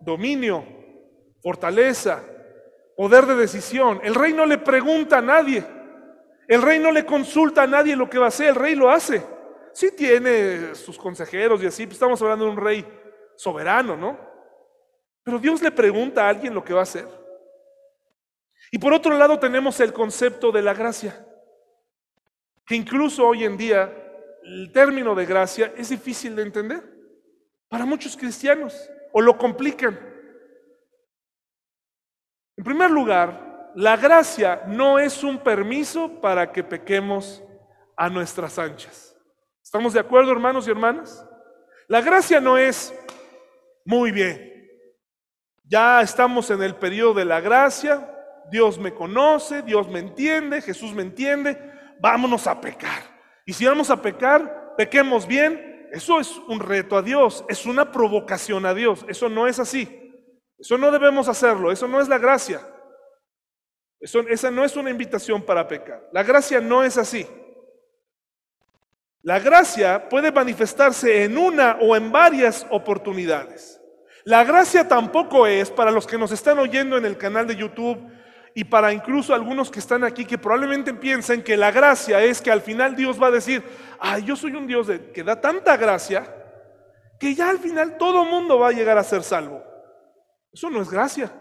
dominio, 0.00 0.66
fortaleza, 1.40 2.24
poder 2.96 3.24
de 3.24 3.36
decisión. 3.36 4.00
El 4.02 4.16
rey 4.16 4.32
no 4.32 4.46
le 4.46 4.58
pregunta 4.58 5.18
a 5.18 5.22
nadie. 5.22 5.64
El 6.48 6.60
rey 6.60 6.80
no 6.80 6.90
le 6.90 7.06
consulta 7.06 7.62
a 7.62 7.66
nadie 7.68 7.94
lo 7.94 8.10
que 8.10 8.18
va 8.18 8.24
a 8.24 8.28
hacer. 8.30 8.48
El 8.48 8.54
rey 8.56 8.74
lo 8.74 8.90
hace. 8.90 9.24
Sí 9.72 9.92
tiene 9.96 10.74
sus 10.74 10.98
consejeros 10.98 11.62
y 11.62 11.66
así. 11.66 11.86
Pues 11.86 11.94
estamos 11.94 12.20
hablando 12.20 12.46
de 12.46 12.50
un 12.50 12.56
rey 12.56 12.84
soberano, 13.36 13.96
¿no? 13.96 14.18
Pero 15.22 15.38
Dios 15.38 15.62
le 15.62 15.70
pregunta 15.70 16.26
a 16.26 16.30
alguien 16.30 16.52
lo 16.52 16.64
que 16.64 16.74
va 16.74 16.80
a 16.80 16.82
hacer. 16.82 17.06
Y 18.72 18.78
por 18.78 18.92
otro 18.92 19.16
lado 19.16 19.38
tenemos 19.38 19.78
el 19.78 19.92
concepto 19.92 20.50
de 20.50 20.62
la 20.62 20.74
gracia, 20.74 21.24
que 22.66 22.74
incluso 22.74 23.24
hoy 23.24 23.44
en 23.44 23.56
día 23.56 23.88
el 24.42 24.72
término 24.72 25.14
de 25.14 25.26
gracia 25.26 25.72
es 25.76 25.90
difícil 25.90 26.34
de 26.34 26.42
entender 26.42 26.93
para 27.68 27.84
muchos 27.84 28.16
cristianos 28.16 28.90
o 29.12 29.20
lo 29.20 29.36
complican. 29.36 29.98
En 32.56 32.64
primer 32.64 32.90
lugar, 32.90 33.72
la 33.74 33.96
gracia 33.96 34.62
no 34.66 34.98
es 34.98 35.24
un 35.24 35.38
permiso 35.38 36.20
para 36.20 36.52
que 36.52 36.62
pequemos 36.62 37.42
a 37.96 38.08
nuestras 38.08 38.58
anchas. 38.58 39.16
¿Estamos 39.62 39.92
de 39.92 40.00
acuerdo, 40.00 40.30
hermanos 40.30 40.66
y 40.66 40.70
hermanas? 40.70 41.26
La 41.88 42.00
gracia 42.00 42.40
no 42.40 42.56
es 42.56 42.94
muy 43.84 44.12
bien. 44.12 44.52
Ya 45.64 46.00
estamos 46.02 46.50
en 46.50 46.62
el 46.62 46.76
periodo 46.76 47.14
de 47.14 47.24
la 47.24 47.40
gracia, 47.40 48.10
Dios 48.50 48.78
me 48.78 48.92
conoce, 48.94 49.62
Dios 49.62 49.88
me 49.88 49.98
entiende, 49.98 50.60
Jesús 50.60 50.94
me 50.94 51.02
entiende, 51.02 51.58
vámonos 52.00 52.46
a 52.46 52.60
pecar. 52.60 53.02
Y 53.46 53.52
si 53.52 53.66
vamos 53.66 53.90
a 53.90 54.00
pecar, 54.00 54.74
pequemos 54.76 55.26
bien, 55.26 55.73
eso 55.94 56.18
es 56.18 56.38
un 56.48 56.58
reto 56.58 56.96
a 56.96 57.02
Dios, 57.02 57.44
es 57.48 57.66
una 57.66 57.92
provocación 57.92 58.66
a 58.66 58.74
Dios. 58.74 59.04
Eso 59.06 59.28
no 59.28 59.46
es 59.46 59.60
así. 59.60 60.12
Eso 60.58 60.76
no 60.76 60.90
debemos 60.90 61.28
hacerlo, 61.28 61.70
eso 61.70 61.86
no 61.86 62.00
es 62.00 62.08
la 62.08 62.18
gracia. 62.18 62.60
Esa 64.00 64.50
no 64.50 64.64
es 64.64 64.76
una 64.76 64.90
invitación 64.90 65.42
para 65.42 65.68
pecar. 65.68 66.08
La 66.12 66.24
gracia 66.24 66.60
no 66.60 66.82
es 66.82 66.98
así. 66.98 67.26
La 69.22 69.38
gracia 69.38 70.08
puede 70.08 70.32
manifestarse 70.32 71.22
en 71.22 71.38
una 71.38 71.78
o 71.80 71.94
en 71.94 72.10
varias 72.10 72.66
oportunidades. 72.70 73.80
La 74.24 74.42
gracia 74.42 74.88
tampoco 74.88 75.46
es, 75.46 75.70
para 75.70 75.92
los 75.92 76.08
que 76.08 76.18
nos 76.18 76.32
están 76.32 76.58
oyendo 76.58 76.96
en 76.96 77.04
el 77.04 77.16
canal 77.16 77.46
de 77.46 77.54
YouTube, 77.54 78.04
y 78.54 78.64
para 78.64 78.92
incluso 78.92 79.34
algunos 79.34 79.70
que 79.70 79.80
están 79.80 80.04
aquí 80.04 80.24
que 80.24 80.38
probablemente 80.38 80.94
piensen 80.94 81.42
que 81.42 81.56
la 81.56 81.72
gracia 81.72 82.22
es 82.22 82.40
que 82.40 82.52
al 82.52 82.60
final 82.60 82.94
Dios 82.94 83.20
va 83.20 83.26
a 83.26 83.32
decir, 83.32 83.64
ay, 83.98 84.22
yo 84.22 84.36
soy 84.36 84.54
un 84.54 84.66
Dios 84.66 84.86
que 85.12 85.24
da 85.24 85.40
tanta 85.40 85.76
gracia 85.76 86.24
que 87.18 87.34
ya 87.34 87.50
al 87.50 87.58
final 87.58 87.96
todo 87.98 88.24
mundo 88.24 88.58
va 88.58 88.68
a 88.68 88.72
llegar 88.72 88.96
a 88.96 89.02
ser 89.04 89.24
salvo. 89.24 89.62
Eso 90.52 90.70
no 90.70 90.82
es 90.82 90.90
gracia. 90.90 91.32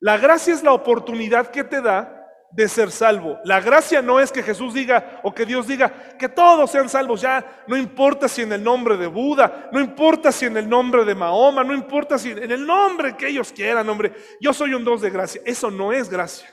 La 0.00 0.18
gracia 0.18 0.52
es 0.52 0.62
la 0.62 0.72
oportunidad 0.72 1.48
que 1.48 1.62
te 1.62 1.80
da 1.80 2.19
de 2.52 2.68
ser 2.68 2.90
salvo. 2.90 3.38
La 3.44 3.60
gracia 3.60 4.02
no 4.02 4.18
es 4.18 4.32
que 4.32 4.42
Jesús 4.42 4.74
diga 4.74 5.20
o 5.22 5.32
que 5.34 5.46
Dios 5.46 5.66
diga 5.66 6.16
que 6.18 6.28
todos 6.28 6.70
sean 6.70 6.88
salvos. 6.88 7.20
Ya 7.20 7.64
no 7.66 7.76
importa 7.76 8.28
si 8.28 8.42
en 8.42 8.52
el 8.52 8.62
nombre 8.62 8.96
de 8.96 9.06
Buda, 9.06 9.68
no 9.72 9.80
importa 9.80 10.32
si 10.32 10.46
en 10.46 10.56
el 10.56 10.68
nombre 10.68 11.04
de 11.04 11.14
Mahoma, 11.14 11.62
no 11.62 11.74
importa 11.74 12.18
si 12.18 12.30
en 12.30 12.50
el 12.50 12.66
nombre 12.66 13.16
que 13.16 13.28
ellos 13.28 13.52
quieran, 13.52 13.88
hombre. 13.88 14.12
Yo 14.40 14.52
soy 14.52 14.74
un 14.74 14.84
dos 14.84 15.00
de 15.00 15.10
gracia. 15.10 15.40
Eso 15.44 15.70
no 15.70 15.92
es 15.92 16.08
gracia. 16.08 16.48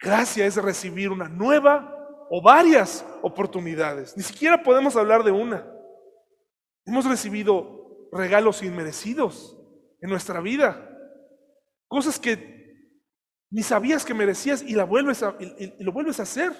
Gracia 0.00 0.46
es 0.46 0.56
recibir 0.56 1.10
una 1.10 1.28
nueva 1.28 1.94
o 2.30 2.40
varias 2.42 3.04
oportunidades. 3.22 4.16
Ni 4.16 4.22
siquiera 4.22 4.62
podemos 4.62 4.96
hablar 4.96 5.24
de 5.24 5.32
una. 5.32 5.66
Hemos 6.86 7.04
recibido 7.04 8.08
regalos 8.12 8.62
inmerecidos 8.62 9.58
en 10.00 10.08
nuestra 10.08 10.40
vida. 10.40 10.88
Cosas 11.88 12.18
que 12.18 12.57
ni 13.50 13.62
sabías 13.62 14.04
que 14.04 14.14
merecías 14.14 14.62
y, 14.62 14.74
la 14.74 14.84
vuelves 14.84 15.24
y, 15.38 15.82
lo 15.82 15.92
vuelves 15.92 16.20
a 16.20 16.24
hacer. 16.24 16.52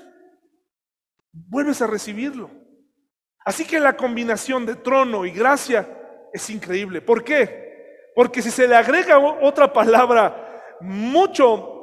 Vuelves 1.33 1.83
a 1.83 1.87
recibirlo. 1.87 2.51
Así 3.45 3.65
que 3.65 3.79
la 3.79 3.97
combinación 3.97 4.67
de 4.67 4.77
trono 4.77 5.25
y 5.25 5.31
gracia 5.31 5.89
es 6.33 6.49
increíble. 6.51 7.01
¿Por 7.01 7.25
qué? 7.25 8.11
Porque 8.15 8.43
si 8.43 8.51
se 8.51 8.67
le 8.67 8.75
agrega 8.75 9.19
otra 9.19 9.73
palabra, 9.73 10.77
mucho, 10.81 11.79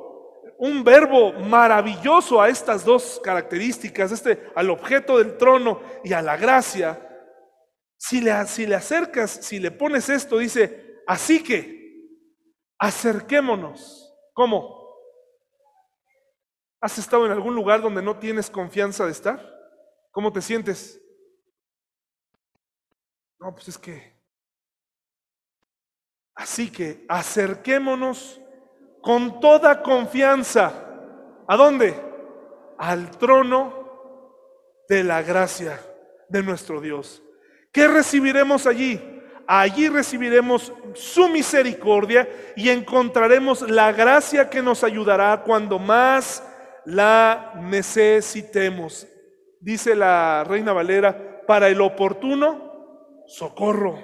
un 0.58 0.84
verbo 0.84 1.34
maravilloso 1.34 2.42
a 2.42 2.50
estas 2.50 2.84
dos 2.84 3.20
características, 3.24 4.12
este, 4.12 4.52
al 4.56 4.70
objeto 4.70 5.18
del 5.18 5.38
trono 5.38 5.82
y 6.04 6.14
a 6.14 6.22
la 6.22 6.38
gracia, 6.38 7.02
si 7.98 8.22
le, 8.22 8.46
si 8.48 8.66
le 8.66 8.76
acercas, 8.76 9.32
si 9.32 9.60
le 9.60 9.72
pones 9.72 10.10
esto, 10.10 10.38
dice, 10.38 11.02
así 11.08 11.44
que 11.44 11.76
acerquémonos. 12.80 14.02
¿Cómo? 14.34 14.75
¿Has 16.86 17.00
estado 17.00 17.26
en 17.26 17.32
algún 17.32 17.56
lugar 17.56 17.82
donde 17.82 18.04
no 18.04 18.20
tienes 18.20 18.48
confianza 18.48 19.08
de 19.08 19.12
estar? 19.12 19.44
¿Cómo 20.12 20.32
te 20.32 20.40
sientes? 20.40 21.02
No, 23.40 23.56
pues 23.56 23.70
es 23.70 23.78
que... 23.80 24.14
Así 26.36 26.72
que 26.72 27.04
acerquémonos 27.10 28.40
con 29.02 29.40
toda 29.40 29.82
confianza. 29.82 30.74
¿A 31.48 31.58
dónde? 31.58 32.00
Al 32.78 33.10
trono 33.18 34.38
de 34.88 35.04
la 35.04 35.24
gracia 35.24 35.82
de 36.30 36.44
nuestro 36.44 36.80
Dios. 36.82 37.24
¿Qué 37.72 37.88
recibiremos 37.88 38.68
allí? 38.68 39.02
Allí 39.48 39.90
recibiremos 39.90 40.72
su 40.94 41.30
misericordia 41.30 42.30
y 42.56 42.70
encontraremos 42.70 43.68
la 43.72 43.92
gracia 43.92 44.52
que 44.52 44.62
nos 44.62 44.84
ayudará 44.84 45.42
cuando 45.42 45.80
más 45.80 46.44
la 46.86 47.54
necesitemos. 47.62 49.08
Dice 49.60 49.96
la 49.96 50.44
Reina 50.44 50.74
Valera, 50.74 51.42
para 51.46 51.68
el 51.68 51.82
oportuno 51.82 53.24
socorro. 53.28 54.00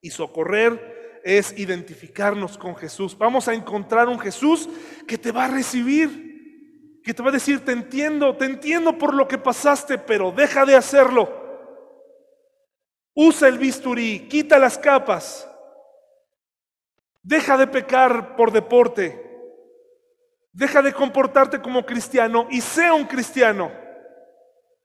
Y 0.00 0.10
socorrer 0.10 1.20
es 1.24 1.56
identificarnos 1.58 2.58
con 2.58 2.74
Jesús. 2.76 3.16
Vamos 3.16 3.48
a 3.48 3.54
encontrar 3.54 4.08
un 4.08 4.18
Jesús 4.18 4.68
que 5.06 5.18
te 5.18 5.30
va 5.30 5.44
a 5.44 5.48
recibir, 5.48 7.00
que 7.04 7.14
te 7.14 7.22
va 7.22 7.28
a 7.28 7.32
decir, 7.32 7.64
te 7.64 7.72
entiendo, 7.72 8.36
te 8.36 8.46
entiendo 8.46 8.98
por 8.98 9.14
lo 9.14 9.28
que 9.28 9.38
pasaste, 9.38 9.98
pero 9.98 10.32
deja 10.32 10.64
de 10.64 10.76
hacerlo. 10.76 11.40
Usa 13.14 13.48
el 13.48 13.58
bisturí, 13.58 14.26
quita 14.28 14.58
las 14.58 14.78
capas. 14.78 15.48
Deja 17.22 17.56
de 17.56 17.66
pecar 17.66 18.36
por 18.36 18.50
deporte. 18.50 19.31
Deja 20.52 20.82
de 20.82 20.92
comportarte 20.92 21.60
como 21.60 21.84
cristiano 21.86 22.46
y 22.50 22.60
sea 22.60 22.92
un 22.92 23.04
cristiano. 23.04 23.72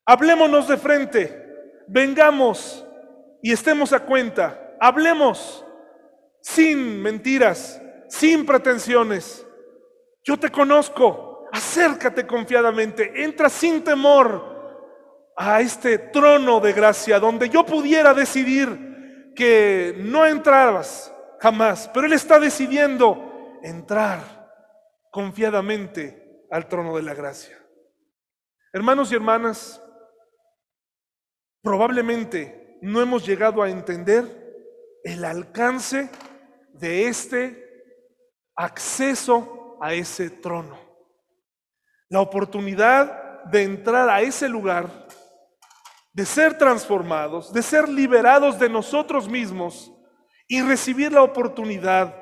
Hablémonos 0.06 0.68
de 0.68 0.78
frente. 0.78 1.84
Vengamos 1.88 2.86
y 3.42 3.52
estemos 3.52 3.92
a 3.92 4.00
cuenta. 4.00 4.76
Hablemos 4.80 5.66
sin 6.42 7.02
mentiras, 7.02 7.82
sin 8.08 8.46
pretensiones. 8.46 9.46
Yo 10.24 10.38
te 10.38 10.50
conozco. 10.50 11.50
Acércate 11.52 12.26
confiadamente. 12.26 13.24
Entra 13.24 13.50
sin 13.50 13.84
temor 13.84 14.58
a 15.36 15.60
este 15.60 15.98
trono 15.98 16.60
de 16.60 16.74
gracia 16.74 17.20
donde 17.20 17.50
yo 17.50 17.66
pudiera 17.66 18.14
decidir 18.14 19.34
que 19.36 19.96
no 20.00 20.26
entrabas 20.26 21.14
jamás, 21.40 21.90
pero 21.94 22.08
Él 22.08 22.14
está 22.14 22.40
decidiendo 22.40 23.60
entrar 23.62 24.37
confiadamente 25.18 26.46
al 26.52 26.68
trono 26.68 26.96
de 26.96 27.02
la 27.02 27.16
gracia. 27.16 27.58
Hermanos 28.72 29.12
y 29.12 29.16
hermanas, 29.16 29.82
probablemente 31.64 32.78
no 32.84 33.02
hemos 33.02 33.26
llegado 33.26 33.64
a 33.64 33.70
entender 33.72 34.28
el 35.04 35.26
alcance 35.26 36.12
de 36.72 37.08
este 37.08 37.66
acceso 38.56 39.80
a 39.82 39.96
ese 39.96 40.30
trono. 40.30 40.78
La 42.10 42.22
oportunidad 42.22 43.44
de 43.46 43.64
entrar 43.64 44.08
a 44.12 44.22
ese 44.22 44.48
lugar 44.48 45.08
de 46.14 46.26
ser 46.28 46.60
transformados, 46.60 47.52
de 47.52 47.64
ser 47.64 47.90
liberados 47.90 48.60
de 48.60 48.70
nosotros 48.70 49.28
mismos 49.28 49.92
y 50.48 50.62
recibir 50.62 51.12
la 51.12 51.24
oportunidad 51.24 52.14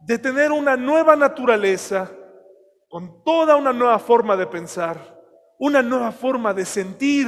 de 0.00 0.18
tener 0.18 0.50
una 0.50 0.76
nueva 0.76 1.14
naturaleza 1.14 2.10
con 2.94 3.24
toda 3.24 3.56
una 3.56 3.72
nueva 3.72 3.98
forma 3.98 4.36
de 4.36 4.46
pensar, 4.46 5.20
una 5.58 5.82
nueva 5.82 6.12
forma 6.12 6.54
de 6.54 6.64
sentir, 6.64 7.26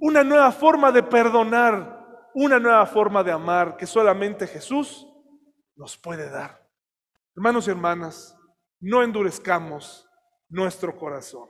una 0.00 0.22
nueva 0.22 0.52
forma 0.52 0.92
de 0.92 1.02
perdonar, 1.02 2.30
una 2.34 2.60
nueva 2.60 2.86
forma 2.86 3.24
de 3.24 3.32
amar 3.32 3.76
que 3.76 3.84
solamente 3.84 4.46
Jesús 4.46 5.04
nos 5.74 5.98
puede 5.98 6.30
dar. 6.30 6.64
Hermanos 7.34 7.66
y 7.66 7.72
hermanas, 7.72 8.38
no 8.78 9.02
endurezcamos 9.02 10.08
nuestro 10.48 10.96
corazón 10.96 11.48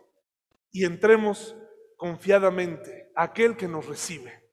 y 0.70 0.86
entremos 0.86 1.54
confiadamente 1.98 3.12
aquel 3.14 3.54
que 3.54 3.68
nos 3.68 3.84
recibe. 3.84 4.50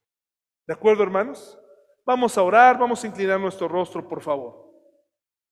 ¿De 0.68 0.74
acuerdo, 0.74 1.04
hermanos? 1.04 1.58
Vamos 2.06 2.38
a 2.38 2.44
orar, 2.44 2.78
vamos 2.78 3.02
a 3.02 3.08
inclinar 3.08 3.40
nuestro 3.40 3.70
rostro, 3.70 4.06
por 4.06 4.22
favor. 4.22 4.69